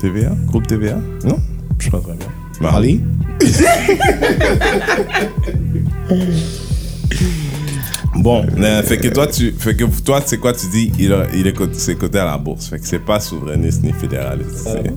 TVA? 0.00 0.30
Groupe 0.46 0.66
TVA? 0.66 0.96
Non? 1.24 1.38
Je 1.78 1.90
pense 1.90 2.02
vraiment. 2.02 2.20
Marley? 2.60 3.00
Bon, 8.18 8.44
euh, 8.58 8.82
fait 8.82 8.98
que 8.98 9.08
toi, 9.08 9.26
tu, 9.26 9.52
fait 9.52 9.74
que 9.76 9.84
toi, 10.04 10.20
c'est 10.24 10.38
quoi 10.38 10.52
tu 10.52 10.66
dis? 10.68 10.92
Il, 10.98 11.12
a- 11.12 11.26
il 11.34 11.46
est 11.46 11.54
c'est 11.74 11.94
côté 11.96 12.18
à 12.18 12.24
la 12.24 12.36
bourse. 12.38 12.66
Fait 12.68 12.78
que 12.78 12.86
c'est 12.86 12.98
pas 12.98 13.20
souverainiste 13.20 13.82
ni 13.84 13.92
fédéraliste. 13.92 14.56
c'est- 14.56 14.92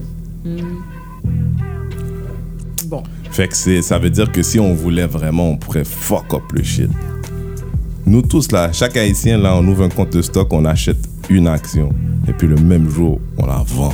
Bon. 2.87 3.03
Fait 3.31 3.47
que 3.47 3.55
c'est, 3.55 3.81
ça 3.81 3.97
veut 3.99 4.09
dire 4.09 4.31
que 4.31 4.41
si 4.43 4.59
on 4.59 4.73
voulait 4.73 5.05
vraiment, 5.07 5.49
on 5.51 5.57
pourrait 5.57 5.85
fuck 5.85 6.33
up 6.33 6.43
le 6.53 6.63
shit. 6.63 6.89
Nous 8.05 8.21
tous 8.23 8.51
là, 8.51 8.71
chaque 8.73 8.97
haïtien 8.97 9.37
là, 9.37 9.55
on 9.55 9.65
ouvre 9.67 9.83
un 9.83 9.89
compte 9.89 10.11
de 10.11 10.21
stock, 10.21 10.51
on 10.51 10.65
achète 10.65 10.97
une 11.29 11.47
action. 11.47 11.93
Et 12.27 12.33
puis 12.33 12.47
le 12.47 12.55
même 12.55 12.89
jour, 12.89 13.21
on 13.37 13.45
la 13.45 13.63
vend. 13.65 13.93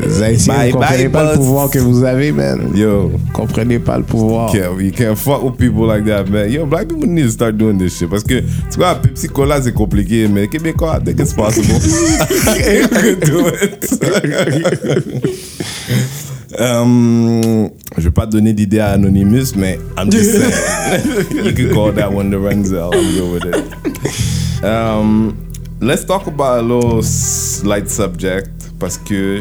Les 0.00 0.22
Haïtiens, 0.22 0.54
Bye, 0.54 0.70
vous 0.70 0.78
comprenez 0.78 1.02
bye, 1.04 1.12
pas 1.12 1.24
boss. 1.24 1.32
le 1.32 1.38
pouvoir 1.38 1.70
que 1.70 1.78
vous 1.78 2.04
avez, 2.04 2.32
man. 2.32 2.70
Yo, 2.74 3.08
Vous 3.08 3.18
comprenez 3.32 3.78
pas 3.78 3.98
le 3.98 4.04
pouvoir. 4.04 4.54
Yeah, 4.54 4.70
you 4.80 4.90
can't 4.92 5.16
fuck 5.16 5.42
with 5.42 5.56
people 5.56 5.86
like 5.86 6.04
that, 6.06 6.24
man. 6.30 6.50
Yo, 6.50 6.66
black 6.66 6.88
people 6.88 7.06
need 7.08 7.24
to 7.26 7.30
start 7.30 7.56
doing 7.56 7.78
this 7.78 7.98
shit. 7.98 8.08
Parce 8.08 8.24
que, 8.24 8.40
tu 8.40 8.78
vois, 8.78 8.94
Pepsi 8.96 9.28
Cola, 9.28 9.60
c'est 9.62 9.72
compliqué, 9.74 10.28
mais 10.28 10.48
Québécois, 10.48 10.98
I 11.00 11.04
think 11.04 11.20
it's 11.20 11.34
possible. 11.34 11.66
you 11.68 12.88
can 12.88 13.20
do 13.26 13.48
it. 13.48 13.86
Um, 16.58 17.68
je 17.98 18.02
vais 18.04 18.10
pas 18.10 18.24
donner 18.24 18.52
d'idée 18.54 18.78
à 18.78 18.90
Anonymous, 18.92 19.54
mais 19.56 19.78
I'm 19.98 20.10
just 20.10 20.30
saying. 20.30 20.52
you 21.44 21.52
can 21.52 21.74
call 21.74 21.92
that 21.92 22.10
one 22.12 22.30
the 22.30 22.36
Renzel. 22.36 22.94
I'm 22.94 23.14
good 23.14 23.32
with 23.32 23.44
it. 23.44 23.64
Um, 24.62 25.34
let's 25.80 26.04
talk 26.04 26.26
about 26.26 26.58
a 26.58 26.62
little 26.62 27.02
light 27.64 27.88
subject. 27.88 28.50
Parce 28.78 28.98
que, 28.98 29.40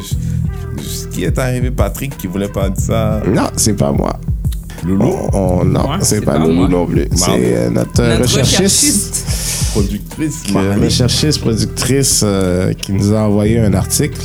ce 0.81 1.07
qui 1.07 1.23
est 1.25 1.37
arrivé, 1.37 1.71
Patrick, 1.71 2.17
qui 2.17 2.27
voulait 2.27 2.47
pas 2.47 2.69
dire 2.69 2.83
ça. 2.85 3.21
Non, 3.27 3.47
c'est 3.57 3.73
pas 3.75 3.91
moi. 3.91 4.17
Loulou, 4.85 5.13
On- 5.33 5.37
on- 5.61 5.65
non, 5.65 5.81
Ouais, 5.89 5.97
c'est 6.01 6.21
pas 6.21 6.33
pas 6.33 6.39
Loulou 6.39 6.67
non 6.67 6.85
plus. 6.85 7.07
C'est 7.15 7.31
euh, 7.55 7.69
notre, 7.69 8.01
Notre 8.03 8.21
recherchiste. 8.39 9.25
productrice, 9.73 10.51
Marie. 10.53 10.83
recherchiste, 10.85 11.41
productrice 11.41 12.21
euh, 12.23 12.71
qui 12.73 12.93
nous 12.93 13.11
a 13.13 13.21
envoyé 13.23 13.59
un 13.59 13.73
article 13.73 14.21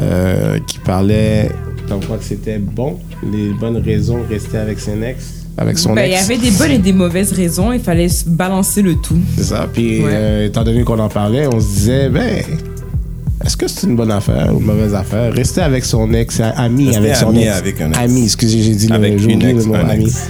euh, 0.00 0.58
qui 0.66 0.78
parlait 0.78 1.50
comme 1.88 2.02
quoi 2.04 2.16
que 2.16 2.24
c'était 2.24 2.58
bon, 2.58 2.98
les 3.30 3.50
bonnes 3.52 3.76
raisons 3.76 4.18
de 4.22 4.26
rester 4.32 4.56
avec 4.56 4.80
son 4.80 5.00
ex. 5.02 5.43
Avec 5.56 5.78
son 5.78 5.94
Ben, 5.94 6.04
il 6.06 6.10
y 6.10 6.14
ex. 6.14 6.24
avait 6.24 6.38
des 6.38 6.50
bonnes 6.50 6.70
et 6.72 6.78
des 6.78 6.92
mauvaises 6.92 7.32
raisons. 7.32 7.72
Il 7.72 7.80
fallait 7.80 8.08
se 8.08 8.28
balancer 8.28 8.82
le 8.82 8.96
tout. 8.96 9.18
C'est 9.36 9.44
ça. 9.44 9.68
Puis, 9.72 10.02
Ouais. 10.02 10.10
euh, 10.12 10.46
étant 10.46 10.64
donné 10.64 10.82
qu'on 10.82 10.98
en 10.98 11.08
parlait, 11.08 11.46
on 11.46 11.60
se 11.60 11.66
disait, 11.66 12.08
ben, 12.08 12.42
est-ce 13.44 13.56
que 13.56 13.68
c'est 13.68 13.86
une 13.86 13.94
bonne 13.94 14.10
affaire 14.10 14.52
ou 14.52 14.58
une 14.58 14.66
mauvaise 14.66 14.94
affaire? 14.94 15.32
Rester 15.32 15.60
avec 15.60 15.84
son 15.84 16.12
ex, 16.12 16.40
ami 16.40 16.86
Rester 16.86 16.98
avec 17.04 17.16
son 17.16 17.28
ami 17.28 17.42
ex. 17.44 17.56
avec 17.56 17.80
un 17.80 17.88
ex. 17.90 17.98
Ami, 17.98 18.24
excusez, 18.24 18.62
j'ai 18.62 18.74
dit 18.74 18.92
Avec 18.92 19.20
le, 19.20 19.28
une 19.30 19.34
oublié 19.36 19.50
ex, 19.52 19.60
le 19.64 19.68
mot 19.68 19.74
un 19.76 19.88
ami. 19.88 20.04
ex. 20.06 20.28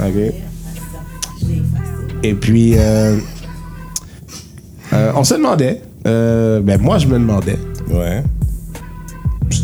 OK. 0.00 1.48
Et 2.24 2.34
puis, 2.34 2.74
euh, 2.76 3.16
euh, 4.92 5.12
on 5.16 5.24
se 5.24 5.34
demandait, 5.34 5.80
euh, 6.06 6.60
ben 6.60 6.80
moi 6.80 6.98
je 6.98 7.06
me 7.06 7.14
demandais, 7.14 7.58
Ouais. 7.90 8.22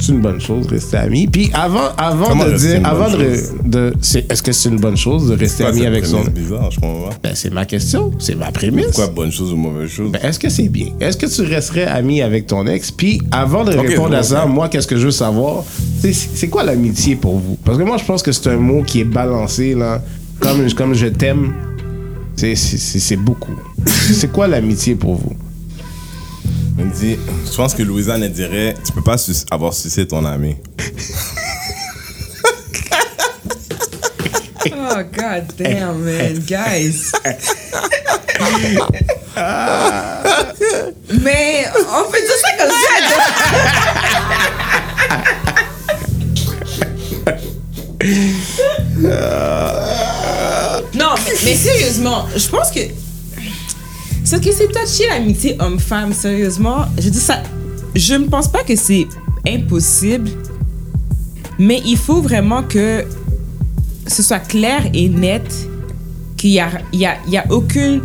C'est 0.09 0.12
une 0.14 0.20
bonne 0.20 0.40
chose 0.40 0.66
rester 0.68 0.96
ami. 0.96 1.26
Puis 1.26 1.50
avant, 1.54 1.88
avant 1.96 2.26
Comment 2.28 2.44
de 2.46 2.56
dire, 2.56 2.80
avant 2.84 3.11
de, 3.11 3.36
de 3.64 3.94
c'est- 4.00 4.30
est-ce 4.32 4.42
que 4.42 4.52
c'est 4.52 4.68
une 4.68 4.78
bonne 4.80 4.96
chose 4.96 5.28
de 5.28 5.36
rester 5.36 5.64
Pourquoi 5.64 5.78
ami 5.78 5.86
avec 5.86 6.06
son, 6.06 6.18
prémisse 6.22 6.34
bizarre, 6.34 6.70
je 6.70 6.80
comprends 6.80 7.11
ben 7.22 7.32
c'est 7.34 7.52
ma 7.52 7.64
question, 7.64 8.11
c'est 8.18 8.34
ma 8.34 8.50
prémisse. 8.50 8.86
Pourquoi 8.86 9.06
bonne 9.09 9.30
chose 9.32 9.52
ou 9.52 9.56
mauvaise 9.56 9.90
chose? 9.90 10.11
Ben, 10.12 10.20
est-ce 10.22 10.38
que 10.38 10.48
c'est 10.48 10.68
bien? 10.68 10.88
Est-ce 11.00 11.16
que 11.16 11.26
tu 11.26 11.42
resterais 11.42 11.84
ami 11.86 12.22
avec 12.22 12.46
ton 12.46 12.66
ex? 12.66 12.90
Puis 12.90 13.20
avant 13.30 13.64
de 13.64 13.72
répondre 13.76 14.14
à 14.16 14.22
ça, 14.22 14.46
moi, 14.46 14.68
qu'est-ce 14.68 14.86
que 14.86 14.96
je 14.96 15.06
veux 15.06 15.11
savoir? 15.11 15.64
C'est, 16.00 16.12
c'est 16.12 16.48
quoi 16.48 16.64
l'amitié 16.64 17.16
pour 17.16 17.38
vous? 17.38 17.56
Parce 17.64 17.76
que 17.78 17.82
moi, 17.82 17.96
je 17.98 18.04
pense 18.04 18.22
que 18.22 18.32
c'est 18.32 18.48
un 18.50 18.56
mot 18.56 18.82
qui 18.82 19.00
est 19.00 19.04
balancé, 19.04 19.74
là. 19.74 20.02
Comme, 20.40 20.72
comme 20.72 20.94
je 20.94 21.06
t'aime, 21.06 21.52
c'est, 22.36 22.54
c'est, 22.54 22.78
c'est- 22.78 23.00
c'est 23.00 23.16
beaucoup. 23.16 23.54
c'est 23.86 24.30
quoi 24.30 24.46
l'amitié 24.46 24.94
pour 24.94 25.16
vous? 25.16 25.32
Elle 26.78 26.84
me 26.84 26.92
dit, 26.92 27.18
je 27.50 27.56
pense 27.56 27.74
que 27.74 27.82
Louisanne 27.82 28.22
elle 28.22 28.32
dirait, 28.32 28.74
tu 28.84 28.92
peux 28.92 29.02
pas 29.02 29.16
avoir 29.50 29.74
sucé 29.74 30.06
ton 30.06 30.24
ami. 30.24 30.56
Oh, 34.90 35.02
god 35.12 35.44
damn, 35.56 35.98
man. 36.02 36.38
Guys. 36.46 37.12
Mais 41.22 41.66
on 41.76 42.04
peut 42.10 42.20
dire 42.20 42.38
ça 42.42 42.50
comme 42.58 42.70
ça. 42.70 42.88
non, 50.94 51.14
mais 51.44 51.54
sérieusement, 51.54 52.26
je 52.34 52.48
pense 52.48 52.70
que. 52.70 53.07
C'est 54.30 54.44
que 54.44 54.52
c'est 54.52 54.68
touché 54.68 55.08
l'amitié 55.08 55.56
homme-femme, 55.58 56.12
sérieusement? 56.12 56.84
Je 56.98 57.08
dis 57.08 57.18
ça. 57.18 57.42
Je 57.94 58.12
ne 58.12 58.26
pense 58.26 58.46
pas 58.46 58.62
que 58.62 58.76
c'est 58.76 59.06
impossible, 59.48 60.28
mais 61.58 61.80
il 61.86 61.96
faut 61.96 62.20
vraiment 62.20 62.62
que 62.62 63.06
ce 64.06 64.22
soit 64.22 64.40
clair 64.40 64.82
et 64.92 65.08
net 65.08 65.50
qu'il 66.36 66.50
y 66.50 66.60
a, 66.60 66.68
y 66.92 67.06
a, 67.06 67.16
y 67.26 67.38
a 67.38 67.50
aucune. 67.50 68.02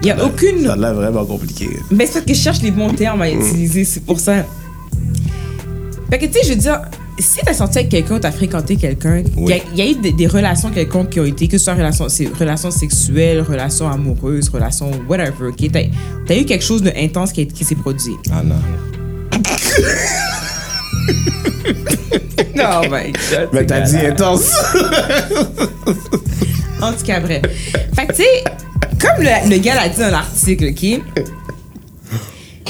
Il 0.00 0.08
y 0.08 0.10
a 0.10 0.24
aucune. 0.24 0.64
Ça 0.64 0.72
a 0.72 0.76
l'air 0.76 0.94
vraiment 0.94 1.26
compliqué. 1.26 1.68
Mais 1.90 2.06
c'est 2.06 2.14
parce 2.14 2.24
que 2.24 2.32
je 2.32 2.40
cherche 2.40 2.62
les 2.62 2.70
bons 2.70 2.94
termes 2.94 3.20
à 3.20 3.30
utiliser, 3.30 3.84
c'est 3.84 4.00
pour 4.00 4.18
ça. 4.18 4.46
Fait 6.08 6.18
que, 6.18 6.24
tu 6.24 6.32
sais, 6.32 6.44
je 6.44 6.48
veux 6.54 6.60
dire, 6.60 6.80
si 7.18 7.40
t'as 7.44 7.54
sorti 7.54 7.78
avec 7.78 7.90
quelqu'un, 7.90 8.18
t'as 8.18 8.30
fréquenté 8.32 8.76
quelqu'un, 8.76 9.18
il 9.18 9.26
Oui. 9.36 9.50
y 9.50 9.52
a- 9.54 9.62
il 9.72 9.78
y, 9.78 9.82
a 9.82 9.90
eu 9.90 9.94
des, 9.96 10.12
des 10.12 10.26
relations 10.26 10.70
quelconques 10.70 11.10
qui 11.10 11.20
ont 11.20 11.24
été, 11.24 11.48
que 11.48 11.56
ce 11.58 11.64
soit 11.64 11.74
relations, 11.74 12.08
c'est- 12.08 12.28
relations 12.38 12.70
sexuelles, 12.70 13.40
relations 13.40 13.88
amoureuses, 13.90 14.48
relations 14.50 14.90
whatever, 15.08 15.48
ok? 15.48 15.70
T'as 15.72 16.34
as 16.34 16.36
eu 16.38 16.44
quelque 16.44 16.64
chose 16.64 16.82
d'intense 16.82 17.32
qui, 17.32 17.46
qui 17.46 17.64
s'est 17.64 17.74
produit? 17.74 18.14
Ah 18.30 18.42
non. 18.44 18.56
Non, 22.54 22.80
my 22.90 23.12
God. 23.12 23.48
Mais 23.52 23.66
t'as 23.66 23.80
dit 23.80 23.96
intense. 23.98 24.50
En 26.80 26.92
tout 26.92 27.04
cas, 27.04 27.20
bref. 27.20 27.42
Fait 27.94 28.06
que, 28.06 28.12
tu 28.14 28.22
sais, 28.22 28.44
comme 29.00 29.22
le, 29.24 29.50
le 29.50 29.58
gars 29.58 29.74
l'a 29.74 29.88
dit 29.88 29.98
dans 30.00 30.10
l'article, 30.10 30.66
OK? 30.70 31.00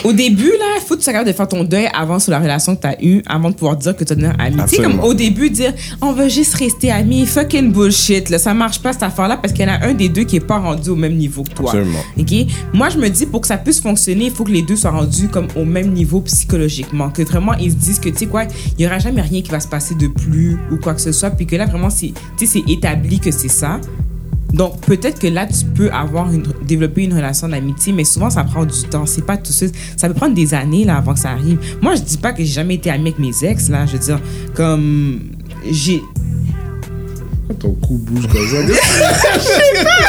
Au 0.05 0.13
début, 0.13 0.51
là, 0.51 0.77
il 0.77 0.81
faut 0.81 0.95
que 0.95 1.01
tu 1.01 1.05
sois 1.05 1.13
capable 1.13 1.31
de 1.31 1.37
faire 1.37 1.49
ton 1.49 1.65
deuil 1.65 1.89
avant 1.95 2.19
sur 2.19 2.31
la 2.31 2.39
relation 2.39 2.77
que 2.77 2.83
tu 2.83 2.87
as 2.87 3.03
eue, 3.03 3.23
avant 3.27 3.51
de 3.51 3.55
pouvoir 3.55 3.77
dire 3.77 3.97
que 3.97 4.05
tu 4.05 4.13
es 4.13 4.17
devenu 4.17 4.33
ami. 4.39 4.57
Tu 4.69 4.77
sais, 4.77 4.83
comme 4.83 5.01
au 5.01 5.15
début, 5.15 5.51
dire 5.51 5.73
on 6.01 6.13
va 6.13 6.29
juste 6.29 6.55
rester 6.55 6.91
amis, 6.91 7.27
fucking 7.27 7.73
bullshit, 7.73 8.31
là, 8.31 8.39
ça 8.39 8.55
marche 8.55 8.81
pas 8.81 8.93
cette 8.93 9.03
affaire-là 9.03 9.37
parce 9.39 9.53
qu'il 9.53 9.67
y 9.67 9.69
en 9.69 9.73
a 9.73 9.87
un 9.87 9.95
des 9.95 10.09
deux 10.09 10.25
qui 10.25 10.37
est 10.37 10.47
pas 10.47 10.59
rendu 10.59 10.91
au 10.91 10.97
même 10.97 11.17
niveau 11.17 11.43
que 11.43 11.55
toi. 11.55 11.71
Absolument. 11.71 11.99
OK? 12.19 12.33
Moi, 12.73 12.89
je 12.91 12.99
me 12.99 13.09
dis, 13.09 13.27
pour 13.27 13.41
que 13.41 13.47
ça 13.47 13.57
puisse 13.57 13.81
fonctionner, 13.81 14.27
il 14.27 14.31
faut 14.31 14.45
que 14.45 14.53
les 14.53 14.63
deux 14.63 14.77
soient 14.77 14.91
rendus 14.91 15.29
comme 15.29 15.49
au 15.57 15.65
même 15.65 15.93
niveau 15.93 16.21
psychologiquement. 16.21 17.11
Que 17.11 17.23
vraiment, 17.23 17.55
ils 17.55 17.71
se 17.71 17.77
disent 17.77 17.99
que, 17.99 18.09
tu 18.09 18.19
sais 18.19 18.27
quoi, 18.27 18.45
il 18.79 18.85
y 18.85 18.87
aura 18.87 18.99
jamais 18.99 19.23
rien 19.23 19.43
qui 19.43 19.51
va 19.51 19.61
se 19.61 19.69
passer 19.69 19.95
de 19.95 20.09
plus 20.09 20.57
ou 20.71 20.77
quoi 20.77 20.95
que 20.95 21.01
ce 21.01 21.13
soit. 21.13 21.31
Puis 21.31 21.47
que 21.47 21.57
là, 21.57 21.67
vraiment, 21.67 21.91
c'est 21.91 22.13
tu 22.39 22.47
sais, 22.47 22.61
c'est 22.65 22.73
établi 22.73 23.19
que 23.19 23.31
c'est 23.31 23.49
ça. 23.49 23.81
Donc, 24.57 24.81
peut-être 24.81 25.19
que 25.21 25.27
là, 25.27 25.47
tu 25.47 25.65
peux 25.67 25.91
avoir 25.91 26.33
une, 26.33 26.43
développer 26.67 27.05
une 27.05 27.13
relation 27.15 27.47
d'amitié, 27.49 27.93
mais 27.93 28.05
souvent, 28.05 28.31
ça 28.31 28.43
prend 28.43 28.65
du 28.65 28.81
temps. 28.89 29.05
C'est 29.05 29.25
pas 29.27 29.37
tout 29.37 29.51
de 29.51 29.57
suite. 29.57 29.75
Ça 29.97 30.09
peut 30.09 30.15
prendre 30.15 30.35
des 30.35 30.55
années, 30.55 30.85
là, 30.85 30.97
avant 30.97 31.13
que 31.15 31.21
ça 31.21 31.31
arrive. 31.31 31.59
Moi, 31.83 31.95
je 31.95 32.01
dis 32.01 32.17
pas 32.17 32.33
que 32.33 32.39
j'ai 32.43 32.53
jamais 32.53 32.75
été 32.77 32.91
amie 32.91 33.11
avec 33.11 33.19
mes 33.19 33.45
ex, 33.45 33.69
là. 33.69 33.85
Je 33.87 33.93
veux 33.93 33.99
dire, 33.99 34.19
comme. 34.55 35.21
J'ai. 35.71 36.03
Ton 37.61 37.73
cou 37.75 37.99
bouge 37.99 38.27
comme 38.27 38.49
ça. 38.49 38.57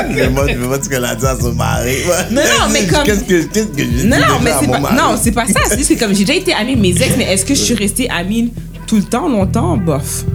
Mais 0.15 0.29
moi, 0.29 0.47
je 0.47 0.57
vois 0.57 0.81
ce 0.81 0.89
qu'elle 0.89 1.05
a 1.05 1.15
dit 1.15 1.25
à 1.25 1.37
son 1.39 1.53
mari. 1.53 1.95
Non, 2.31 2.41
non, 2.41 2.73
mais 2.73 2.87
comme- 2.87 3.03
Qu'est-ce 3.03 3.23
que, 3.25 3.43
qu'est-ce 3.43 3.67
que 3.67 3.77
j'ai 3.77 3.85
dit 3.85 4.07
Non, 4.07 4.17
non, 4.17 4.39
déjà 4.39 4.39
mais 4.43 4.49
à 4.51 4.59
c'est 4.59 4.65
mon 4.67 4.73
pas, 4.73 4.79
mari? 4.79 4.95
non, 4.95 5.15
c'est 5.21 5.31
pas 5.31 5.45
ça. 5.45 5.59
C'est 5.69 5.77
juste 5.77 5.93
que 5.95 5.99
comme 5.99 6.13
j'ai 6.15 6.25
déjà 6.25 6.39
été 6.39 6.53
amie 6.53 6.75
de 6.75 6.81
mes 6.81 6.89
ex, 7.01 7.15
mais 7.17 7.25
est-ce 7.25 7.45
que 7.45 7.53
je 7.53 7.61
suis 7.61 7.75
restée 7.75 8.09
amie 8.09 8.51
tout 8.87 8.95
le 8.97 9.03
temps, 9.03 9.29
longtemps? 9.29 9.77
Bof. 9.77 10.25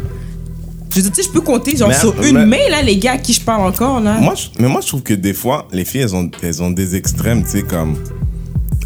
Je 0.92 0.96
veux 0.96 1.02
dire, 1.04 1.12
tu 1.12 1.22
sais, 1.22 1.28
je 1.28 1.32
peux 1.32 1.40
compter 1.40 1.74
genre 1.76 1.88
Mais- 1.88 1.94
sur 1.98 2.22
une 2.22 2.38
mais- 2.40 2.46
main, 2.46 2.68
là, 2.70 2.82
les 2.82 2.98
gars 2.98 3.12
à 3.12 3.18
qui 3.18 3.32
je 3.32 3.40
parle 3.40 3.62
encore, 3.66 4.00
là. 4.00 4.18
Moi, 4.20 4.34
je- 4.34 4.48
mais 4.60 4.68
moi, 4.68 4.80
je 4.82 4.88
trouve 4.88 5.02
que 5.02 5.14
des 5.14 5.32
fois, 5.32 5.66
les 5.72 5.84
filles, 5.86 6.02
elles 6.02 6.14
ont, 6.14 6.30
elles 6.42 6.62
ont 6.62 6.70
des 6.70 6.94
extrêmes, 6.96 7.42
tu 7.44 7.50
sais, 7.50 7.62
comme 7.62 7.96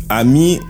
amis. 0.08 0.60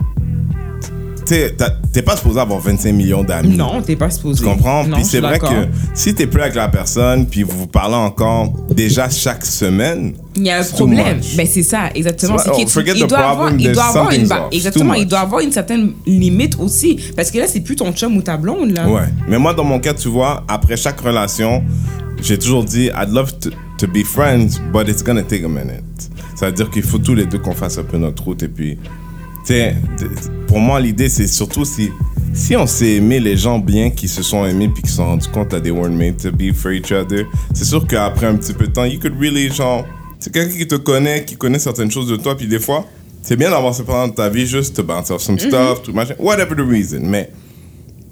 T'es 1.27 2.01
pas 2.01 2.15
supposé 2.15 2.39
avoir 2.39 2.59
25 2.59 2.91
millions 2.93 3.23
d'amis. 3.23 3.55
non, 3.55 3.81
t'es 3.81 3.95
pas 3.95 4.09
supposé. 4.09 4.43
Tu 4.43 4.49
comprends? 4.49 4.83
Non, 4.85 4.97
puis 4.97 5.05
c'est 5.05 5.19
vrai 5.19 5.39
que 5.39 5.67
si 5.93 6.13
t'es 6.13 6.27
plus 6.27 6.41
avec 6.41 6.55
la 6.55 6.67
personne, 6.67 7.25
puis 7.25 7.43
vous 7.43 7.57
vous 7.57 7.67
parlez 7.67 7.95
encore 7.95 8.53
déjà 8.69 9.09
chaque 9.09 9.45
semaine. 9.45 10.13
Il 10.35 10.43
y 10.43 10.51
a 10.51 10.59
un 10.59 10.63
problème. 10.63 11.19
Ben, 11.35 11.47
c'est 11.47 11.63
ça, 11.63 11.89
exactement. 11.95 12.37
C'est 12.37 12.51
oh, 12.51 12.81
il 12.95 13.07
doit 13.07 13.17
avoir, 13.17 13.53
il 13.53 13.71
doit 13.71 13.83
avoir 13.85 14.11
une, 14.11 14.27
exactement, 14.51 14.93
il 14.93 15.07
doit 15.07 15.19
avoir 15.19 15.41
une 15.41 15.51
certaine 15.51 15.93
limite 16.05 16.57
aussi. 16.59 16.99
Parce 17.15 17.31
que 17.31 17.39
là, 17.39 17.47
c'est 17.47 17.61
plus 17.61 17.75
ton 17.75 17.91
chum 17.91 18.15
ou 18.17 18.21
ta 18.21 18.37
blonde, 18.37 18.71
là. 18.71 18.87
Ouais. 18.87 19.01
Mais 19.27 19.39
moi, 19.39 19.53
dans 19.53 19.63
mon 19.63 19.79
cas, 19.79 19.93
tu 19.93 20.09
vois, 20.09 20.43
après 20.47 20.77
chaque 20.77 20.99
relation, 20.99 21.63
j'ai 22.21 22.37
toujours 22.37 22.63
dit, 22.63 22.85
I'd 22.87 23.11
love 23.11 23.37
to, 23.39 23.49
to 23.77 23.87
be 23.87 24.03
friends, 24.03 24.59
but 24.71 24.87
it's 24.87 25.03
gonna 25.03 25.23
take 25.23 25.43
a 25.43 25.47
minute. 25.47 25.83
Ça 26.35 26.47
veut 26.47 26.51
dire 26.51 26.69
qu'il 26.69 26.83
faut 26.83 26.99
tous 26.99 27.15
les 27.15 27.25
deux 27.25 27.39
qu'on 27.39 27.55
fasse 27.55 27.79
un 27.79 27.83
peu 27.83 27.97
notre 27.97 28.23
route. 28.23 28.43
Et 28.43 28.47
puis, 28.47 28.77
pour 30.47 30.59
moi, 30.59 30.79
l'idée, 30.79 31.09
c'est 31.09 31.27
surtout 31.27 31.65
si, 31.65 31.89
si 32.33 32.55
on 32.55 32.67
s'est 32.67 32.95
aimé 32.95 33.19
les 33.19 33.37
gens 33.37 33.59
bien, 33.59 33.89
qui 33.89 34.07
se 34.07 34.23
sont 34.23 34.45
aimés, 34.45 34.69
puis 34.69 34.83
qui 34.83 34.89
se 34.89 34.97
sont 34.97 35.05
rendus 35.05 35.27
compte 35.29 35.49
that 35.49 35.61
they 35.61 35.71
weren't 35.71 35.97
made 35.97 36.17
to 36.17 36.31
be 36.31 36.53
for 36.53 36.71
each 36.71 36.91
other, 36.91 37.25
c'est 37.53 37.65
sûr 37.65 37.85
qu'après 37.87 38.27
un 38.27 38.35
petit 38.35 38.53
peu 38.53 38.67
de 38.67 38.73
temps, 38.73 38.85
you 38.85 38.99
could 38.99 39.19
really, 39.19 39.49
genre, 39.51 39.85
c'est 40.19 40.33
quelqu'un 40.33 40.57
qui 40.57 40.67
te 40.67 40.75
connaît, 40.75 41.25
qui 41.25 41.35
connaît 41.35 41.59
certaines 41.59 41.91
choses 41.91 42.07
de 42.07 42.15
toi, 42.15 42.35
puis 42.35 42.47
des 42.47 42.59
fois, 42.59 42.85
c'est 43.21 43.35
bien 43.35 43.49
d'avoir 43.49 43.73
ce 43.73 43.81
pendant 43.81 44.07
de 44.07 44.13
ta 44.13 44.29
vie 44.29 44.45
juste 44.45 44.75
to 44.75 44.83
bounce 44.83 45.11
off 45.11 45.21
some 45.21 45.37
stuff, 45.37 45.81
tout 45.83 45.93
machin, 45.93 46.15
whatever 46.19 46.55
the 46.55 46.67
reason. 46.67 47.01
Mais, 47.03 47.29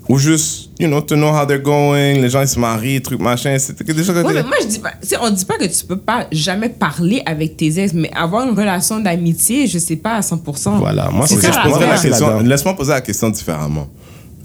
ou 0.08 0.18
juste, 0.18 0.70
you 0.80 0.88
know, 0.88 1.02
to 1.02 1.16
know 1.16 1.32
how 1.32 1.46
they're 1.46 1.62
going, 1.62 2.22
les 2.22 2.30
gens 2.30 2.42
ils 2.42 2.48
se 2.48 2.60
marient, 2.60 3.02
trucs 3.02 3.20
machin, 3.20 3.58
c'est 3.58 3.82
des 3.82 4.04
choses 4.04 4.10
Ouais, 4.10 4.34
mais 4.34 4.44
moi, 4.44 4.58
je 4.62 4.68
dis 4.68 4.80
pas, 4.80 4.94
on 5.22 5.30
dit 5.32 5.46
pas 5.46 5.58
que 5.58 5.66
tu 5.66 5.86
peux 5.86 5.98
pas 5.98 6.28
jamais 6.32 6.70
parler 6.70 7.24
avec 7.26 7.58
tes 7.58 7.80
ex, 7.80 7.94
mais 7.94 8.12
avoir 8.14 8.48
une 8.48 8.58
relation 8.58 9.00
d'amitié, 9.00 9.68
je 9.68 9.80
sais 9.80 9.96
pas 9.96 10.16
à 10.16 10.20
100%. 10.22 10.78
Voilà, 10.78 11.10
moi, 11.10 11.26
c'est 11.28 11.36
ça 11.36 11.52
ça, 11.52 11.64
je 11.64 11.70
poserais 11.70 11.88
la 11.88 11.98
question-. 11.98 12.40
Laisse-moi 12.42 12.76
poser 12.76 12.92
la 12.92 13.02
question 13.02 13.30
différemment. 13.30 13.88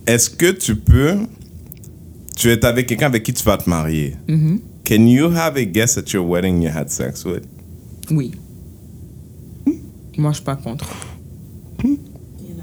Est-ce 0.07 0.31
que 0.31 0.51
tu 0.51 0.77
peux, 0.77 1.19
tu 2.37 2.51
es 2.51 2.65
avec 2.65 2.87
quelqu'un 2.87 3.07
avec 3.07 3.23
qui 3.23 3.35
tu 3.35 3.45
vas 3.45 3.59
te 3.59 3.69
marier? 3.69 4.17
Mm-hmm. 4.29 4.59
Can 4.89 5.07
you 5.07 5.31
have 5.31 5.57
a 5.57 5.65
guest 5.65 5.99
at 5.99 6.13
your 6.13 6.27
wedding 6.27 6.63
you 6.63 6.71
had 6.71 6.91
sex 6.91 7.25
with? 7.25 7.45
Oui. 8.11 8.33
Moi, 10.17 10.31
je 10.33 10.37
suis 10.37 10.45
pas 10.45 10.57
contre. 10.57 10.87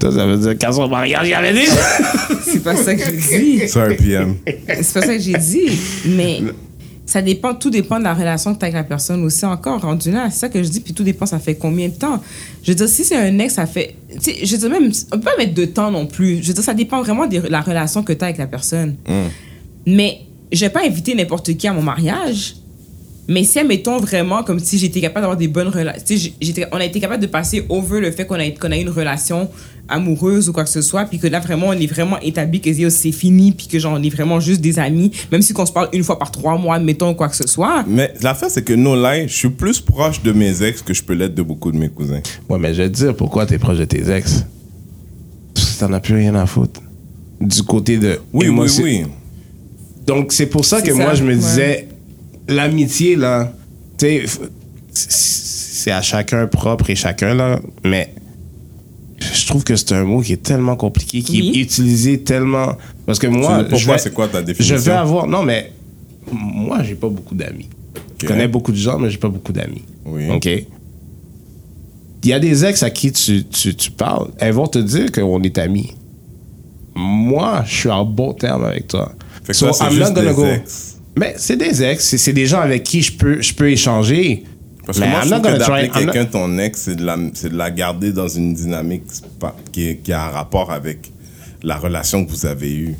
Ça, 0.00 0.12
ça 0.12 0.26
veut 0.26 0.36
dire 0.36 0.56
qu'à 0.58 0.72
son 0.72 0.88
mariage, 0.88 1.26
il 1.28 1.34
avait 1.34 1.52
dit. 1.52 1.66
C'est 2.44 2.62
pas 2.62 2.76
ça 2.76 2.94
que 2.94 3.02
j'ai 3.04 3.58
dit. 3.58 3.68
Sorry, 3.68 3.96
PM. 3.96 4.36
C'est 4.46 4.94
pas 4.94 5.02
ça 5.06 5.14
que 5.16 5.20
j'ai 5.20 5.34
dit. 5.38 5.70
Mais 6.06 6.40
ça 7.06 7.22
dépend, 7.22 7.54
tout 7.54 7.70
dépend 7.70 7.98
de 7.98 8.04
la 8.04 8.12
relation 8.14 8.52
que 8.54 8.58
tu 8.58 8.64
as 8.64 8.68
avec 8.68 8.74
la 8.74 8.84
personne 8.84 9.24
aussi 9.24 9.44
encore 9.46 9.80
rendu 9.80 10.10
là. 10.10 10.28
C'est 10.30 10.40
ça 10.40 10.48
que 10.48 10.62
je 10.62 10.68
dis. 10.68 10.80
Puis 10.80 10.92
tout 10.94 11.02
dépend, 11.04 11.26
ça 11.26 11.38
fait 11.38 11.54
combien 11.56 11.88
de 11.88 11.94
temps. 11.94 12.22
Je 12.62 12.70
veux 12.70 12.74
dire, 12.74 12.88
si 12.88 13.04
c'est 13.04 13.16
un 13.16 13.38
ex, 13.38 13.54
ça 13.54 13.66
fait. 13.66 13.94
Tu 14.22 14.32
sais, 14.32 14.36
je 14.44 14.52
veux 14.52 14.58
dire, 14.58 14.70
même. 14.70 14.90
On 15.12 15.16
peut 15.16 15.22
pas 15.24 15.36
mettre 15.38 15.54
de 15.54 15.64
temps 15.64 15.90
non 15.90 16.06
plus. 16.06 16.42
Je 16.42 16.48
veux 16.48 16.54
dire, 16.54 16.62
ça 16.64 16.74
dépend 16.74 17.02
vraiment 17.02 17.26
de 17.26 17.38
la 17.48 17.60
relation 17.60 18.02
que 18.02 18.12
tu 18.12 18.22
as 18.22 18.26
avec 18.26 18.38
la 18.38 18.46
personne. 18.46 18.96
Mais 19.86 20.18
je 20.52 20.60
vais 20.60 20.70
pas 20.70 20.84
inviter 20.84 21.14
n'importe 21.14 21.56
qui 21.56 21.66
à 21.66 21.72
mon 21.72 21.82
mariage. 21.82 22.56
Mais 23.30 23.44
si, 23.44 23.58
admettons 23.58 23.98
vraiment, 23.98 24.42
comme 24.42 24.58
si 24.58 24.78
j'étais 24.78 25.02
capable 25.02 25.20
d'avoir 25.22 25.36
des 25.36 25.48
bonnes 25.48 25.68
relations, 25.68 26.02
tu 26.06 26.18
sais, 26.18 26.32
j'étais- 26.40 26.64
on 26.72 26.76
a 26.78 26.84
été 26.86 26.98
capable 26.98 27.20
de 27.20 27.26
passer 27.26 27.62
over 27.68 28.00
le 28.00 28.10
fait 28.10 28.24
qu'on 28.26 28.36
a, 28.36 28.50
qu'on 28.52 28.70
a 28.70 28.76
eu 28.78 28.80
une 28.80 28.88
relation 28.88 29.50
amoureuse 29.88 30.48
ou 30.48 30.52
quoi 30.52 30.64
que 30.64 30.70
ce 30.70 30.82
soit, 30.82 31.04
puis 31.04 31.18
que 31.18 31.26
là, 31.26 31.40
vraiment, 31.40 31.68
on 31.68 31.72
est 31.72 31.86
vraiment 31.86 32.18
établi 32.20 32.60
que 32.60 32.88
c'est 32.90 33.12
fini, 33.12 33.52
puis 33.52 33.66
que 33.66 33.78
genre, 33.78 33.96
on 33.98 34.02
est 34.02 34.10
vraiment 34.10 34.40
juste 34.40 34.60
des 34.60 34.78
amis, 34.78 35.10
même 35.32 35.42
si 35.42 35.52
qu'on 35.52 35.66
se 35.66 35.72
parle 35.72 35.88
une 35.92 36.04
fois 36.04 36.18
par 36.18 36.30
trois 36.30 36.56
mois, 36.58 36.76
admettons, 36.76 37.10
ou 37.10 37.14
quoi 37.14 37.28
que 37.28 37.36
ce 37.36 37.46
soit. 37.46 37.84
Mais 37.88 38.12
l'affaire, 38.22 38.50
c'est 38.50 38.62
que 38.62 38.74
no 38.74 38.94
lie, 38.94 39.28
je 39.28 39.34
suis 39.34 39.48
plus 39.48 39.80
proche 39.80 40.22
de 40.22 40.32
mes 40.32 40.62
ex 40.62 40.82
que 40.82 40.94
je 40.94 41.02
peux 41.02 41.14
l'être 41.14 41.34
de 41.34 41.42
beaucoup 41.42 41.72
de 41.72 41.78
mes 41.78 41.88
cousins. 41.88 42.20
Ouais, 42.48 42.58
mais 42.58 42.74
je 42.74 42.82
vais 42.82 42.90
te 42.90 42.94
dire 42.94 43.16
pourquoi 43.16 43.46
t'es 43.46 43.58
proche 43.58 43.78
de 43.78 43.84
tes 43.84 44.10
ex? 44.10 44.44
Parce 45.54 45.74
que 45.74 45.80
t'en 45.80 45.92
as 45.92 46.00
plus 46.00 46.14
rien 46.14 46.34
à 46.34 46.46
foutre. 46.46 46.80
Du 47.40 47.62
côté 47.62 47.98
de. 47.98 48.18
Oui, 48.32 48.48
oui, 48.48 48.68
oui. 48.82 49.04
Donc, 50.06 50.32
c'est 50.32 50.46
pour 50.46 50.64
ça 50.64 50.80
que 50.80 50.92
ça, 50.92 50.94
moi, 50.94 51.14
je 51.14 51.22
me 51.22 51.30
ouais. 51.30 51.36
disais, 51.36 51.88
l'amitié, 52.48 53.14
là, 53.14 53.52
tu 53.98 54.06
sais, 54.06 54.24
c'est 54.92 55.90
à 55.90 56.02
chacun 56.02 56.46
propre 56.46 56.90
et 56.90 56.94
chacun, 56.94 57.34
là, 57.34 57.60
mais 57.84 58.12
je 59.32 59.46
trouve 59.46 59.64
que 59.64 59.76
c'est 59.76 59.92
un 59.92 60.04
mot 60.04 60.20
qui 60.20 60.32
est 60.32 60.42
tellement 60.42 60.76
compliqué, 60.76 61.22
qui 61.22 61.40
Oui. 61.40 61.52
est 61.54 61.60
utilisé 61.62 62.20
tellement. 62.20 62.76
Parce 63.06 63.18
que 63.18 63.26
moi, 63.26 63.64
Pourquoi 63.68 63.96
je 63.96 64.02
c'est 64.02 64.12
quoi 64.14 64.28
ta 64.28 64.40
Je 64.40 64.44
définition? 64.46 64.76
vais 64.76 64.92
avoir. 64.92 65.26
Non, 65.26 65.42
mais 65.42 65.72
moi, 66.32 66.82
j'ai 66.82 66.94
pas 66.94 67.08
beaucoup 67.08 67.34
d'amis. 67.34 67.68
Je 68.20 68.26
connais 68.26 68.48
beaucoup 68.48 68.72
de 68.72 68.76
gens, 68.76 68.98
mais 68.98 69.10
j'ai 69.10 69.18
pas 69.18 69.28
beaucoup 69.28 69.52
d'amis. 69.52 69.82
Oui. 70.04 70.28
OK? 70.30 70.46
Il 70.46 72.28
y 72.30 72.32
a 72.32 72.38
des 72.40 72.64
ex 72.64 72.82
à 72.82 72.90
qui 72.90 73.12
tu, 73.12 73.44
tu, 73.44 73.74
tu 73.74 73.90
parles, 73.92 74.28
elles 74.38 74.52
vont 74.52 74.66
te 74.66 74.78
dire 74.78 75.12
qu'on 75.12 75.40
est 75.42 75.56
amis. 75.58 75.94
Moi, 76.94 77.62
je 77.66 77.74
suis 77.76 77.90
en 77.90 78.04
bon 78.04 78.32
terme 78.32 78.64
avec 78.64 78.88
toi. 78.88 79.12
Fait 79.44 79.52
que 79.52 79.58
So, 79.58 79.66
I'm 79.80 79.98
not 79.98 80.12
gonna 80.12 80.32
go. 80.32 80.44
ex. 80.46 80.96
Mais 81.16 81.34
c'est 81.38 81.56
des 81.56 81.82
ex, 81.82 82.04
c'est- 82.04 82.18
c'est 82.18 82.32
des 82.32 82.46
gens 82.46 82.60
avec 82.60 82.82
qui 82.84 83.02
je 83.02 83.12
peux, 83.16 83.40
je 83.40 83.54
peux 83.54 83.70
échanger. 83.70 84.44
Parce 84.88 85.00
que 85.00 85.04
moi, 85.04 85.18
I'm 85.20 85.24
je 85.24 85.30
trouve 85.34 85.42
que 85.42 85.58
d'appeler 85.58 85.88
not- 85.88 86.12
quelqu'un 86.12 86.24
ton 86.24 86.58
ex, 86.58 86.80
c'est 86.80 86.96
de, 86.96 87.04
la, 87.04 87.16
c'est 87.34 87.50
de 87.50 87.56
la 87.58 87.70
garder 87.70 88.10
dans 88.10 88.26
une 88.26 88.54
dynamique 88.54 89.02
qui, 89.70 89.98
qui 89.98 90.12
a 90.14 90.24
un 90.24 90.30
rapport 90.30 90.72
avec 90.72 91.12
la 91.62 91.76
relation 91.76 92.24
que 92.24 92.30
vous 92.30 92.46
avez 92.46 92.74
eue. 92.74 92.94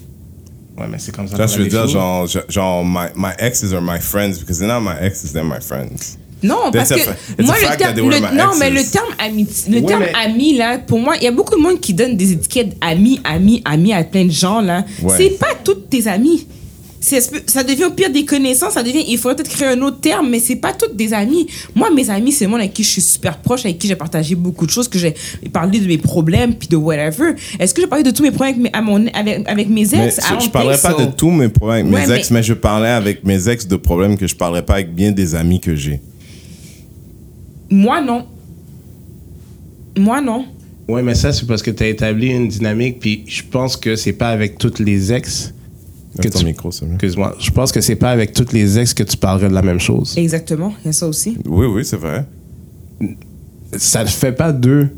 Ouais, 0.79 0.85
mais 0.91 0.99
c'est 0.99 1.13
comme 1.17 1.27
ça. 1.27 1.37
Qu'on 1.39 1.47
je 1.47 1.59
veux 1.61 1.67
dire, 1.67 1.89
genre, 1.89 2.27
genre 2.51 2.85
my, 2.85 3.07
my 3.17 3.31
exes 3.39 3.73
are 3.73 3.81
my 3.81 3.99
friends 4.01 4.39
because 4.39 4.59
they're 4.59 4.69
not 4.69 4.81
my 4.83 4.97
exes, 5.01 5.33
they're 5.33 5.43
my 5.45 5.63
friends. 5.63 6.19
Non, 6.43 6.71
parce 6.71 6.91
que 6.91 7.43
moi, 7.43 7.55
a 7.67 7.73
le 7.73 7.77
terme, 7.79 7.97
le- 7.97 8.37
non, 8.37 8.51
mais 8.61 8.71
le 8.71 8.85
terme 8.85 9.09
ami, 9.19 9.49
le 9.71 9.79
Ouais, 9.81 9.87
terme 9.87 10.03
mais- 10.03 10.13
ami 10.15 10.57
là, 10.59 10.79
pour 10.79 11.01
moi, 11.01 11.17
il 11.17 11.23
y 11.25 11.27
a 11.27 11.33
beaucoup 11.33 11.57
de 11.57 11.61
monde 11.63 11.81
qui 11.81 11.95
donne 11.95 12.19
des 12.19 12.33
étiquettes 12.33 12.77
amis, 12.83 13.19
amis, 13.25 13.63
amis 13.65 13.95
à 13.95 14.05
plein 14.05 14.27
de 14.27 14.31
gens 14.31 14.61
là. 14.61 14.85
Ouais. 15.03 15.15
C'est 15.17 15.31
pas 15.39 15.55
toutes 15.65 15.89
tes 15.89 16.07
amis. 16.07 16.47
Ça 17.01 17.63
devient 17.63 17.85
au 17.85 17.91
pire 17.93 18.11
des 18.11 18.25
connaissances, 18.25 18.73
ça 18.75 18.83
devient, 18.83 19.05
il 19.07 19.19
faudrait 19.19 19.37
peut-être 19.37 19.51
créer 19.51 19.69
un 19.69 19.81
autre 19.83 20.01
terme, 20.01 20.29
mais 20.31 20.41
c'est 20.41 20.57
pas 20.57 20.73
toutes 20.73 20.97
des 20.97 21.13
amis. 21.15 21.47
Moi, 21.75 21.91
mes 21.95 22.11
amis, 22.11 22.33
c'est 22.33 22.47
moi 22.49 22.59
avec 22.59 22.75
qui 22.75 22.83
je 22.83 22.89
suis 22.89 23.01
super 23.03 23.39
proche, 23.39 23.65
avec 23.65 23.79
qui 23.79 23.87
j'ai 23.87 23.95
partagé 23.95 24.35
beaucoup 24.35 24.67
de 24.67 24.71
choses, 24.73 24.89
que 24.89 24.99
j'ai 24.99 25.15
parlé 25.53 25.79
de 25.79 25.87
mes 25.87 25.99
problèmes, 25.99 26.55
puis 26.55 26.67
de 26.67 26.77
whatever. 26.77 27.35
Est-ce 27.61 27.73
que 27.73 27.81
j'ai 27.83 27.87
parlé 27.87 28.03
de 28.03 28.11
tous 28.11 28.23
mes 28.25 28.33
problèmes 28.33 28.55
avec 28.57 28.63
mes, 28.73 28.77
à 28.77 28.83
mon- 28.83 29.07
avec, 29.15 29.49
avec 29.49 29.69
mes 29.69 29.87
Mais 29.93 30.07
ex? 30.07 30.19
I 30.19 30.21
je, 30.41 30.49
think 30.51 30.53
pas 30.53 30.77
so. 30.77 30.99
de 31.07 31.11
tous 31.13 31.31
mes 31.31 31.49
problèmes 31.49 31.87
avec 31.87 32.07
mes 32.09 32.13
Ouais, 32.13 32.19
ex, 32.19 32.31
mais- 32.33 32.39
mais... 32.39 32.43
je 32.43 32.55
parlais 32.55 32.89
avec 32.89 33.25
mes 33.25 33.49
ex 33.49 33.69
de 33.69 33.77
problèmes 33.77 34.17
que 34.17 34.27
je 34.27 34.35
parlerai 34.35 34.65
pas 34.65 34.75
avec 34.75 34.93
bien 34.95 35.13
des 35.13 35.35
amis 35.37 35.61
que 35.61 35.77
j'ai. 35.77 36.01
Moi, 37.71 38.01
non. 38.01 38.27
Moi, 39.97 40.21
non. 40.21 40.47
Ouais, 40.89 41.03
mais 41.03 41.15
ça, 41.15 41.33
c'est 41.33 41.47
parce 41.47 41.63
que 41.63 41.71
tu 41.71 41.83
as 41.83 41.89
établi 41.89 42.29
une 42.29 42.49
dynamique, 42.49 42.99
puis 42.99 43.23
je 43.27 43.43
pense 43.49 43.77
que 43.77 43.95
c'est 43.95 44.13
pas 44.15 44.31
avec 44.31 44.59
toutes 44.59 44.79
les 44.79 45.13
ex 45.13 45.53
que 46.21 46.29
ton 46.29 46.39
tu. 46.41 46.45
micro. 46.45 46.71
Excuse-moi. 46.71 47.37
Je 47.39 47.51
pense 47.51 47.73
que 47.73 47.81
c'est 47.81 47.97
pas 47.97 48.11
avec 48.11 48.33
toutes 48.33 48.53
les 48.53 48.79
ex 48.79 48.95
que 48.95 49.03
tu 49.03 49.17
parlerais 49.17 49.49
de 49.49 49.55
la 49.55 49.63
même 49.63 49.81
chose. 49.81 50.17
Exactement, 50.17 50.73
il 50.85 50.87
y 50.87 50.91
a 50.91 50.93
ça 50.93 51.07
aussi. 51.07 51.37
Oui, 51.47 51.67
oui, 51.67 51.85
c'est 51.85 51.97
vrai. 51.97 52.25
Ça 53.77 54.03
ne 54.03 54.09
fait 54.09 54.33
pas 54.33 54.53
deux 54.53 54.89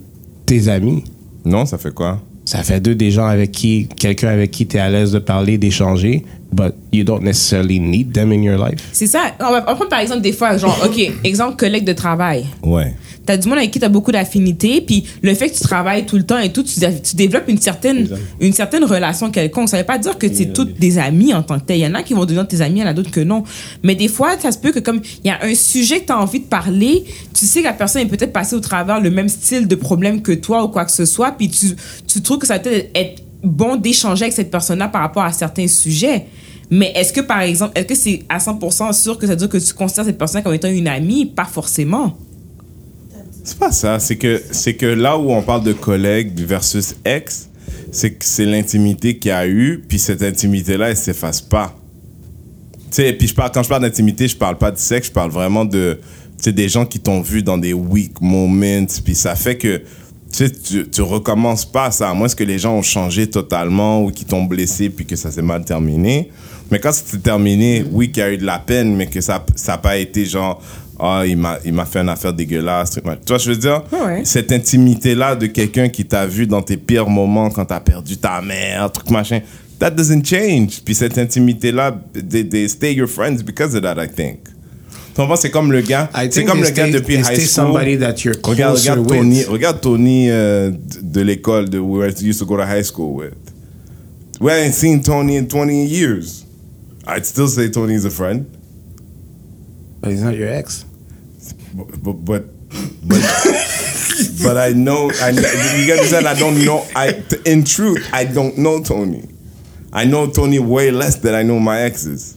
tes 0.46 0.68
amis? 0.68 1.04
Non, 1.44 1.66
ça 1.66 1.78
fait 1.78 1.92
quoi? 1.92 2.20
Ça 2.44 2.62
fait 2.62 2.80
deux 2.80 2.94
des 2.94 3.10
gens 3.10 3.26
avec 3.26 3.52
qui, 3.52 3.88
quelqu'un 3.96 4.28
avec 4.28 4.50
qui 4.50 4.66
tu 4.66 4.76
es 4.76 4.80
à 4.80 4.90
l'aise 4.90 5.12
de 5.12 5.18
parler, 5.18 5.58
d'échanger, 5.58 6.24
but 6.52 6.74
you 6.92 7.04
don't 7.04 7.22
necessarily 7.22 7.78
need 7.78 8.12
them 8.12 8.32
in 8.32 8.42
your 8.42 8.58
life? 8.58 8.80
C'est 8.92 9.06
ça. 9.06 9.34
On 9.40 9.50
va 9.50 9.64
on 9.68 9.74
prendre 9.74 9.88
par 9.88 10.00
exemple 10.00 10.20
des 10.20 10.32
fois, 10.32 10.56
genre, 10.56 10.76
OK, 10.84 10.98
exemple, 11.24 11.56
collègue 11.56 11.84
de 11.84 11.92
travail. 11.92 12.46
Ouais. 12.62 12.94
T'as 13.26 13.36
du 13.36 13.48
monde 13.48 13.58
avec 13.58 13.70
qui 13.70 13.78
t'as 13.78 13.88
beaucoup 13.88 14.10
d'affinités, 14.10 14.80
puis 14.80 15.04
le 15.22 15.34
fait 15.34 15.50
que 15.50 15.54
tu 15.56 15.62
travailles 15.62 16.06
tout 16.06 16.16
le 16.16 16.24
temps 16.24 16.38
et 16.38 16.52
tout, 16.52 16.62
tu, 16.62 16.80
tu 16.80 17.16
développes 17.16 17.48
une 17.48 17.60
certaine, 17.60 18.08
une 18.40 18.52
certaine 18.52 18.82
relation 18.82 19.30
quelconque. 19.30 19.68
Ça 19.68 19.78
veut 19.78 19.84
pas 19.84 19.98
dire 19.98 20.18
que 20.18 20.26
c'est 20.32 20.52
toutes 20.52 20.78
des 20.78 20.98
amis 20.98 21.32
en 21.34 21.42
tant 21.42 21.58
que 21.60 21.66
tel. 21.66 21.78
Il 21.78 21.82
y 21.82 21.86
en 21.86 21.94
a 21.94 22.02
qui 22.02 22.14
vont 22.14 22.24
devenir 22.24 22.48
tes 22.48 22.60
amis, 22.60 22.80
il 22.80 22.82
y 22.82 22.84
en 22.84 22.88
a 22.88 22.94
d'autres 22.94 23.10
que 23.10 23.20
non. 23.20 23.44
Mais 23.82 23.94
des 23.94 24.08
fois, 24.08 24.38
ça 24.38 24.50
se 24.50 24.58
peut 24.58 24.72
que 24.72 24.80
comme 24.80 25.00
il 25.22 25.28
y 25.28 25.30
a 25.30 25.38
un 25.44 25.54
sujet 25.54 26.00
que 26.00 26.06
t'as 26.06 26.16
envie 26.16 26.40
de 26.40 26.46
parler, 26.46 27.04
tu 27.34 27.46
sais 27.46 27.60
que 27.60 27.66
la 27.66 27.72
personne 27.72 28.02
est 28.02 28.06
peut-être 28.06 28.32
passée 28.32 28.56
au 28.56 28.60
travers 28.60 29.00
le 29.00 29.10
même 29.10 29.28
style 29.28 29.68
de 29.68 29.74
problème 29.74 30.22
que 30.22 30.32
toi 30.32 30.64
ou 30.64 30.68
quoi 30.68 30.84
que 30.84 30.92
ce 30.92 31.04
soit, 31.04 31.32
puis 31.32 31.48
tu, 31.48 31.76
tu 32.06 32.22
trouves 32.22 32.38
que 32.38 32.46
ça 32.46 32.54
va 32.54 32.60
peut-être 32.60 32.90
être 32.94 33.22
bon 33.42 33.76
d'échanger 33.76 34.24
avec 34.24 34.34
cette 34.34 34.50
personne-là 34.50 34.88
par 34.88 35.02
rapport 35.02 35.22
à 35.22 35.32
certains 35.32 35.68
sujets. 35.68 36.26
Mais 36.70 36.92
est-ce 36.94 37.12
que, 37.12 37.20
par 37.20 37.40
exemple, 37.40 37.72
est-ce 37.74 37.86
que 37.86 37.94
c'est 37.94 38.22
à 38.28 38.38
100% 38.38 38.92
sûr 38.92 39.18
que 39.18 39.26
ça 39.26 39.32
veut 39.32 39.38
dire 39.38 39.48
que 39.48 39.58
tu 39.58 39.74
considères 39.74 40.04
cette 40.04 40.18
personne 40.18 40.42
comme 40.42 40.54
étant 40.54 40.68
une 40.68 40.86
amie? 40.86 41.26
Pas 41.26 41.44
forcément. 41.44 42.16
C'est 43.42 43.58
pas 43.58 43.72
ça. 43.72 43.98
C'est 43.98 44.16
que, 44.16 44.40
c'est 44.52 44.74
que 44.74 44.86
là 44.86 45.18
où 45.18 45.32
on 45.32 45.42
parle 45.42 45.64
de 45.64 45.72
collègue 45.72 46.38
versus 46.38 46.94
ex, 47.04 47.48
c'est 47.90 48.12
que 48.12 48.24
c'est 48.24 48.44
l'intimité 48.44 49.18
qu'il 49.18 49.30
y 49.30 49.32
a 49.32 49.46
eu, 49.48 49.82
puis 49.88 49.98
cette 49.98 50.22
intimité-là, 50.22 50.90
elle 50.90 50.96
s'efface 50.96 51.40
pas. 51.40 51.76
Tu 52.90 52.96
sais, 52.96 53.12
puis 53.12 53.26
je 53.26 53.34
parle, 53.34 53.50
quand 53.52 53.62
je 53.62 53.68
parle 53.68 53.82
d'intimité, 53.82 54.28
je 54.28 54.36
parle 54.36 54.58
pas 54.58 54.70
de 54.70 54.78
sexe, 54.78 55.08
je 55.08 55.12
parle 55.12 55.30
vraiment 55.30 55.64
de, 55.64 55.98
c'est 56.36 56.52
des 56.52 56.68
gens 56.68 56.86
qui 56.86 57.00
t'ont 57.00 57.20
vu 57.20 57.42
dans 57.42 57.58
des 57.58 57.72
weak 57.72 58.20
moments, 58.20 58.86
puis 59.04 59.14
ça 59.14 59.34
fait 59.34 59.56
que 59.56 59.82
tu 60.32 60.36
sais, 60.46 60.50
tu, 60.50 60.88
tu 60.88 61.02
recommences 61.02 61.64
pas 61.64 61.90
ça, 61.90 62.10
à 62.10 62.14
moins 62.14 62.28
que 62.28 62.44
les 62.44 62.58
gens 62.58 62.74
ont 62.74 62.82
changé 62.82 63.26
totalement 63.28 64.02
ou 64.04 64.10
qu'ils 64.10 64.26
t'ont 64.26 64.44
blessé 64.44 64.88
puis 64.90 65.04
que 65.04 65.16
ça 65.16 65.30
s'est 65.30 65.42
mal 65.42 65.64
terminé. 65.64 66.30
Mais 66.70 66.78
quand 66.78 66.92
c'est 66.92 67.20
terminé, 67.22 67.84
oui, 67.90 68.12
qu'il 68.12 68.20
y 68.22 68.26
a 68.26 68.32
eu 68.32 68.38
de 68.38 68.46
la 68.46 68.58
peine, 68.60 68.94
mais 68.96 69.06
que 69.08 69.20
ça 69.20 69.44
n'a 69.66 69.78
pas 69.78 69.96
été 69.96 70.24
genre, 70.24 70.62
ah, 71.00 71.24
il 71.26 71.36
m'a 71.36 71.58
il 71.64 71.72
m'a 71.72 71.84
fait 71.84 71.98
une 72.00 72.08
affaire 72.08 72.32
dégueulasse. 72.32 72.90
truc, 72.90 73.04
Tu 73.04 73.10
vois, 73.28 73.38
je 73.38 73.50
veux 73.50 73.56
dire, 73.56 73.82
Ouais. 73.92 74.20
cette 74.24 74.52
intimité-là 74.52 75.34
de 75.34 75.46
quelqu'un 75.46 75.88
qui 75.88 76.04
t'a 76.04 76.26
vu 76.26 76.46
dans 76.46 76.62
tes 76.62 76.76
pires 76.76 77.08
moments 77.08 77.50
quand 77.50 77.64
t'as 77.64 77.80
perdu 77.80 78.16
ta 78.18 78.40
mère, 78.40 78.92
truc 78.92 79.10
machin, 79.10 79.40
that 79.80 79.90
doesn't 79.90 80.24
change. 80.24 80.80
Puis 80.84 80.94
cette 80.94 81.18
intimité-là, 81.18 81.98
they, 82.28 82.48
they 82.48 82.68
stay 82.68 82.92
your 82.94 83.08
friends 83.08 83.42
because 83.42 83.74
of 83.74 83.82
that, 83.82 83.96
I 84.00 84.06
think. 84.08 84.38
C'est 85.36 85.50
comme 85.50 85.72
le 85.72 85.80
gars, 85.80 86.10
c'est 86.30 86.44
comme 86.44 86.62
le 86.62 86.70
gars 86.70 86.88
depuis 86.88 87.16
high 87.16 87.40
school. 87.40 87.72
regarde, 88.42 88.78
regarde. 88.78 89.06
Tony, 89.06 89.44
regarde 89.44 89.80
Tony 89.80 90.30
euh, 90.30 90.70
de, 91.02 91.20
l'école 91.20 91.68
de 91.68 91.78
where 91.78 92.08
I 92.08 92.14
used 92.22 92.38
to 92.40 92.46
go 92.46 92.56
to 92.56 92.64
high 92.64 92.84
school 92.84 93.14
with. 93.14 93.34
We 94.40 94.52
ain't 94.52 94.74
seen 94.74 95.02
Tony 95.02 95.36
in 95.36 95.48
20 95.48 95.86
years. 95.86 96.46
I'd 97.06 97.26
still 97.26 97.48
say 97.48 97.68
Tony's 97.70 98.04
a 98.04 98.10
friend. 98.10 98.46
But 100.00 100.12
he's 100.12 100.22
not 100.22 100.34
your 100.34 100.48
ex. 100.48 100.84
But 101.74 102.02
but 102.02 102.12
but 102.24 102.44
but, 103.02 103.20
but 104.42 104.56
I 104.56 104.72
know 104.72 105.10
I 105.20 105.30
you 105.30 105.92
understand 105.92 106.26
I 106.26 106.34
don't 106.38 106.64
know 106.64 106.86
I 106.94 107.22
in 107.44 107.64
truth 107.64 108.08
I 108.12 108.24
don't 108.24 108.56
know 108.58 108.82
Tony. 108.82 109.28
I 109.92 110.04
know 110.04 110.30
Tony 110.30 110.58
way 110.58 110.90
less 110.90 111.16
than 111.16 111.34
I 111.34 111.42
know 111.42 111.58
my 111.58 111.80
exes. 111.82 112.36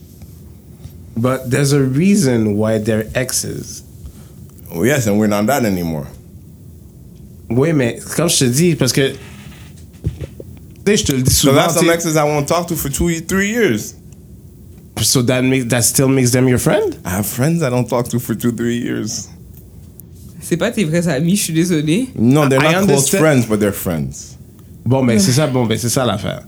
But 1.16 1.50
there's 1.50 1.72
a 1.72 1.82
reason 1.82 2.56
why 2.56 2.78
they're 2.78 3.06
exes. 3.14 3.82
Oh 4.72 4.82
yes, 4.82 5.06
and 5.06 5.18
we're 5.18 5.28
not 5.28 5.46
that 5.46 5.64
anymore. 5.64 6.06
Oui, 7.50 7.72
mais 7.72 8.00
comme 8.16 8.28
je 8.28 8.38
te 8.38 8.44
dis, 8.50 8.74
parce 8.74 8.92
que. 8.92 9.12
Tu 10.84 10.90
sais, 10.92 10.96
je 10.96 11.04
te 11.04 11.12
le 11.12 11.22
dis 11.22 11.30
So 11.32 11.48
souvent. 11.48 11.54
that's 11.56 11.74
some 11.74 11.84
tu 11.84 11.88
sais, 11.88 11.94
exes 11.94 12.16
I 12.16 12.24
won't 12.24 12.46
talk 12.48 12.66
to 12.68 12.74
for 12.76 12.90
two 12.90 13.08
three 13.20 13.50
years. 13.50 13.94
So 15.00 15.22
that, 15.22 15.42
makes, 15.42 15.66
that 15.66 15.82
still 15.84 16.08
makes 16.08 16.30
them 16.30 16.48
your 16.48 16.58
friend? 16.58 16.96
I 17.04 17.10
have 17.10 17.26
friends 17.26 17.62
I 17.62 17.68
don't 17.70 17.88
talk 17.88 18.08
to 18.08 18.18
for 18.18 18.34
two 18.34 18.52
three 18.52 18.78
years. 18.78 19.28
C'est 20.40 20.56
pas 20.56 20.70
tes 20.70 20.84
vrais 20.84 21.08
amis, 21.08 21.36
je 21.36 21.42
suis 21.44 21.54
désolée. 21.54 22.08
No, 22.16 22.46
they're 22.48 22.62
I 22.62 22.72
not 22.72 22.86
close 22.86 23.08
friends, 23.08 23.46
but 23.46 23.60
they're 23.60 23.72
friends. 23.72 24.36
Bon, 24.84 25.02
ben 25.04 25.18
c'est 25.18 25.32
ça, 25.32 25.46
bon, 25.46 25.64
ben 25.66 25.78
c'est 25.78 25.88
ça 25.88 26.04
l'affaire. 26.04 26.42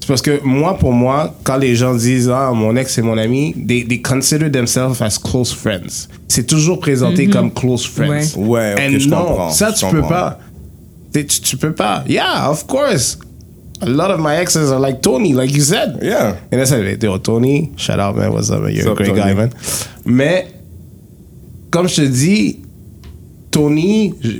C'est 0.00 0.06
parce 0.06 0.22
que 0.22 0.40
moi, 0.44 0.78
pour 0.78 0.92
moi, 0.92 1.34
quand 1.44 1.56
les 1.56 1.74
gens 1.74 1.94
disent 1.94 2.30
Ah, 2.32 2.52
mon 2.54 2.76
ex 2.76 2.94
c'est 2.94 3.02
mon 3.02 3.18
ami, 3.18 3.52
they, 3.66 3.84
they 3.86 4.00
consider 4.00 4.50
themselves 4.50 5.02
as 5.02 5.18
close 5.18 5.52
friends. 5.52 6.08
C'est 6.28 6.46
toujours 6.46 6.78
présenté 6.80 7.26
comme 7.28 7.52
close 7.52 7.84
friends. 7.86 8.36
Ouais. 8.36 8.74
Ouais, 8.74 8.74
And 8.78 8.98
je 8.98 9.08
non, 9.08 9.24
comprends, 9.24 9.50
ça 9.50 9.70
je 9.74 9.80
tu 9.80 9.86
peux 9.90 10.00
comprends. 10.00 10.08
pas. 10.14 10.38
T'es- 11.12 11.24
Tu, 11.26 11.40
tu 11.40 11.56
peux 11.56 11.72
pas. 11.72 12.04
Yeah, 12.08 12.48
of 12.50 12.66
course. 12.66 13.18
A 13.80 13.86
lot 13.86 14.10
of 14.10 14.18
my 14.20 14.34
exes 14.40 14.72
are 14.72 14.80
like 14.80 15.00
Tony, 15.02 15.32
like 15.32 15.52
you 15.54 15.62
said. 15.62 15.98
Yeah. 16.02 16.36
And 16.52 16.58
it. 16.58 17.02
Yo, 17.02 17.18
Tony, 17.18 17.70
shout 17.76 18.00
out, 18.00 18.16
man. 18.16 18.30
What's 18.32 18.50
up, 18.50 18.60
man? 18.62 18.72
You're 18.72 18.88
What's 18.88 19.00
a 19.08 19.10
up, 19.10 19.16
great 19.16 19.16
guy, 19.16 19.34
man. 19.34 19.50
Mais, 20.04 20.48
comme 21.70 21.88
je 21.88 21.96
te 21.96 22.00
dis, 22.02 22.60
Tony, 23.50 24.14
je, 24.20 24.30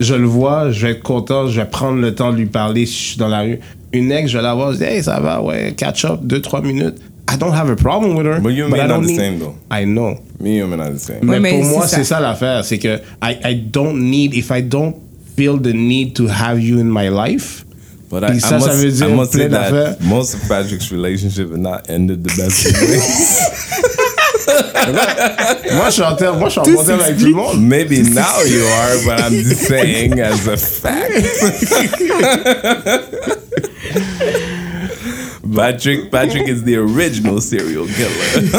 je 0.00 0.14
le 0.14 0.26
vois, 0.26 0.70
je 0.70 0.86
vais 0.86 0.92
être 0.92 1.02
content, 1.02 1.48
je 1.48 1.60
vais 1.60 1.66
prendre 1.68 1.98
le 2.00 2.14
temps 2.14 2.32
de 2.32 2.36
lui 2.38 2.46
parler 2.46 2.86
si 2.86 2.92
je 2.94 3.08
suis 3.10 3.18
dans 3.18 3.28
la 3.28 3.40
rue. 3.42 3.58
Une 3.94 4.12
ex, 4.12 4.30
je 4.30 4.36
vais 4.36 4.42
la 4.42 4.54
voir, 4.54 4.72
je 4.72 4.78
dis, 4.78 4.84
hey, 4.84 5.02
ça 5.02 5.18
va, 5.20 5.40
ouais, 5.40 5.72
catch 5.76 6.04
up, 6.04 6.20
deux, 6.22 6.40
trois 6.40 6.60
minutes. 6.60 6.96
I 7.32 7.36
don't 7.38 7.54
have 7.54 7.70
a 7.70 7.76
problem 7.76 8.16
with 8.16 8.26
her. 8.26 8.38
But 8.40 8.50
you 8.52 8.64
and 8.66 8.70
but 8.70 8.76
me 8.78 8.82
I 8.84 8.86
not 8.88 9.00
the 9.02 9.06
need- 9.06 9.16
same, 9.16 9.38
though. 9.38 9.54
I 9.70 9.84
know. 9.86 10.18
Me 10.40 10.60
and 10.60 10.72
are 10.72 10.76
not 10.76 10.92
the 10.92 10.98
same. 11.00 11.20
Mais, 11.22 11.40
mais 11.40 11.52
pour 11.52 11.64
moi, 11.64 11.86
c'est 11.86 12.04
ça. 12.04 12.16
ça 12.16 12.20
l'affaire. 12.20 12.64
C'est 12.64 12.78
que 12.78 12.96
I, 13.22 13.38
I 13.44 13.54
don't 13.54 13.94
need, 13.98 14.34
if 14.34 14.50
I 14.50 14.62
don't 14.62 14.94
feel 15.36 15.58
the 15.58 15.72
need 15.72 16.12
to 16.16 16.26
have 16.28 16.60
you 16.60 16.78
in 16.78 16.84
my 16.92 17.08
life, 17.08 17.64
But 18.10 18.26
Puis 18.28 18.40
ça, 18.40 18.60
ça 18.60 18.72
veut 18.74 18.90
dire 18.90 19.08
I 19.08 19.12
must 19.14 19.32
say 19.32 19.48
plein 19.48 19.58
d'affaires. 19.58 19.96
that 19.98 20.04
most 20.04 20.34
of 20.34 20.40
Patrick's 20.46 20.90
relationship 20.92 21.50
have 21.50 21.58
not 21.58 21.88
ended 21.88 22.22
the 22.22 22.30
best 22.36 22.66
of 22.66 22.72
ways. 22.82 23.40
moi, 25.74 25.86
je 25.86 25.92
suis 25.94 26.02
en 26.02 26.14
terme, 26.14 26.38
moi, 26.38 26.48
je 26.48 26.52
suis 26.52 26.60
en 26.60 26.74
bon 26.74 26.84
terme 26.84 27.00
avec 27.00 27.16
tout 27.16 27.24
le 27.26 27.32
monde. 27.32 27.60
Maybe 27.60 28.02
now 28.02 28.44
you 28.46 28.62
are, 28.62 28.98
but 29.06 29.18
I'm 29.24 29.32
just 29.42 29.66
saying 29.66 30.20
as 30.20 30.46
a 30.46 30.56
fact. 30.58 31.10
Patrick, 35.54 36.10
Patrick 36.10 36.48
is 36.48 36.62
the 36.64 36.76
original 36.78 37.40
serial 37.40 37.84
killer. 37.86 38.50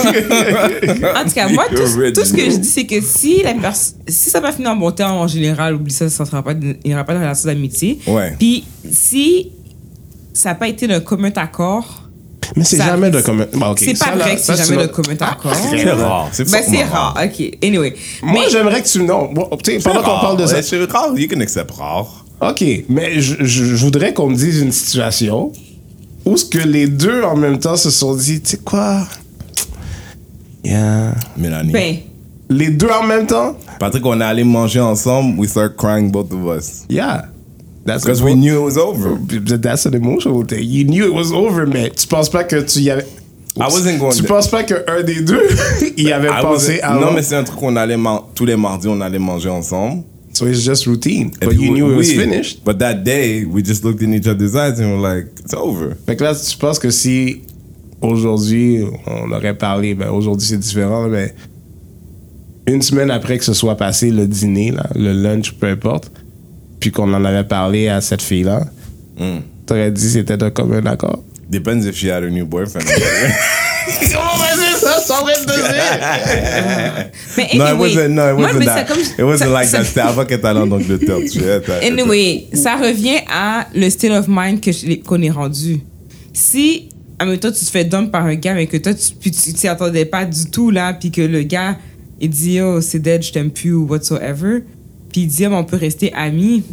En 1.16 1.24
tout 1.24 1.34
cas, 1.36 1.48
moi, 1.50 1.66
tout, 1.70 1.86
ce 2.26 2.34
que 2.34 2.50
je 2.52 2.58
dis, 2.58 2.68
c'est 2.68 2.86
que 2.86 3.02
si, 3.02 3.42
la 3.44 3.54
si 3.74 4.30
ça 4.30 4.40
va 4.40 4.52
finir 4.52 4.72
en 4.72 4.76
bon 4.76 4.92
terme, 4.92 5.14
en 5.18 5.28
général, 5.28 5.76
oublie 5.76 5.94
ça, 5.94 6.10
ça 6.10 6.24
ne 6.24 6.30
sera 6.30 6.44
pas, 6.44 6.54
il 6.54 6.78
n'y 6.86 6.94
aura 6.94 7.04
pas 7.04 7.14
de 7.14 7.20
relation 7.20 7.48
d'amitié. 7.48 8.00
Ouais. 8.08 8.34
Puis, 8.40 8.64
si 8.92 9.52
ça 10.34 10.50
n'a 10.50 10.56
pas 10.56 10.68
été 10.68 10.88
d'un 10.88 11.00
commun 11.00 11.32
accord, 11.36 12.04
Mais 12.56 12.64
c'est 12.64 12.78
jamais 12.78 13.10
de 13.10 13.22
commun. 13.22 13.46
Ok, 13.70 13.80
c'est 13.80 13.98
pas 13.98 14.16
vrai 14.16 14.36
que 14.36 14.42
c'est 14.42 14.56
jamais 14.56 14.84
de 14.88 14.92
commun 14.92 15.16
accord. 15.20 15.54
C'est 15.56 15.90
rare. 15.92 16.30
C'est 16.32 16.52
Ben, 16.52 16.64
c'est 16.68 16.84
rare. 16.84 17.18
OK. 17.24 17.58
Anyway. 17.64 17.96
Moi, 18.22 18.44
Mais- 18.46 18.50
j'aimerais 18.52 18.82
que 18.84 18.88
tu. 18.88 19.02
Non, 19.04 19.30
bon, 19.34 19.50
tu 19.64 19.72
sais, 19.74 19.80
pendant 19.80 20.02
qu'on 20.04 20.20
parle 20.20 20.38
de 20.38 20.46
ça. 20.46 20.62
C'est 20.62 20.84
rare. 20.92 21.14
You 21.18 21.28
can 21.28 21.40
accept 21.42 21.72
rare. 21.72 22.24
Ok, 22.42 22.64
mais 22.90 23.22
je, 23.22 23.36
je- 23.40 23.64
je 23.76 23.84
voudrais 23.86 24.14
qu'on 24.14 24.28
me 24.28 24.36
dise 24.36 24.60
une 24.62 24.74
situation 24.74 25.52
où 26.26 26.36
ce 26.38 26.46
que 26.46 26.58
les 26.60 26.88
deux 26.88 27.24
en 27.24 27.36
même 27.36 27.60
temps 27.60 27.76
se 27.78 27.90
sont 27.90 28.16
dit, 28.16 28.42
tu 28.42 28.52
sais 28.52 28.58
quoi? 28.58 29.02
Yeah. 30.64 31.14
Mélanie. 31.38 31.72
Ben, 31.72 31.96
Les 32.50 32.70
deux 32.70 32.90
en 32.90 33.04
même 33.04 33.26
temps? 33.28 33.56
Patrick, 33.80 34.06
on 34.06 34.20
est 34.22 34.24
allé 34.24 34.44
manger 34.44 34.80
ensemble. 34.80 35.40
We 35.40 35.50
start 35.50 35.76
crying, 35.78 36.12
both 36.12 36.32
of 36.32 36.46
us. 36.58 36.84
Yeah. 36.90 37.26
That's 37.86 38.04
Because 38.04 38.22
a- 38.22 38.26
we 38.26 38.34
knew 38.36 38.56
it 38.60 38.64
was 38.64 38.78
over. 38.78 39.18
That's 39.60 39.86
an 39.86 39.94
emotional 39.94 40.44
thing. 40.46 40.64
You 40.64 40.86
knew 40.86 41.06
it 41.08 41.14
was 41.14 41.32
over, 41.32 41.66
mais 41.68 41.92
tu 41.92 42.08
penses 42.08 42.30
pas 42.30 42.44
que 42.44 42.62
tu 42.62 42.80
y 42.80 42.90
avais. 42.90 43.06
I 43.58 43.64
wasn't 43.72 44.00
going 44.00 44.12
Tu 44.12 44.22
there. 44.24 44.28
penses 44.28 44.48
pas 44.48 44.64
qu'un 44.64 45.02
des 45.06 45.22
deux 45.22 45.48
y 45.98 46.12
avait 46.12 46.28
I 46.30 46.42
pensé 46.42 46.82
avant? 46.82 47.00
Non, 47.08 47.12
mais 47.14 47.22
c'est 47.22 47.36
un 47.36 47.44
truc 47.44 47.60
qu'on 47.60 47.76
allait 47.76 47.96
man- 47.98 48.20
tous 48.34 48.46
les 48.46 48.56
mardis, 48.58 48.88
on 48.88 49.00
allait 49.02 49.20
manger 49.20 49.50
ensemble. 49.50 50.04
So 50.36 50.46
it's 50.48 50.66
just 50.66 50.86
routine. 50.86 51.32
Et 51.42 51.46
But 51.46 51.54
you 51.56 51.72
knew 51.72 51.90
it 51.94 51.96
was 51.96 52.10
we- 52.10 52.18
finished. 52.20 52.60
But 52.66 52.78
that 52.80 52.96
day, 53.06 53.46
we 53.46 53.64
just 53.64 53.86
looked 53.86 54.02
in 54.02 54.14
each 54.14 54.28
other's 54.28 54.54
eyes 54.54 54.80
and 54.82 54.92
we're 54.92 55.00
like, 55.16 55.28
it's 55.40 55.54
over. 55.54 55.96
Fait 56.06 56.18
que 56.18 56.24
là, 56.26 56.36
tu 56.36 56.58
penses 56.58 56.78
que 56.78 56.90
si 56.92 57.44
aujourd'hui, 58.02 58.84
on 59.08 59.32
aurait 59.32 59.58
parlé, 59.58 59.96
ben 59.96 60.10
aujourd'hui 60.10 60.46
c'est 60.46 60.58
différent, 60.60 61.08
mais 61.08 61.34
une 62.68 62.82
semaine 62.82 63.12
après 63.12 63.38
que 63.38 63.46
ce 63.46 63.54
soit 63.54 63.78
passé 63.78 64.12
le 64.12 64.28
dîner, 64.28 64.72
là, 64.72 64.88
le 64.96 65.14
lunch, 65.14 65.54
peu 65.54 65.68
importe, 65.68 66.12
puis 66.82 66.92
qu'on 66.92 67.14
en 67.14 67.24
avait 67.24 67.46
parlé 67.48 67.88
à 67.88 68.02
cette 68.02 68.22
fille-là, 68.22 68.66
Mm. 69.18 69.40
t'aurais 69.66 69.92
dit 69.92 70.10
c'était 70.10 70.36
de 70.36 70.50
commun 70.50 70.86
accord. 70.86 71.24
Depends 71.50 71.80
if 71.86 71.96
she 71.96 72.10
had 72.10 72.24
a 72.24 72.30
new 72.30 72.46
boyfriend. 72.46 72.86
C'est 75.06 75.14
c'est 77.28 77.38
mais 77.38 77.50
no, 77.54 77.66
it 77.66 77.70
anyway, 77.70 77.96
wasn't. 77.96 78.10
No, 78.10 78.30
it 78.30 78.42
wasn't 78.42 78.66
that. 78.66 78.84
comme- 78.86 79.00
it 79.00 79.22
wasn't 79.22 79.38
ça- 79.40 79.48
like 79.50 79.68
ça- 79.68 79.78
that. 79.80 79.84
C'était 79.86 80.00
avant 80.02 80.26
qu'elle 80.26 80.46
allée 80.46 80.60
en 80.60 80.72
Angleterre. 80.72 81.18
Tu 81.22 81.40
sais, 81.40 81.62
t'as- 81.62 81.86
Anyway, 81.86 82.46
ça 82.54 82.76
revient 82.76 83.20
à 83.32 83.68
le 83.74 83.90
state 83.90 84.12
of 84.12 84.26
mind 84.28 84.62
que 84.62 84.72
qu'on 85.04 85.22
est 85.22 85.30
rendu. 85.30 85.80
Si, 86.34 86.90
en 87.22 87.26
même 87.26 87.38
temps, 87.38 87.52
tu 87.52 87.64
te 87.64 87.70
fais 87.72 87.86
dump 87.86 88.12
par 88.12 88.26
un 88.26 88.36
gars, 88.36 88.54
mais 88.54 88.68
que 88.68 88.78
toi, 88.78 88.94
tu 88.94 89.32
t'y 89.32 89.68
attendais 89.68 90.06
pas 90.06 90.26
du 90.26 90.46
tout, 90.52 90.70
là, 90.72 90.94
puis 90.94 91.12
que 91.12 91.22
le 91.22 91.44
gars, 91.44 91.78
il 92.20 92.30
dit, 92.30 92.60
oh, 92.62 92.82
c'est 92.82 93.00
dead, 93.00 93.24
je 93.24 93.32
t'aime 93.32 93.52
plus, 93.52 93.74
ou 93.74 93.86
whatsoever, 93.88 94.64
puis 95.12 95.22
il 95.22 95.28
dit, 95.28 95.46
oh, 95.46 95.50
mais 95.50 95.56
on 95.58 95.64
peut 95.64 95.78
rester 95.78 96.12
amis. 96.14 96.64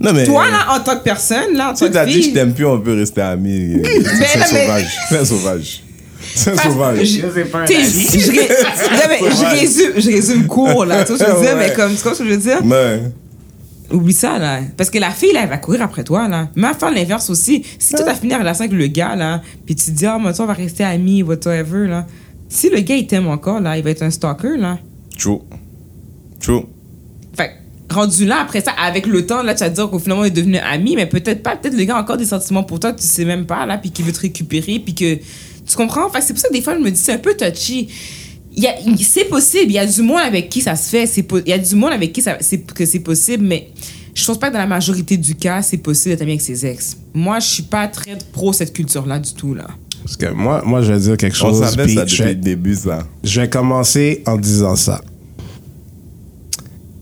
Non, 0.00 0.12
mais. 0.12 0.24
Toi, 0.24 0.44
là, 0.50 0.76
en 0.76 0.80
tant 0.80 0.96
que 0.98 1.04
personne, 1.04 1.54
là, 1.56 1.68
en 1.70 1.74
tant 1.74 1.86
Si 1.86 1.90
t'as 1.90 2.04
que 2.04 2.10
dit 2.10 2.16
je 2.16 2.22
fille, 2.24 2.32
t'aime 2.34 2.52
plus, 2.52 2.66
on 2.66 2.78
peut 2.80 2.94
rester 2.94 3.22
amis. 3.22 3.80
C'est 3.84 4.38
mais- 4.38 4.46
sauvage. 4.46 4.96
C'est 5.08 5.24
sauvage. 5.24 5.82
C'est 6.44 6.56
sauvage. 6.58 7.04
je- 7.04 7.20
C'est 7.34 7.44
pas 7.46 7.60
ami. 7.62 7.74
je, 7.74 9.60
résume, 9.60 9.92
je 9.96 10.10
résume 10.10 10.46
court, 10.46 10.84
là, 10.84 11.04
tu 11.04 11.12
vois 11.14 11.18
ce 11.18 11.24
que 11.24 11.30
je 11.30 11.36
veux 11.36 11.42
dire, 11.42 11.56
Ouais. 11.56 11.68
mais 11.68 11.74
comme, 11.74 11.94
tu 11.94 12.02
vois 12.02 12.14
ce 12.14 12.18
que 12.22 12.24
je 12.28 12.30
veux 12.34 12.36
dire? 12.40 12.64
Mais. 12.64 13.02
Oublie 13.90 14.12
ça, 14.12 14.38
là. 14.38 14.60
Parce 14.76 14.90
que 14.90 14.98
la 14.98 15.10
fille, 15.10 15.32
là, 15.32 15.40
elle 15.44 15.48
va 15.48 15.58
courir 15.58 15.80
après 15.82 16.02
toi, 16.02 16.26
là. 16.28 16.48
Mais 16.56 16.66
à 16.66 16.74
faire 16.74 16.90
l'inverse 16.90 17.30
aussi. 17.30 17.62
Si 17.78 17.94
toi, 17.94 18.04
t'as 18.04 18.14
fini 18.14 18.32
la 18.32 18.38
relation 18.38 18.64
avec 18.64 18.76
le 18.76 18.88
gars, 18.88 19.14
là, 19.14 19.40
puis 19.64 19.76
tu 19.76 19.86
te 19.86 19.90
dis, 19.92 20.06
ah, 20.06 20.18
moi, 20.18 20.32
toi, 20.34 20.44
on 20.44 20.48
va 20.48 20.54
rester 20.54 20.82
amis, 20.84 21.22
whatever, 21.22 21.86
là. 21.86 22.04
Si 22.48 22.68
le 22.68 22.80
gars, 22.80 22.96
il 22.96 23.06
t'aime 23.06 23.28
encore, 23.28 23.60
là, 23.60 23.78
il 23.78 23.84
va 23.84 23.90
être 23.90 24.02
un 24.02 24.10
stalker, 24.10 24.56
là. 24.56 24.78
True. 25.16 25.38
True. 26.40 26.62
Fait 27.36 27.52
que, 27.88 27.94
rendu 27.94 28.26
là, 28.26 28.38
après 28.42 28.60
ça, 28.60 28.72
avec 28.72 29.06
le 29.06 29.24
temps, 29.24 29.42
là, 29.44 29.54
tu 29.54 29.60
vas 29.62 29.70
te 29.70 29.74
dire 29.76 29.88
qu'au 29.88 29.98
final, 30.00 30.18
on 30.18 30.24
est 30.24 30.30
devenu 30.30 30.58
amis, 30.58 30.96
mais 30.96 31.06
peut-être 31.06 31.42
pas. 31.44 31.54
Peut-être 31.56 31.76
le 31.76 31.84
gars 31.84 31.96
a 31.96 32.00
encore 32.00 32.16
des 32.16 32.26
sentiments 32.26 32.64
pour 32.64 32.80
toi, 32.80 32.92
tu 32.92 33.04
sais 33.06 33.24
même 33.24 33.46
pas, 33.46 33.66
là, 33.66 33.78
puis 33.78 33.90
qu'il 33.92 34.04
veut 34.04 34.12
te 34.12 34.20
récupérer, 34.20 34.80
puis 34.80 34.94
que. 34.96 35.18
Tu 35.66 35.76
comprends? 35.76 36.08
Fait 36.10 36.20
c'est 36.20 36.32
pour 36.32 36.40
ça 36.40 36.48
que 36.48 36.52
des 36.54 36.62
fois, 36.62 36.74
je 36.74 36.80
me 36.80 36.90
dis, 36.90 36.98
c'est 37.00 37.12
un 37.14 37.18
peu 37.18 37.34
touchy. 37.34 37.88
Il 38.54 38.62
y 38.62 38.66
a- 38.66 38.78
il- 38.86 39.04
C'est 39.04 39.24
possible, 39.24 39.66
il 39.66 39.72
y 39.74 39.78
a 39.78 39.86
du 39.86 40.00
monde 40.02 40.20
avec 40.26 40.48
qui 40.48 40.60
ça 40.60 40.76
se 40.76 40.88
fait, 40.88 41.06
c'est 41.06 41.22
po- 41.24 41.38
il 41.40 41.48
y 41.48 41.52
a 41.52 41.58
du 41.58 41.74
monde 41.74 41.92
avec 41.92 42.12
qui 42.12 42.22
ça, 42.22 42.36
c'est, 42.40 42.58
que 42.72 42.86
c'est 42.86 43.00
possible, 43.00 43.44
mais 43.44 43.68
je 44.14 44.24
pense 44.24 44.38
pas 44.38 44.48
que 44.48 44.52
dans 44.54 44.60
la 44.60 44.66
majorité 44.66 45.16
du 45.16 45.34
cas, 45.34 45.60
c'est 45.62 45.76
possible 45.78 46.10
d'être 46.14 46.22
ami 46.22 46.32
avec 46.32 46.40
ses 46.40 46.64
ex. 46.64 46.96
Moi, 47.12 47.38
je 47.40 47.46
suis 47.48 47.62
pas 47.64 47.86
très 47.88 48.16
pro 48.32 48.52
cette 48.54 48.72
culture-là 48.72 49.18
du 49.18 49.34
tout, 49.34 49.54
là. 49.54 49.66
Parce 50.02 50.16
que 50.16 50.30
moi, 50.32 50.62
moi, 50.64 50.80
je 50.82 50.92
vais 50.92 51.00
dire 51.00 51.16
quelque 51.16 51.34
On 51.42 51.48
chose. 51.50 51.60
savait 51.68 51.84
puis 51.84 51.94
ça 51.96 52.06
je 52.06 52.10
depuis 52.12 52.22
vais- 52.22 52.28
le 52.34 52.40
début, 52.40 52.74
ça. 52.76 53.06
Je 53.24 53.40
vais 53.40 53.50
commencer 53.50 54.22
en 54.24 54.36
disant 54.38 54.76
ça. 54.76 55.02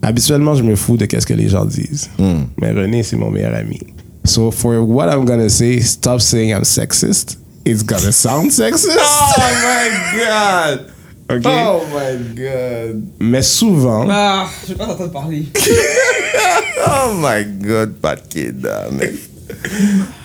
Habituellement, 0.03 0.55
je 0.55 0.63
me 0.63 0.75
fous 0.77 0.97
de 0.97 1.07
qu'est-ce 1.07 1.27
que 1.27 1.35
les 1.35 1.49
gens 1.49 1.65
disent. 1.65 2.11
Hmm. 2.19 2.45
Mais 2.61 2.73
René, 2.73 3.03
c'est 3.03 3.17
mon 3.17 3.31
meilleur 3.31 3.55
ami. 3.55 3.81
So 4.25 4.51
for 4.51 4.75
what 4.89 5.07
I'm 5.15 5.25
gonna 5.25 5.49
say, 5.49 5.81
stop 5.81 6.21
saying 6.21 6.51
I'm 6.51 6.65
sexist. 6.65 7.39
It's 7.67 7.83
gonna 7.83 8.13
sound 8.13 8.51
sexist. 8.53 8.99
Oh 8.99 9.33
my 9.63 10.19
god! 10.19 10.87
OK? 11.31 11.47
Oh 11.47 11.83
my 11.93 12.35
god! 12.35 13.03
Mais 13.21 13.43
souvent, 13.43 14.07
Ah, 14.11 14.47
je 14.65 14.73
vais 14.73 14.79
pas 14.79 14.87
t'entendre 14.87 15.13
parler. 15.13 15.45
Oh 16.87 17.15
my 17.15 17.45
god, 17.63 17.95
pas 17.95 18.15
de 18.17 18.21
kidam. 18.29 19.01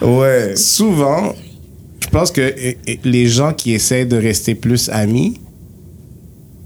Ouais. 0.01 0.55
souvent, 0.57 1.33
je 2.03 2.09
pense 2.09 2.31
que 2.31 2.53
les 3.05 3.27
gens 3.27 3.53
qui 3.53 3.73
essaient 3.73 4.05
de 4.05 4.17
rester 4.17 4.55
plus 4.55 4.89
amis, 4.89 5.39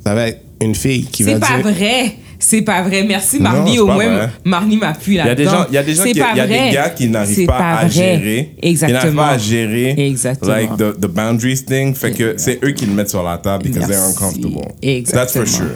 ça 0.04 0.16
va 0.16 0.30
être 0.30 0.42
une 0.62 0.74
fille 0.74 1.06
qui 1.06 1.22
va 1.24 1.34
C'est 1.34 1.40
pas 1.40 1.62
dire... 1.62 1.72
vrai. 1.72 2.16
C'est 2.46 2.62
pas 2.62 2.82
vrai. 2.82 3.04
Merci, 3.04 3.40
Marnie. 3.40 3.80
Au 3.80 3.86
moins, 3.88 4.16
vrai. 4.16 4.30
Marnie 4.44 4.78
m'appuie 4.78 5.14
Il 5.14 5.18
y 5.18 5.20
a 5.22 5.34
des 5.36 5.46
gens, 5.46 5.66
il 5.70 5.76
y 5.76 5.78
a 5.78 5.84
des 5.84 5.94
gens 5.94 6.04
qui, 6.04 6.14
pas 6.20 6.32
il 6.34 6.38
y 6.38 6.42
a 6.42 6.46
vrai. 6.46 6.68
des 6.68 6.74
gars 6.74 6.90
qui 6.90 7.08
n'arrivent 7.08 7.48
pas, 7.48 7.78
à 7.80 7.88
gérer. 7.88 8.52
Exactement. 8.62 8.90
Ils 8.90 8.94
n'arrivent 8.94 9.16
pas 9.16 9.30
à 9.30 9.38
gérer. 9.38 9.96
Exactement. 9.98 10.52
Like 10.52 10.78
the, 10.78 11.00
the 11.00 11.08
boundaries 11.08 11.64
thing. 11.64 11.96
Fait 11.96 12.12
que 12.12 12.34
c'est 12.38 12.60
eux 12.64 12.72
qui 12.72 12.86
le 12.86 12.94
mettent 12.94 13.10
sur 13.10 13.24
la 13.24 13.38
table 13.38 13.64
because 13.64 13.88
they're 13.88 13.98
Merci. 13.98 14.18
uncomfortable. 14.18 14.74
Exactement. 14.82 15.22
That's 15.24 15.34
for 15.34 15.48
sure. 15.48 15.76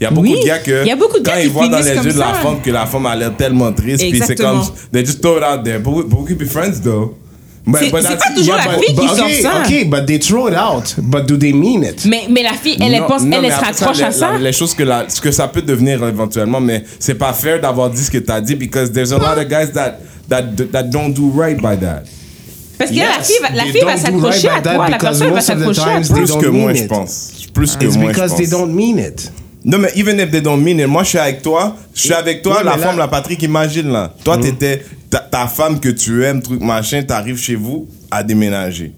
Il 0.00 0.04
y 0.04 0.06
a 0.06 0.10
beaucoup 0.10 0.26
Oui. 0.28 0.40
de 0.40 0.46
gars 0.46 0.58
que 0.58 0.82
Il 0.82 0.88
y 0.88 0.90
a 0.90 0.96
beaucoup 0.96 1.18
de 1.18 1.24
gars 1.24 1.32
quand 1.34 1.40
ils 1.40 1.48
voient 1.50 1.68
dans 1.68 1.78
les 1.78 1.94
yeux 1.94 2.12
de 2.12 2.18
la 2.18 2.34
femme 2.34 2.60
que 2.62 2.70
la 2.70 2.86
femme 2.86 3.06
a 3.06 3.16
l'air 3.16 3.34
tellement 3.36 3.72
triste, 3.72 4.00
puis 4.10 4.20
c'est 4.24 4.34
comme 4.36 4.60
they 4.92 5.04
just 5.04 5.20
throw 5.22 5.38
it 5.38 5.44
out 5.44 5.64
there. 5.64 5.78
But 5.78 5.92
we, 5.94 6.04
but 6.04 6.18
we 6.20 6.26
could 6.26 6.38
be 6.38 6.44
friends 6.46 6.80
though. 6.82 7.14
But- 7.64 7.78
C'est- 7.78 7.90
but 7.92 8.00
c'est 8.02 8.08
that's- 8.08 8.18
pas 8.18 8.34
toujours 8.34 8.56
yeah, 8.56 8.64
la 8.66 8.72
but- 8.76 8.84
fille 8.84 8.94
qui 8.96 9.06
But, 9.06 9.16
sort 9.16 9.26
okay, 9.26 9.42
ça. 9.42 9.50
okay, 9.64 9.84
but 9.84 10.06
they 10.06 10.18
throw 10.18 10.48
it 10.48 10.54
out. 10.56 10.94
But 10.98 11.26
do 11.28 11.36
they 11.36 11.52
mean 11.52 11.84
it? 11.84 12.04
Mais, 12.06 12.22
mais 12.28 12.42
la 12.42 12.54
fille, 12.54 12.76
elle, 12.80 12.90
Non, 13.00 13.06
pense, 13.06 13.22
non, 13.22 13.30
elle, 13.36 13.40
mais 13.42 13.46
elle 13.46 13.52
se 13.52 13.58
après 13.58 13.66
raccroche 13.66 13.98
ça, 13.98 14.06
à 14.08 14.10
ça. 14.12 14.32
la- 14.32 14.38
les 14.38 14.52
choses 14.52 14.74
que 14.74 14.82
la, 14.82 15.08
ce 15.08 15.20
que 15.20 15.30
ça 15.30 15.46
peut 15.46 15.62
devenir 15.62 16.04
éventuellement, 16.04 16.60
mais 16.60 16.82
c'est 16.98 17.14
pas 17.14 17.32
fair 17.32 17.60
d'avoir 17.60 17.88
dit 17.90 18.02
ce 18.02 18.10
que 18.10 18.18
t'as 18.18 18.40
dit 18.40 18.56
because 18.56 18.90
there's 18.90 19.12
a 19.12 19.18
lot 19.18 19.38
of 19.40 19.46
guys 19.48 19.70
that 19.74 19.98
that 20.28 20.42
that 20.72 20.82
don't 20.84 21.10
do 21.14 21.30
right 21.36 21.56
by 21.58 21.76
that. 21.78 22.02
Parce 22.78 22.90
que 22.90 22.96
là, 22.96 23.04
la 23.18 23.22
fille 23.22 23.36
va, 23.40 23.50
la 23.54 23.64
fille 23.66 23.84
va 23.84 23.96
s'accrocher 23.96 24.48
right 24.48 24.66
à 24.66 24.74
toi. 24.74 24.88
La 24.88 24.96
because 24.98 25.18
personne 25.20 25.34
va 25.34 25.40
s'accrocher 25.40 25.80
à 25.82 25.84
toi. 25.84 26.00
they 26.02 26.14
Plus 26.14 26.26
don't 26.30 26.40
que 26.40 26.46
mean 26.48 26.60
moi, 26.62 26.72
it. 26.72 26.78
je 26.78 26.86
pense. 26.88 27.30
Plus 27.54 27.76
que 27.76 27.84
It's 27.84 27.96
moi, 27.96 28.06
je 28.10 28.12
because 28.16 28.34
they 28.34 28.46
pense. 28.48 28.58
don't 28.60 28.74
mean 28.74 28.98
it. 28.98 29.32
Non, 29.64 29.78
mais 29.78 29.90
even 29.94 30.18
if 30.18 30.32
they 30.32 30.40
don't 30.40 30.56
mean 30.60 30.80
it, 30.80 30.88
moi 30.88 31.04
je 31.04 31.10
suis 31.10 31.18
avec 31.18 31.42
toi, 31.42 31.76
je 31.94 32.00
suis 32.00 32.12
avec 32.12 32.42
toi, 32.42 32.64
la 32.64 32.76
femme, 32.76 32.98
la 32.98 33.06
Patrick, 33.06 33.40
imagine 33.44 33.92
là. 33.92 34.12
Toi, 34.24 34.36
t'étais 34.38 34.82
ta, 35.12 35.20
ta 35.20 35.46
femme 35.46 35.78
que 35.78 35.90
tu 35.90 36.24
aimes, 36.24 36.40
truc 36.40 36.62
machin, 36.62 37.02
t'arrives 37.02 37.36
chez 37.36 37.54
vous 37.54 37.86
à 38.10 38.22
déménager. 38.22 38.94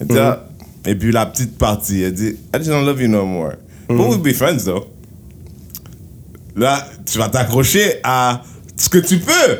Et, 0.00 0.90
et 0.90 0.94
puis 0.94 1.12
la 1.12 1.26
petite 1.26 1.58
partie, 1.58 2.00
elle 2.00 2.14
dit, 2.14 2.28
I 2.54 2.56
just 2.56 2.70
don't 2.70 2.86
love 2.86 3.00
you 3.02 3.08
no 3.08 3.26
more. 3.26 3.56
But 3.86 3.98
we'll 3.98 4.18
be 4.18 4.32
friends 4.32 4.64
though. 4.64 4.86
Là, 6.56 6.86
tu 7.04 7.18
vas 7.18 7.28
t'accrocher 7.28 8.00
à 8.02 8.42
ce 8.76 8.88
que 8.88 8.98
tu 8.98 9.18
peux. 9.18 9.58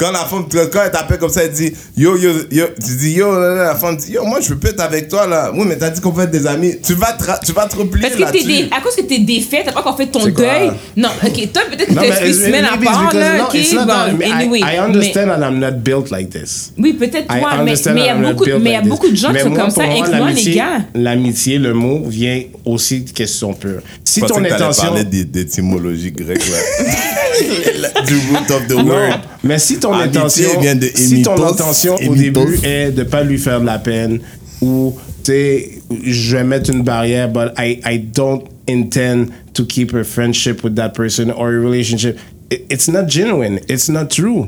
Quand 0.00 0.12
la 0.12 0.20
femme, 0.24 0.46
quand 0.50 0.80
elle 0.82 0.90
t'appelle 0.90 1.18
comme 1.18 1.28
ça, 1.28 1.44
elle 1.44 1.52
dit 1.52 1.72
Yo, 1.94 2.16
yo, 2.16 2.30
yo, 2.50 2.64
tu 2.82 2.96
dis 2.96 3.12
Yo, 3.12 3.30
là, 3.38 3.54
là, 3.54 3.64
la 3.64 3.74
femme 3.74 3.98
dit 3.98 4.12
Yo, 4.12 4.24
moi 4.24 4.40
je 4.40 4.54
peux 4.54 4.68
être 4.68 4.80
avec 4.80 5.08
toi 5.08 5.26
là. 5.26 5.52
Oui, 5.54 5.64
mais 5.66 5.76
t'as 5.76 5.90
dit 5.90 6.00
qu'on 6.00 6.10
peut 6.12 6.22
être 6.22 6.30
des 6.30 6.46
amis. 6.46 6.76
Tu 6.82 6.94
vas 6.94 7.12
te, 7.12 7.24
tu 7.44 7.52
vas 7.52 7.66
te 7.66 7.76
replier 7.76 8.08
Parce 8.08 8.14
que 8.32 8.38
t'es 8.38 8.44
dé- 8.44 8.68
à 8.74 8.80
cause 8.80 8.96
que 8.96 9.02
t'es 9.02 9.18
défait, 9.18 9.62
t'as 9.62 9.72
pas 9.72 9.80
encore 9.80 9.98
fait 9.98 10.06
ton 10.06 10.24
deuil. 10.26 10.70
Non, 10.96 11.10
ok, 11.22 11.52
toi 11.52 11.62
peut-être 11.70 11.88
que 11.88 11.92
but 11.92 12.26
une 12.28 12.32
semaine 12.34 12.64
à 12.64 12.78
part, 12.78 13.12
là, 13.14 13.44
ok, 13.44 13.52
that. 13.52 13.84
bon, 14.14 14.24
I- 14.26 14.32
anyway. 14.32 14.60
I 14.60 14.78
understand 14.78 15.28
and 15.32 15.42
I'm 15.44 15.58
not 15.58 15.72
built 15.84 16.10
like 16.10 16.30
this. 16.30 16.72
Mais, 16.78 16.88
oui, 16.88 16.92
peut-être 16.94 17.26
I 17.30 17.40
toi, 17.40 17.50
mais 17.62 17.74
mais 17.74 18.00
il 18.00 18.06
y 18.06 18.08
a 18.08 18.14
beaucoup, 18.32 18.44
built 18.46 18.62
mais 18.62 18.70
il 18.70 18.72
y 18.72 18.76
a 18.76 18.78
like 18.78 18.82
this. 18.84 18.90
beaucoup 18.90 19.08
de 19.10 19.16
gens 19.16 19.28
qui 19.28 19.34
Mais 19.34 19.42
sont 19.42 19.50
comme 19.52 19.70
ça, 19.70 19.82
incluant 19.82 20.26
les 20.26 20.32
l'amitié- 20.32 20.54
gars. 20.54 20.78
L'amitié, 20.94 21.58
le 21.58 21.74
mot, 21.74 22.04
vient 22.06 22.42
aussi 22.64 23.00
de 23.02 23.10
question 23.10 23.52
pure. 23.52 23.80
Si 24.02 24.22
ton 24.22 24.42
intention. 24.42 24.82
parler 24.84 25.04
d'é- 25.04 25.24
d'étymologie 25.24 26.12
grecque, 26.12 26.42
là. 26.48 28.00
du 28.06 28.14
root 28.14 28.50
of 28.54 28.66
the 28.68 28.74
word. 28.74 29.20
Mais 29.42 29.58
si 29.58 29.78
ton 29.78 29.92
Amitié 29.92 30.20
intention, 30.20 30.60
vient 30.60 30.74
de 30.76 30.86
si 30.94 31.22
ton 31.22 31.34
émitos, 31.36 31.44
intention 31.52 31.94
au 32.08 32.14
début 32.14 32.58
est 32.62 32.90
de 32.92 33.02
pas 33.04 33.22
lui 33.22 33.38
faire 33.38 33.60
de 33.60 33.66
la 33.66 33.78
peine 33.78 34.20
ou 34.60 34.94
tu 35.24 35.32
sais, 35.32 35.70
je 36.04 36.36
vais 36.36 36.44
mettre 36.44 36.70
une 36.70 36.82
barrière, 36.82 37.28
but 37.30 37.52
I 37.58 37.80
I 37.86 37.98
don't 37.98 38.42
intend 38.68 39.26
to 39.54 39.64
keep 39.66 39.94
a 39.94 40.04
friendship 40.04 40.62
with 40.64 40.74
that 40.76 40.90
person 40.90 41.30
or 41.30 41.46
a 41.48 41.60
relationship. 41.60 42.18
It- 42.50 42.66
It's 42.70 42.88
not 42.88 43.08
genuine. 43.08 43.60
It's 43.68 43.88
not 43.88 44.06
true. 44.06 44.46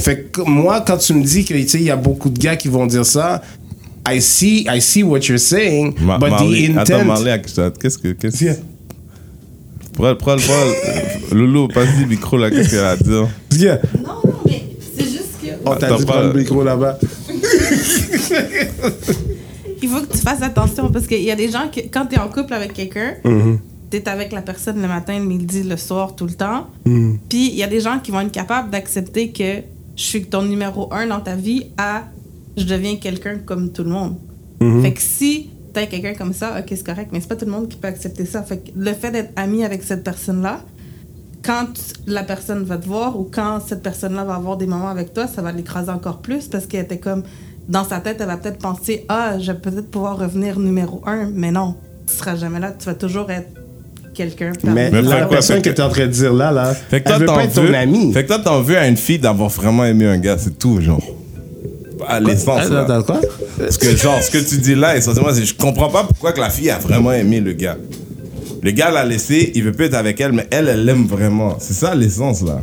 Fait 0.00 0.30
que 0.30 0.42
moi, 0.42 0.82
quand 0.86 0.98
tu 0.98 1.14
me 1.14 1.22
dis 1.24 1.44
que 1.44 1.54
tu 1.54 1.68
sais, 1.68 1.78
il 1.78 1.84
y 1.84 1.90
a 1.90 1.96
beaucoup 1.96 2.28
de 2.30 2.38
gars 2.38 2.56
qui 2.56 2.68
vont 2.68 2.86
dire 2.86 3.04
ça, 3.06 3.42
I 4.08 4.20
see, 4.20 4.66
I 4.72 4.80
see 4.80 5.02
what 5.02 5.20
you're 5.28 5.38
saying, 5.40 5.94
Ma- 6.00 6.18
but 6.18 6.30
Marley- 6.30 6.68
the 6.68 6.78
Attends, 6.78 6.94
intent. 7.00 7.04
Marley, 7.06 7.42
qu'est-ce 7.80 7.98
que. 7.98 8.12
Qu'est-ce 8.12 8.44
Yeah. 8.44 8.54
Prends, 9.96 10.14
prends, 10.14 10.36
prends. 10.36 11.34
Loulou, 11.34 11.68
passe 11.68 11.88
le 11.98 12.06
micro 12.06 12.36
là, 12.36 12.50
qu'est-ce 12.50 12.70
qu'elle 12.70 12.80
a 12.80 12.90
à 12.90 12.96
dire? 12.96 13.28
Yeah. 13.52 13.80
Non, 14.04 14.20
non, 14.24 14.32
mais 14.44 14.62
c'est 14.96 15.04
juste 15.04 15.40
que. 15.42 15.48
On 15.64 15.74
t'a 15.74 15.96
dit 15.96 16.04
prendre 16.04 16.32
le 16.32 16.38
micro 16.38 16.62
là-bas. 16.62 16.98
Il 19.82 19.88
faut 19.88 20.00
que 20.02 20.12
tu 20.12 20.18
fasses 20.18 20.42
attention 20.42 20.90
parce 20.90 21.06
qu'il 21.06 21.22
y 21.22 21.30
a 21.30 21.36
des 21.36 21.50
gens 21.50 21.68
que, 21.74 21.80
quand 21.80 22.06
tu 22.06 22.16
es 22.16 22.18
en 22.18 22.28
couple 22.28 22.52
avec 22.52 22.74
quelqu'un, 22.74 23.14
tu 23.90 23.96
es 23.96 24.08
avec 24.08 24.32
la 24.32 24.42
personne 24.42 24.82
le 24.82 24.88
matin, 24.88 25.18
le 25.18 25.24
midi, 25.24 25.62
le 25.62 25.76
soir, 25.76 26.14
tout 26.14 26.26
le 26.26 26.34
temps. 26.34 26.66
Puis 26.84 27.48
il 27.48 27.54
y 27.54 27.62
a 27.62 27.68
des 27.68 27.80
gens 27.80 27.98
qui 27.98 28.10
vont 28.10 28.20
être 28.20 28.32
capables 28.32 28.70
d'accepter 28.70 29.30
que 29.30 29.62
je 29.96 30.02
suis 30.02 30.24
ton 30.24 30.42
numéro 30.42 30.92
un 30.92 31.06
dans 31.06 31.20
ta 31.20 31.34
vie 31.34 31.68
à 31.78 32.04
je 32.56 32.64
deviens 32.64 32.96
quelqu'un 32.96 33.38
comme 33.44 33.72
tout 33.72 33.84
le 33.84 33.90
monde. 33.90 34.16
Fait 34.82 34.92
que 34.92 35.00
si 35.00 35.50
quelqu'un 35.84 36.14
comme 36.14 36.32
ça, 36.32 36.56
ok, 36.58 36.64
c'est 36.70 36.86
correct, 36.86 37.10
mais 37.12 37.20
c'est 37.20 37.28
pas 37.28 37.36
tout 37.36 37.44
le 37.44 37.50
monde 37.52 37.68
qui 37.68 37.76
peut 37.76 37.88
accepter 37.88 38.24
ça. 38.24 38.42
Fait 38.42 38.58
que 38.58 38.70
le 38.76 38.92
fait 38.94 39.10
d'être 39.10 39.30
ami 39.36 39.64
avec 39.64 39.82
cette 39.82 40.02
personne-là, 40.02 40.60
quand 41.44 41.66
la 42.06 42.22
personne 42.24 42.64
va 42.64 42.76
te 42.78 42.86
voir 42.86 43.18
ou 43.20 43.28
quand 43.30 43.60
cette 43.66 43.82
personne-là 43.82 44.24
va 44.24 44.34
avoir 44.36 44.56
des 44.56 44.66
moments 44.66 44.88
avec 44.88 45.12
toi, 45.12 45.26
ça 45.26 45.42
va 45.42 45.52
l'écraser 45.52 45.90
encore 45.90 46.18
plus 46.18 46.48
parce 46.48 46.66
qu'elle 46.66 46.84
était 46.84 46.98
comme 46.98 47.22
dans 47.68 47.84
sa 47.84 47.98
tête, 48.00 48.16
elle 48.20 48.26
va 48.26 48.36
peut-être 48.36 48.58
penser 48.58 49.04
ah, 49.08 49.38
je 49.38 49.52
vais 49.52 49.58
peut-être 49.58 49.90
pouvoir 49.90 50.18
revenir 50.18 50.58
numéro 50.58 51.02
un, 51.06 51.28
mais 51.32 51.50
non, 51.52 51.74
tu 52.06 52.14
seras 52.14 52.36
jamais 52.36 52.58
là, 52.60 52.72
tu 52.76 52.86
vas 52.86 52.94
toujours 52.94 53.30
être 53.30 53.48
quelqu'un. 54.14 54.52
Mais, 54.64 54.90
la 54.90 55.26
personne 55.26 55.56
fait 55.56 55.62
que 55.62 55.68
que- 55.70 55.74
tu 55.74 55.80
es 55.82 55.84
en 55.84 55.88
train 55.90 56.06
de 56.06 56.12
dire 56.12 56.32
là, 56.32 56.50
là, 56.50 56.74
Fait 56.74 57.00
que 57.02 57.08
elle 57.08 57.12
toi, 57.12 57.18
veut 57.18 57.26
t'en 57.26 57.34
pas 57.34 57.44
être 57.44 57.54
ton 57.54 57.62
veux. 57.64 57.74
ami. 57.74 58.12
Fait 58.12 58.22
que 58.22 58.28
toi, 58.28 58.38
t'en 58.38 58.60
veux 58.62 58.78
à 58.78 58.88
une 58.88 58.96
fille 58.96 59.18
d'avoir 59.18 59.50
vraiment 59.50 59.84
aimé 59.84 60.06
un 60.06 60.18
gars, 60.18 60.38
c'est 60.38 60.58
tout, 60.58 60.80
genre. 60.80 61.02
À 62.06 62.20
l'essence, 62.20 62.60
Attends, 62.62 62.74
là. 62.74 62.80
attends, 62.82 63.02
quoi? 63.02 63.20
Parce 63.58 63.78
que, 63.78 63.96
genre, 63.96 64.22
ce 64.22 64.30
que 64.30 64.38
tu 64.38 64.58
dis 64.58 64.74
là, 64.74 64.96
essentiellement, 64.96 65.32
c'est 65.32 65.44
je 65.44 65.54
comprends 65.54 65.88
pas 65.88 66.04
pourquoi 66.04 66.32
que 66.32 66.40
la 66.40 66.50
fille 66.50 66.70
a 66.70 66.78
vraiment 66.78 67.12
aimé 67.12 67.40
le 67.40 67.52
gars. 67.52 67.76
Le 68.62 68.70
gars 68.72 68.90
l'a 68.90 69.04
laissé, 69.04 69.52
il 69.54 69.62
veut 69.62 69.72
plus 69.72 69.86
être 69.86 69.94
avec 69.94 70.20
elle, 70.20 70.32
mais 70.32 70.46
elle, 70.50 70.68
elle 70.68 70.84
l'aime 70.84 71.06
vraiment. 71.06 71.56
C'est 71.58 71.74
ça 71.74 71.94
l'essence, 71.94 72.42
là. 72.42 72.60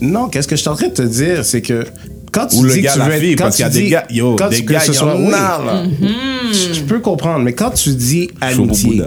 Non, 0.00 0.28
qu'est-ce 0.28 0.48
que 0.48 0.56
je 0.56 0.60
suis 0.60 0.68
en 0.70 0.76
train 0.76 0.88
de 0.88 0.94
te 0.94 1.02
dire, 1.02 1.44
c'est 1.44 1.60
que 1.60 1.84
quand 2.32 2.46
tu 2.46 2.56
Ou 2.56 2.62
le 2.62 2.72
dis 2.72 2.80
gars, 2.82 2.90
que 2.90 2.94
tu 2.94 2.98
la 3.00 3.04
veux 3.06 3.12
être- 3.14 3.20
fille, 3.20 3.36
quand 3.36 3.44
parce 3.44 3.56
tu 3.56 3.62
qu'il 3.64 3.72
y 3.72 3.76
a 3.76 3.80
des 3.80 3.82
dis- 3.84 3.90
gars, 3.90 4.04
yo, 4.10 4.36
quand 4.36 4.48
des 4.48 4.62
gars, 4.62 4.80
ce 4.80 4.92
soit- 4.92 5.16
oui, 5.16 5.26
a, 5.34 5.60
là. 5.64 5.82
je, 6.52 6.72
je 6.74 6.80
peux 6.82 7.00
comprendre, 7.00 7.40
mais 7.44 7.52
quand 7.52 7.70
tu 7.70 7.90
dis 7.90 8.30
amitié, 8.40 9.02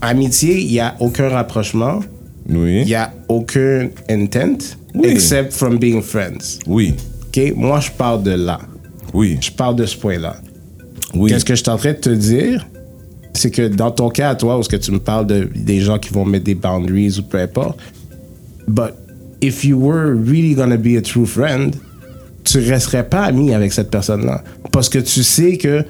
amitié, 0.00 0.58
il 0.60 0.72
y 0.72 0.80
a 0.80 0.94
aucun 1.00 1.28
rapprochement, 1.28 2.00
Oui. 2.48 2.82
il 2.82 2.88
y 2.88 2.94
a 2.94 3.12
aucun 3.28 3.88
intent, 4.08 4.58
Oui. 4.94 5.08
except 5.08 5.52
from 5.52 5.78
being 5.78 6.00
friends. 6.02 6.58
Oui. 6.66 6.94
Ok, 7.28 7.52
moi 7.56 7.80
je 7.80 7.90
parle 7.90 8.22
de 8.22 8.32
là, 8.32 8.60
Oui. 9.14 9.38
je 9.40 9.50
parle 9.50 9.76
de 9.76 9.86
ce 9.86 9.96
point-là. 9.96 10.36
Oui. 11.14 11.30
Qu'est-ce 11.30 11.44
que 11.44 11.54
je 11.54 11.62
suis 11.62 11.70
en 11.70 11.76
train 11.76 11.92
de 11.92 11.98
te 11.98 12.10
dire, 12.10 12.66
c'est 13.34 13.50
que 13.50 13.68
dans 13.68 13.90
ton 13.90 14.08
cas 14.08 14.30
à 14.30 14.34
toi, 14.34 14.58
où 14.58 14.62
ce 14.62 14.68
que 14.68 14.76
tu 14.76 14.92
me 14.92 14.98
parles 15.00 15.26
de 15.26 15.48
des 15.54 15.80
gens 15.80 15.98
qui 15.98 16.12
vont 16.12 16.24
mettre 16.24 16.44
des 16.44 16.54
boundaries 16.54 17.18
ou 17.18 17.22
peu 17.22 17.38
importe, 17.38 17.78
but 18.68 18.94
if 19.40 19.64
you 19.64 19.78
were 19.78 20.14
really 20.14 20.54
gonna 20.54 20.76
be 20.76 20.96
a 20.96 21.02
true 21.02 21.26
friend, 21.26 21.74
tu 22.44 22.58
resterais 22.58 23.08
pas 23.08 23.24
ami 23.24 23.54
avec 23.54 23.72
cette 23.72 23.90
personne-là, 23.90 24.42
parce 24.72 24.88
que 24.88 24.98
tu 24.98 25.22
sais 25.22 25.56
que 25.56 25.84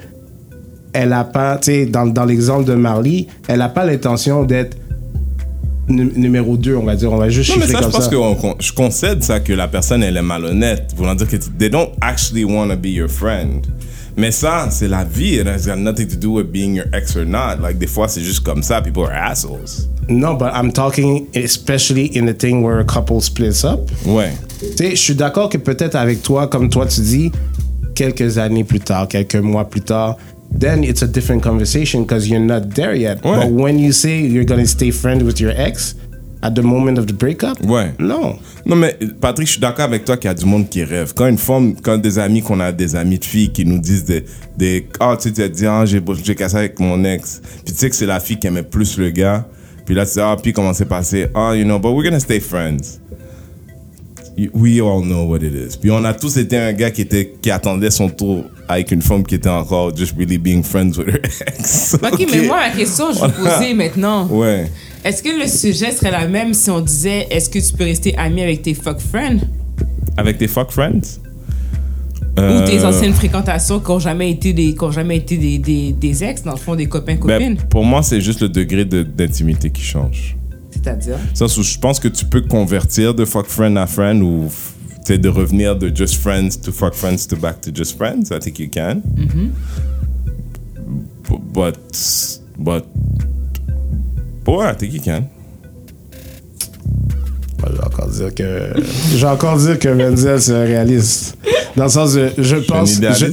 elle 0.93 1.13
a 1.13 1.23
pas, 1.23 1.57
tu 1.57 1.71
sais, 1.71 1.85
dans, 1.85 2.05
dans 2.05 2.25
l'exemple 2.25 2.65
de 2.65 2.73
Marley, 2.73 3.27
elle 3.47 3.61
a 3.61 3.69
pas 3.69 3.85
l'intention 3.85 4.43
d'être 4.43 4.77
numéro 5.91 6.57
2, 6.57 6.75
on 6.75 6.83
va 6.83 6.95
dire, 6.95 7.11
on 7.11 7.17
va 7.17 7.29
juste 7.29 7.49
Non, 7.51 7.57
mais 7.59 7.67
ça, 7.71 7.79
je 7.81 7.87
pense 7.89 8.05
ça. 8.05 8.09
que 8.09 8.15
on- 8.15 8.55
je 8.59 8.71
concède 8.71 9.23
ça 9.23 9.39
que 9.39 9.53
la 9.53 9.67
personne, 9.67 10.03
elle 10.03 10.17
est 10.17 10.21
malhonnête. 10.21 10.93
Voulant 10.95 11.15
dire 11.15 11.27
que 11.27 11.37
they 11.37 11.69
don't 11.69 11.89
actually 12.01 12.43
want 12.43 12.69
to 12.69 12.75
be 12.77 12.87
your 12.87 13.09
friend. 13.09 13.65
Mais 14.17 14.31
ça, 14.31 14.67
c'est 14.69 14.89
la 14.89 15.05
vie. 15.05 15.35
It 15.39 15.47
has 15.47 15.65
got 15.65 15.77
nothing 15.77 16.07
to 16.07 16.17
do 16.17 16.33
with 16.33 16.47
being 16.51 16.75
your 16.75 16.85
ex 16.93 17.15
or 17.15 17.25
not. 17.25 17.61
Like, 17.61 17.77
des 17.77 17.87
fois, 17.87 18.07
c'est 18.09 18.19
juste 18.21 18.41
comme 18.41 18.61
ça. 18.61 18.81
People 18.81 19.03
are 19.03 19.31
assholes. 19.31 19.87
Non, 20.09 20.33
but 20.33 20.49
I'm 20.53 20.73
talking 20.73 21.27
especially 21.33 22.11
in 22.17 22.25
the 22.25 22.37
thing 22.37 22.61
where 22.61 22.79
a 22.79 22.83
couple 22.83 23.21
splits 23.21 23.63
up. 23.63 23.89
Ouais. 24.05 24.33
Tu 24.59 24.67
sais, 24.77 24.89
je 24.91 24.95
suis 25.01 25.15
d'accord 25.15 25.47
que 25.47 25.57
peut-être 25.57 25.95
avec 25.95 26.21
toi, 26.21 26.47
comme 26.47 26.67
toi 26.69 26.85
tu 26.85 26.99
dis, 27.01 27.31
quelques 27.95 28.37
années 28.37 28.65
plus 28.65 28.81
tard, 28.81 29.07
quelques 29.07 29.35
mois 29.35 29.69
plus 29.69 29.81
tard, 29.81 30.17
then 30.51 30.83
it's 30.83 31.01
a 31.01 31.07
different 31.07 31.43
conversation 31.43 32.03
because 32.03 32.29
you're 32.29 32.39
not 32.39 32.75
there 32.75 32.95
yet. 32.95 33.23
Ouais. 33.23 33.43
But 33.43 33.51
when 33.51 33.79
you 33.79 33.91
say 33.91 34.19
you're 34.19 34.45
going 34.45 34.61
to 34.61 34.67
stay 34.67 34.91
friends 34.91 35.23
with 35.23 35.39
your 35.39 35.51
ex, 35.55 35.95
At 36.43 36.55
the 36.55 36.63
moment 36.63 36.97
of 36.97 37.05
the 37.05 37.13
breakup? 37.13 37.63
Ouais. 37.63 37.93
Non. 37.99 38.39
Non, 38.65 38.75
mais 38.75 38.97
Patrick, 39.19 39.45
je 39.45 39.53
suis 39.53 39.61
d'accord 39.61 39.85
avec 39.85 40.05
toi 40.05 40.17
qu'il 40.17 40.27
y 40.27 40.31
a 40.31 40.33
du 40.33 40.45
monde 40.45 40.67
qui 40.67 40.83
rêve. 40.83 41.13
Quand 41.13 41.27
une 41.27 41.37
femme, 41.37 41.75
quand 41.79 41.99
des 41.99 42.17
amis, 42.17 42.41
qu'on 42.41 42.59
a 42.59 42.71
des 42.71 42.95
amis 42.95 43.19
de 43.19 43.25
filles 43.25 43.51
qui 43.51 43.63
nous 43.63 43.77
disent 43.77 44.05
des, 44.05 44.25
des 44.57 44.87
ah, 44.99 45.15
tu 45.21 45.27
as 45.39 45.47
dit, 45.47 45.67
ah, 45.67 45.85
j'ai, 45.85 46.01
j'ai 46.23 46.33
cassé 46.33 46.57
avec 46.57 46.79
mon 46.79 47.03
ex. 47.03 47.41
Puis 47.63 47.73
tu 47.73 47.79
sais 47.79 47.89
que 47.91 47.95
c'est 47.95 48.07
la 48.07 48.19
fille 48.19 48.39
qui 48.39 48.47
aimait 48.47 48.63
plus 48.63 48.97
le 48.97 49.11
gars. 49.11 49.47
Puis 49.85 49.93
là, 49.93 50.03
tu 50.03 50.13
sais, 50.13 50.21
ah, 50.21 50.35
puis 50.41 50.51
comment 50.51 50.73
c'est 50.73 50.85
passé? 50.85 51.27
Ah, 51.35 51.55
you 51.55 51.63
know, 51.63 51.77
but 51.77 51.91
we're 51.91 52.03
gonna 52.03 52.19
stay 52.19 52.39
friends. 52.39 52.99
We 54.37 54.79
all 54.81 55.01
know 55.03 55.25
what 55.25 55.39
it 55.43 55.53
is. 55.53 55.77
Puis 55.79 55.91
on 55.91 56.03
a 56.05 56.13
tous 56.13 56.37
été 56.37 56.57
un 56.57 56.73
gars 56.73 56.89
qui 56.89 57.01
était, 57.01 57.33
qui 57.41 57.51
attendait 57.51 57.91
son 57.91 58.09
tour 58.09 58.45
avec 58.67 58.91
une 58.91 59.01
femme 59.01 59.23
qui 59.25 59.35
était 59.35 59.49
encore 59.49 59.95
just 59.95 60.15
really 60.17 60.37
being 60.37 60.63
friends 60.63 60.97
with 60.97 61.07
her 61.09 61.19
ex. 61.47 61.95
Ok, 62.01 62.25
mais 62.31 62.47
moi, 62.47 62.59
la 62.61 62.69
question, 62.71 63.07
je 63.13 63.19
vais 63.25 63.31
poser 63.33 63.73
maintenant. 63.73 64.27
Ouais. 64.27 64.71
Est-ce 65.03 65.21
que 65.21 65.29
le 65.29 65.47
sujet 65.47 65.91
serait 65.91 66.11
la 66.11 66.27
même 66.27 66.53
si 66.53 66.69
on 66.69 66.79
disait 66.79 67.27
est-ce 67.29 67.49
que 67.49 67.59
tu 67.59 67.73
peux 67.73 67.83
rester 67.83 68.15
ami 68.17 68.41
avec 68.41 68.61
tes 68.61 68.73
fuck 68.73 68.99
friends? 68.99 69.39
Avec 70.17 70.37
tes 70.37 70.47
fuck 70.47 70.71
friends? 70.71 71.19
ou 72.37 72.65
tes 72.65 72.79
Euh, 72.79 72.87
anciennes 72.87 73.13
fréquentations 73.13 73.79
qui 73.81 73.91
n'ont 73.91 73.99
jamais 73.99 74.31
été, 74.31 74.53
des, 74.53 74.73
qui 74.73 74.83
ont 74.83 74.91
jamais 74.91 75.17
été 75.17 75.35
des, 75.37 75.57
des, 75.57 75.91
des 75.91 76.23
ex, 76.23 76.41
dans 76.43 76.51
le 76.53 76.57
fond, 76.57 76.75
des 76.75 76.85
copains-copines 76.87 77.55
Ben, 77.55 77.67
pour 77.69 77.83
moi, 77.83 78.01
c'est 78.01 78.21
juste 78.21 78.41
le 78.41 78.47
degré 78.49 78.85
de- 78.85 79.03
d'intimité 79.03 79.69
qui 79.69 79.81
change. 79.81 80.37
C'est-à-dire 80.83 81.17
c'est- 81.33 81.61
je 81.61 81.79
pense 81.79 81.99
que 81.99 82.07
tu 82.07 82.25
peux 82.25 82.41
convertir 82.41 83.13
de 83.13 83.25
fuck 83.25 83.47
friend 83.47 83.77
à 83.77 83.85
friend 83.87 84.21
ou 84.23 84.49
de 85.09 85.27
revenir 85.29 85.75
de 85.75 85.93
just 85.93 86.15
friends 86.15 86.51
to 86.63 86.71
fuck 86.71 86.93
friends 86.93 87.27
to 87.27 87.35
back 87.35 87.59
to 87.61 87.69
just 87.73 87.97
friends. 87.97 88.31
I 88.31 88.39
think 88.39 88.59
you 88.59 88.69
can. 88.73 89.01
B- 91.29 91.37
But, 91.53 91.75
but, 92.57 92.83
ouais, 94.47 94.71
I 94.71 94.75
think 94.77 94.93
you 94.93 95.01
can. 95.03 95.23
Je 97.67 97.73
vais 97.73 97.83
encore 97.85 98.07
dire 98.09 98.33
que. 98.33 98.73
Je 99.11 99.17
vais 99.17 99.31
encore 99.31 99.57
dire 99.57 99.79
que 99.79 99.89
Menzel, 99.89 100.41
c'est 100.41 100.53
un 100.53 100.63
réaliste. 100.63 101.37
Dans 101.75 101.83
le 101.85 101.89
sens 101.89 102.13
de. 102.13 102.29
Je 102.37 102.55
pense. 102.57 102.99
Je, 103.01 103.25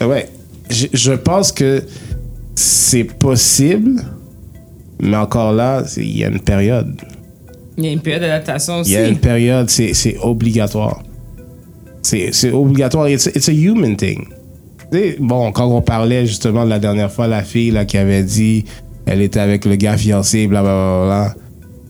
je- 0.00 0.04
ouais. 0.04 0.28
Je, 0.70 0.86
je 0.92 1.12
pense 1.12 1.52
que 1.52 1.82
c'est 2.54 3.04
possible, 3.04 4.02
mais 5.00 5.16
encore 5.16 5.52
là, 5.52 5.82
il 5.96 6.16
y 6.18 6.24
a 6.24 6.28
une 6.28 6.40
période. 6.40 6.94
Il 7.76 7.84
y 7.84 7.88
a 7.88 7.92
une 7.92 8.00
période 8.00 8.22
d'adaptation 8.22 8.76
Il 8.78 8.80
aussi. 8.82 8.90
y 8.92 8.96
a 8.96 9.08
une 9.08 9.18
période, 9.18 9.68
c'est 9.68 10.16
obligatoire. 10.22 11.02
C'est 12.02 12.52
obligatoire. 12.52 13.08
It's, 13.08 13.26
it's 13.34 13.48
a 13.48 13.52
human 13.52 13.96
thing. 13.96 14.26
Bon, 15.18 15.50
quand 15.50 15.66
on 15.66 15.82
parlait 15.82 16.26
justement 16.26 16.64
de 16.64 16.70
la 16.70 16.78
dernière 16.78 17.10
fois, 17.10 17.26
la 17.26 17.42
fille 17.42 17.70
là, 17.72 17.84
qui 17.84 17.96
avait 17.98 18.22
dit 18.22 18.64
elle 19.06 19.20
était 19.22 19.40
avec 19.40 19.64
le 19.64 19.74
gars 19.76 19.96
fiancé, 19.96 20.46
blablabla. 20.46 21.34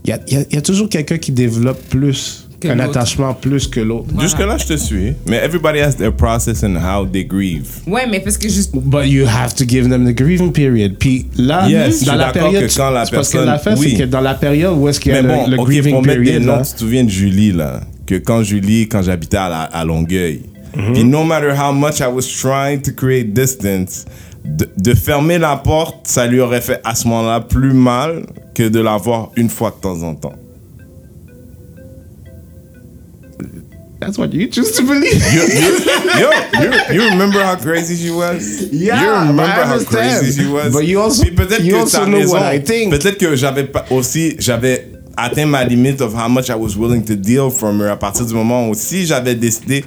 Il 0.05 0.11
y 0.11 0.13
a, 0.13 0.21
il 0.29 0.35
y 0.35 0.37
a- 0.37 0.45
il 0.51 0.55
y 0.55 0.59
a 0.59 0.63
toujours 0.63 0.89
quelqu'un 0.89 1.19
qui 1.19 1.33
développe 1.33 1.81
plus, 1.89 2.44
Que 2.69 2.73
un 2.73 2.81
attachement 2.81 3.35
plus 3.35 3.67
que 3.69 3.81
l'autre. 3.81 4.09
Jusque-là, 4.21 4.57
je 4.59 4.67
te 4.67 4.77
suis. 4.77 5.15
Mais 5.27 5.37
everybody 5.45 5.81
has 5.81 5.95
their 5.95 6.13
process 6.13 6.63
and 6.65 6.77
how 6.77 7.05
they 7.07 7.25
grieve. 7.25 7.67
Ouais, 7.87 8.07
mais 8.11 8.21
parce 8.21 8.37
que 8.39 8.49
juste. 8.49 8.73
But 8.75 9.07
you 9.07 9.27
have 9.27 9.55
to 9.55 9.65
give 9.67 9.89
them 9.89 10.05
the 10.07 10.15
grieving 10.15 10.53
period. 10.53 10.97
Puis 10.99 11.27
là, 11.37 11.69
Yes, 11.69 12.05
dans 12.05 12.15
la 12.15 12.33
période, 12.33 12.67
que 12.67 12.75
quand 12.77 12.91
la 12.91 13.05
c'est 13.05 13.15
parce 13.15 13.29
que 13.29 13.33
personne- 13.37 13.47
l'affaire, 13.47 13.79
oui. 13.79 13.91
c'est 13.97 14.05
que 14.05 14.09
dans 14.09 14.21
la 14.21 14.35
période 14.35 14.75
où 14.79 14.89
est-ce 14.89 14.99
qu'il 15.01 15.13
y 15.13 15.17
a 15.17 15.23
Mais 15.23 15.29
le, 15.29 15.35
bon, 15.35 15.47
le 15.51 15.59
ok, 15.59 15.67
grieving 15.67 15.93
pour 15.95 16.03
des 16.03 16.09
period, 16.15 16.43
noms, 16.43 16.57
là, 16.57 16.63
tu 16.65 16.73
te 16.75 16.79
souviens 16.81 17.05
de 17.05 17.11
Julie, 17.11 17.53
là, 17.53 17.81
que 18.07 18.17
quand 18.17 18.43
Julie, 18.43 18.89
quand 18.89 19.03
j'habitais 19.03 19.37
à, 19.37 19.49
la- 19.49 19.63
à 19.63 19.85
Longueuil, 19.85 20.43
Mhm. 20.77 20.93
puis 20.93 21.05
no 21.05 21.23
matter 21.23 21.53
how 21.53 21.73
much 21.73 22.01
I 22.01 22.07
was 22.13 22.23
trying 22.41 22.81
to 22.83 22.91
create 22.97 23.33
distance, 23.33 24.05
de, 24.45 24.69
de 24.77 24.93
fermer 24.95 25.39
la 25.39 25.57
porte, 25.57 25.99
ça 26.07 26.27
lui 26.27 26.41
aurait 26.41 26.61
fait 26.61 26.81
à 26.85 26.95
ce 26.95 27.07
moment-là 27.09 27.41
plus 27.41 27.73
mal 27.73 28.27
que 28.55 28.69
de 28.69 28.81
la 28.81 28.97
voir 28.97 29.31
une 29.37 29.49
fois 29.49 29.71
de 29.75 29.81
temps 29.81 30.03
en 30.03 30.15
temps. 30.15 30.35
That's 34.05 34.19
what 34.19 34.33
you 34.33 34.47
choose 34.49 34.73
to 34.77 34.83
believe. 34.83 35.15
You, 35.33 35.43
you, 35.43 36.21
yo, 36.21 36.31
you, 36.61 36.95
you 36.95 37.11
remember 37.11 37.43
how 37.43 37.57
crazy 37.57 37.97
she 37.97 38.11
was? 38.11 38.69
Yeah, 38.73 39.01
you 39.03 39.11
remember 39.11 39.43
but 39.43 39.51
I 39.51 39.67
how 39.67 39.73
understand. 39.75 40.21
crazy 40.21 40.43
she 40.43 40.49
was? 40.51 40.73
But 40.73 40.87
you 40.87 41.01
also- 41.01 41.23
Puis 41.25 41.33
peut-être 41.35 41.65
you 41.65 41.75
que 41.75 41.81
also 41.81 42.05
know 42.07 42.19
raison. 42.19 42.33
what 42.37 42.43
I 42.55 42.59
think. 42.61 42.93
Peut-être 42.93 43.19
que 43.19 43.35
j'avais 43.37 43.65
pas 43.65 43.85
aussi, 43.91 44.37
j'avais 44.39 44.89
atteint 45.17 45.47
ma 45.47 45.65
limite 45.65 46.01
of 46.01 46.13
how 46.15 46.29
much 46.29 46.51
I 46.51 46.55
was 46.57 46.77
willing 46.77 47.05
to 47.07 47.15
deal 47.17 47.51
from 47.51 47.81
her 47.81 47.89
à 47.91 47.97
partir 47.97 48.27
du 48.27 48.35
moment 48.35 48.69
où 48.69 48.75
si 48.75 49.07
j'avais 49.07 49.35
décidé 49.35 49.85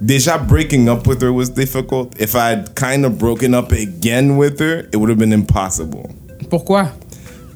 Déjà, 0.00 0.38
breaking 0.38 0.88
up 0.88 1.08
with 1.08 1.20
her 1.24 1.32
was 1.32 1.48
difficult. 1.48 2.14
If 2.20 2.36
I 2.36 2.50
had 2.50 2.76
kind 2.76 3.04
of 3.04 3.18
broken 3.18 3.52
up 3.52 3.72
again 3.72 4.36
with 4.36 4.60
her, 4.60 4.86
it 4.92 4.96
would 4.96 5.08
have 5.10 5.18
been 5.18 5.32
impossible. 5.32 6.08
Pourquoi 6.48 6.92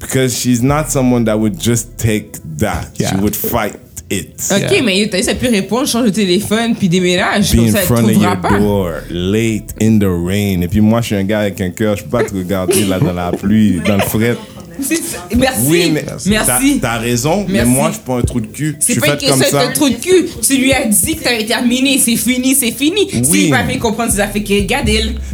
Because 0.01 0.37
she's 0.37 0.61
not 0.61 0.89
someone 0.89 1.23
that 1.23 1.39
would 1.39 1.57
just 1.57 1.97
take 1.97 2.33
that. 2.57 2.89
She 2.97 3.15
would 3.15 3.33
fight 3.33 3.77
it. 4.13 4.29
Ok, 4.51 4.81
mais 4.83 5.07
t'as 5.09 5.21
ça 5.21 5.35
pu 5.35 5.47
répondre, 5.47 5.87
change 5.87 6.05
de 6.05 6.09
téléphone, 6.09 6.75
puis 6.75 6.89
déménage. 6.89 7.55
Be 7.55 7.59
in 7.59 7.71
ça, 7.71 7.79
front 7.81 8.03
of 8.05 8.11
your 8.13 8.37
pas. 8.41 8.59
door, 8.59 8.89
late 9.09 9.73
in 9.81 9.97
the 9.99 10.05
rain. 10.05 10.61
Et 10.61 10.67
puis 10.67 10.81
moi, 10.81 11.01
je 11.01 11.07
suis 11.07 11.15
un 11.15 11.23
gars 11.23 11.39
avec 11.41 11.59
un 11.61 11.69
cœur. 11.69 11.95
Je 11.97 12.03
peux 12.03 12.09
pas 12.09 12.23
te 12.23 12.33
regarder 12.35 12.85
là 12.85 12.99
dans 12.99 13.13
la 13.13 13.31
pluie, 13.31 13.79
dans 13.85 13.95
le 13.95 14.01
fret. 14.01 14.35
Ça. 14.81 15.27
Merci. 15.37 15.59
Oui, 15.67 15.91
mais 15.93 16.03
Merci. 16.25 16.79
t'as- 16.81 16.97
raison, 16.97 17.45
mais 17.47 17.63
moi, 17.63 17.89
je 17.89 17.93
suis 17.93 18.01
pas 18.03 18.17
un 18.17 18.21
trou 18.21 18.41
de 18.41 18.47
cul. 18.47 18.75
Je 18.79 18.85
C'est 18.93 18.99
pas 18.99 19.05
une 19.13 19.19
fait 19.19 19.25
question 19.27 19.45
ça. 19.51 19.67
de 19.67 19.73
trou 19.73 19.87
de 19.87 19.95
cul. 19.95 20.25
Tu 20.41 20.57
lui 20.57 20.73
as 20.73 20.85
dit 20.87 21.15
que 21.15 21.23
t'avais 21.23 21.45
terminé, 21.45 21.99
c'est 21.99 22.15
fini, 22.15 22.55
c'est 22.55 22.71
fini. 22.71 23.07
Oui. 23.13 23.23
S'il 23.23 23.49
va 23.51 23.61
bien 23.63 23.77
comprendre 23.77 24.11
ses 24.11 24.19
affaires, 24.19 24.43
qu'il 24.43 24.59
regarde. 24.61 24.89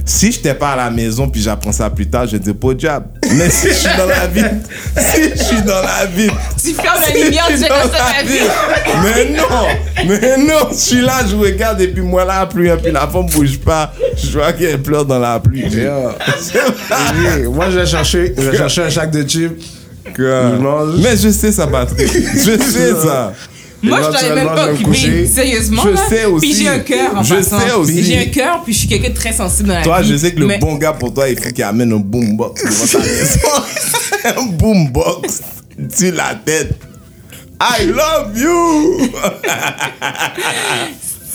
Si 0.06 0.32
j'étais 0.34 0.54
pas 0.54 0.72
à 0.72 0.76
la 0.76 0.92
maison 0.92 1.30
puis 1.30 1.42
j'apprends 1.42 1.72
ça 1.72 1.90
plus 1.90 2.08
tard, 2.10 2.28
je 2.28 2.36
dis 2.38 2.54
pas 2.54 2.70
job. 2.78 3.04
Mais 3.32 3.50
si 3.50 3.68
je 3.70 3.74
suis 3.74 3.98
dans 3.98 4.06
la 4.08 4.28
ville, 4.28 4.60
si 4.98 5.22
je 5.36 5.44
suis 5.44 5.62
dans 5.62 5.82
la 5.82 6.06
ville, 6.06 6.32
Tu 6.62 6.74
fermes 6.74 6.98
si 7.06 7.14
la 7.14 7.26
lumière, 7.26 7.44
je 7.50 7.54
tu 7.54 7.58
suis 7.58 7.68
fais 7.68 7.70
dans 7.70 7.82
comme 7.82 7.92
ça 7.92 8.12
la 8.18 8.24
ville. 8.24 8.52
Mais 9.04 9.26
non, 9.38 9.68
mais 10.08 10.38
non, 10.38 10.70
je 10.72 10.76
suis 10.78 11.02
là, 11.02 11.22
je 11.30 11.36
regarde 11.36 11.80
et 11.82 11.88
puis 11.90 12.02
moi 12.02 12.26
là, 12.26 12.40
la 12.40 12.46
pluie, 12.48 12.70
puis 12.82 12.92
la 12.92 13.08
femme 13.08 13.28
bouge 13.28 13.60
pas. 13.60 13.94
Je 14.18 14.32
vois 14.38 14.54
qu'elle 14.54 14.82
pleure 14.82 15.06
dans 15.06 15.20
la 15.20 15.40
pluie. 15.40 15.66
Moi, 17.46 17.70
je 17.70 17.80
vais 17.80 17.86
chercher, 17.86 18.34
je 18.38 18.42
vais 18.50 18.58
chercher 18.58 18.84
un 18.84 18.90
sac 18.90 19.12
de 19.12 19.24
chips. 19.28 19.62
Mange. 20.18 20.96
Mais 20.98 21.16
je 21.16 21.30
sais 21.30 21.52
ça, 21.52 21.68
Patrick. 21.68 22.08
Je 22.08 22.58
sais 22.58 22.94
ça. 22.96 23.34
Moi, 23.82 24.00
je 24.02 24.08
t'en 24.18 24.32
ai 24.32 24.36
même 24.36 24.48
pas 24.48 24.72
occupé. 24.72 25.26
Sérieusement. 25.26 25.82
Je 25.84 25.90
là. 25.90 26.02
sais 26.10 26.26
aussi. 26.26 26.48
Puis 26.48 26.56
j'ai 26.58 26.68
un 26.70 26.80
cœur 26.80 27.18
en 27.18 27.24
Je 27.24 27.36
passant. 27.36 27.60
sais 27.60 27.72
aussi. 27.72 28.04
J'ai 28.04 28.20
un 28.20 28.26
cœur, 28.26 28.62
puis 28.64 28.74
je 28.74 28.80
suis 28.80 28.88
quelqu'un 28.88 29.10
de 29.10 29.14
très 29.16 29.34
sensible 29.34 29.70
dans 29.70 29.76
la 29.76 29.84
Toi, 29.84 30.02
vie. 30.02 30.10
je 30.10 30.18
sais 30.18 30.34
que 30.34 30.40
le 30.40 30.58
bon 30.60 30.76
gars 30.76 30.94
pour 30.94 31.14
toi, 31.14 31.30
il 31.30 31.40
faut 31.40 31.50
qu'il 31.52 31.64
amène 31.64 31.94
un 31.94 31.98
boombox 32.00 32.64
devant 32.64 32.86
ta 32.86 33.00
maison. 33.00 33.50
un 34.42 34.46
boombox 34.52 35.42
sur 35.96 36.14
la 36.14 36.36
tête. 36.44 36.76
I 37.62 37.86
love 37.88 38.38
you! 38.38 39.10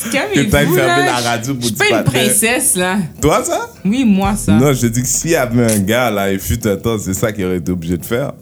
Que 0.05 0.51
fermer 0.51 0.77
là? 0.77 1.05
la 1.07 1.17
radio 1.31 1.55
pour 1.55 1.63
Je 1.63 1.69
suis 1.69 1.77
pas 1.77 1.99
une 1.99 2.05
princesse, 2.05 2.77
là. 2.77 2.99
Toi, 3.23 3.43
ça? 3.43 3.71
Oui, 3.85 4.05
moi, 4.05 4.35
ça. 4.37 4.53
Non, 4.53 4.73
je 4.75 4.87
dis 4.89 5.01
que 5.01 5.09
s'il 5.09 5.31
y 5.31 5.37
avait 5.37 5.73
un 5.73 5.79
gars 5.79 6.11
là, 6.11 6.31
il 6.31 6.39
fut 6.39 6.67
un 6.67 6.77
temps, 6.77 6.99
c'est 6.99 7.15
ça 7.15 7.33
qu'il 7.33 7.45
aurait 7.47 7.57
été 7.57 7.73
obligé 7.73 7.97
de 7.97 8.05
faire. 8.05 8.33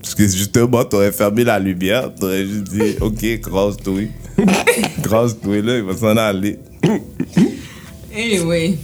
Parce 0.00 0.14
que 0.14 0.22
justement, 0.24 0.84
t'aurais 0.84 1.12
fermé 1.12 1.44
la 1.44 1.58
lumière, 1.58 2.10
t'aurais 2.14 2.46
juste 2.46 2.64
dit, 2.64 2.96
ok, 3.00 3.40
crosse-toi. 3.40 4.08
crosse-toi 5.02 5.62
là, 5.62 5.76
il 5.78 5.82
va 5.82 5.96
s'en 5.96 6.16
aller. 6.16 6.58
Anyway. 8.14 8.78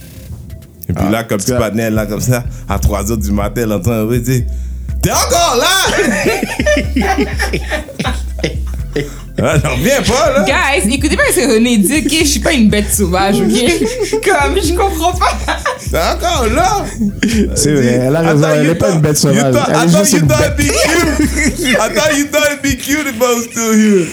Et 0.87 0.93
puis 0.93 1.09
là, 1.09 1.23
comme 1.23 1.39
tu 1.39 1.51
cas- 1.51 1.57
patnais 1.57 1.89
là, 1.89 2.05
comme 2.05 2.21
ça, 2.21 2.43
à 2.69 2.77
3 2.79 3.03
h 3.05 3.17
du 3.19 3.31
matin, 3.31 3.61
elle 3.63 3.71
entend 3.73 3.91
un 3.91 4.17
dit, 4.17 4.43
T'es 5.01 5.11
encore 5.11 5.57
là? 5.59 5.67
ah, 9.41 9.57
j'en 9.61 9.75
reviens 9.75 10.01
pas, 10.01 10.31
là. 10.31 10.45
Guys, 10.45 10.93
écoutez 10.93 11.17
pas 11.17 11.23
ce 11.31 11.39
que 11.41 11.53
René 11.53 11.77
dit, 11.77 11.93
ok? 12.05 12.11
Je 12.21 12.25
suis 12.25 12.39
pas 12.39 12.53
une 12.53 12.69
bête 12.69 12.91
sauvage, 12.93 13.35
ok? 13.41 14.21
Comme, 14.23 14.55
je 14.63 14.73
comprends 14.73 15.13
pas. 15.13 15.37
T'es 15.89 15.97
encore 15.97 16.47
là? 16.53 16.85
C'est 17.55 17.73
vrai, 17.73 17.85
elle 18.07 18.15
a 18.15 18.21
raison, 18.21 18.47
elle 18.55 18.65
you 18.65 18.71
est 18.71 18.75
pas 18.75 18.91
une 18.91 19.01
bête 19.01 19.17
sauvage. 19.17 19.53
thought- 19.53 19.69
Elle 19.69 19.75
I 19.75 19.83
est 19.83 19.91
thought 19.91 19.99
juste 19.99 20.13
you 20.13 20.19
une 20.19 20.27
thought 20.27 20.39
it'd 20.41 20.57
bête. 20.57 20.67
be 20.67 20.71
cute. 21.57 21.67
I 21.69 21.75
thought 21.75 22.17
you 22.17 22.25
thought 22.25 22.47
it'd 22.51 22.61
be 22.63 22.77
cute 22.77 23.07
if 23.07 23.15
I 23.15 23.35
was 23.35 23.43
still 23.43 23.73
here. 23.73 24.07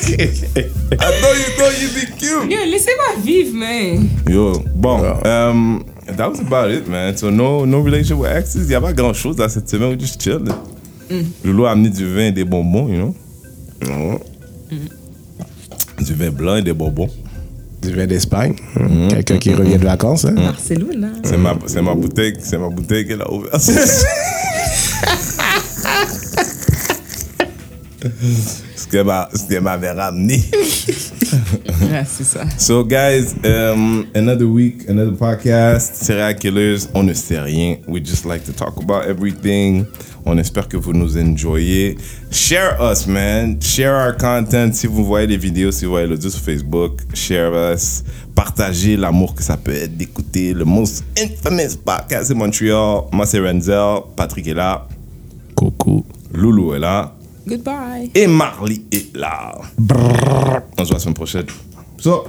I 0.92 0.96
thought 0.96 1.36
you 1.38 1.50
thought 1.56 1.80
you'd 1.80 1.94
be 1.94 2.06
cute. 2.18 2.50
Yo, 2.50 2.58
laissez-moi 2.70 3.22
vivre, 3.24 3.54
man. 3.54 4.08
Yo, 4.28 4.62
bon, 4.74 5.02
um, 5.24 5.84
that 6.16 6.28
was 6.30 6.40
about 6.40 6.70
it, 6.70 6.86
man. 6.88 7.16
So 7.16 7.30
no, 7.30 7.64
no 7.64 7.80
relationship 7.80 8.18
with 8.18 8.30
exes. 8.30 8.64
Il 8.66 8.72
y 8.72 8.74
a 8.74 8.80
pas 8.80 8.92
grand 8.92 9.14
chose 9.14 9.36
dans 9.36 9.48
cette 9.48 9.68
semaine. 9.68 9.90
We 9.90 9.98
just 10.00 10.20
chill. 10.22 10.40
Loulou 11.44 11.66
a 11.66 11.72
amené 11.72 11.90
du 11.90 12.06
vin 12.12 12.26
et 12.26 12.32
des 12.32 12.44
bonbons, 12.44 12.88
you 12.88 12.96
know? 12.96 13.14
Du 16.02 16.14
vin 16.14 16.30
blanc 16.30 16.56
et 16.56 16.62
des 16.62 16.72
bonbons. 16.72 17.08
Du 17.80 17.92
vin 17.92 18.06
d'Espagne. 18.06 18.54
Mm-hmm. 18.76 19.08
Quelqu'un 19.08 19.38
qui 19.38 19.54
revient 19.54 19.78
de 19.78 19.84
vacances. 19.84 20.24
Hein? 20.24 20.34
Barcelone, 20.34 21.04
hein? 21.04 21.12
C'est 21.24 21.36
ma, 21.36 21.56
c'est 21.66 21.82
ma 21.82 21.94
bouteille, 21.94 22.34
c'est 22.40 22.58
ma 22.58 22.68
bouteille 22.68 23.06
qu'elle 23.06 23.22
a 23.22 23.32
ouverte. 23.32 23.60
ce 28.76 28.86
qu'elle 28.90 29.04
m'a, 29.04 29.28
ce 29.34 29.48
qu'elle 29.48 29.62
m'avait 29.62 29.92
ramené. 29.92 30.42
Ouais, 31.82 32.04
c'est 32.06 32.24
ça. 32.24 32.44
So, 32.58 32.84
guys, 32.84 33.34
um, 33.44 34.06
another 34.14 34.46
week, 34.46 34.88
another 34.88 35.16
podcast. 35.16 35.94
Serial 35.94 36.34
killers, 36.36 36.88
on 36.94 37.04
ne 37.04 37.14
sait 37.14 37.40
rien. 37.40 37.76
We 37.86 38.04
just 38.04 38.24
like 38.24 38.44
to 38.44 38.52
talk 38.52 38.76
about 38.78 39.08
everything. 39.08 39.86
On 40.24 40.38
espère 40.38 40.68
que 40.68 40.76
vous 40.76 40.92
nous 40.92 41.18
enjoyez. 41.18 41.96
Share 42.30 42.78
us, 42.80 43.06
man. 43.06 43.60
Share 43.60 43.92
our 43.92 44.16
content. 44.16 44.72
Si 44.72 44.86
vous 44.86 45.04
voyez 45.04 45.26
les 45.26 45.36
vidéos, 45.36 45.72
si 45.72 45.84
vous 45.84 45.92
voyez 45.92 46.06
l'audio 46.06 46.30
sur 46.30 46.40
Facebook, 46.40 47.00
share 47.12 47.74
us. 47.74 48.04
Partagez 48.34 48.96
l'amour 48.96 49.34
que 49.34 49.42
ça 49.42 49.56
peut 49.56 49.74
être 49.74 49.96
d'écouter 49.96 50.54
le 50.54 50.64
most 50.64 51.04
infamous 51.18 51.76
podcast 51.84 52.30
de 52.30 52.34
Montréal. 52.34 53.02
Moi, 53.12 53.26
c'est 53.26 53.40
Renzel. 53.40 54.02
Patrick 54.16 54.46
est 54.46 54.54
là. 54.54 54.86
Coucou. 55.54 56.04
Loulou 56.32 56.74
est 56.74 56.78
là. 56.78 57.14
Goodbye. 57.46 58.10
Et 58.14 58.26
Marley 58.26 58.82
est 58.92 59.14
là. 59.16 59.54
On 60.78 60.84
se 60.84 60.88
voit 60.88 60.94
la 60.94 60.98
semaine 60.98 61.14
prochaine. 61.14 61.46
So. 61.98 62.24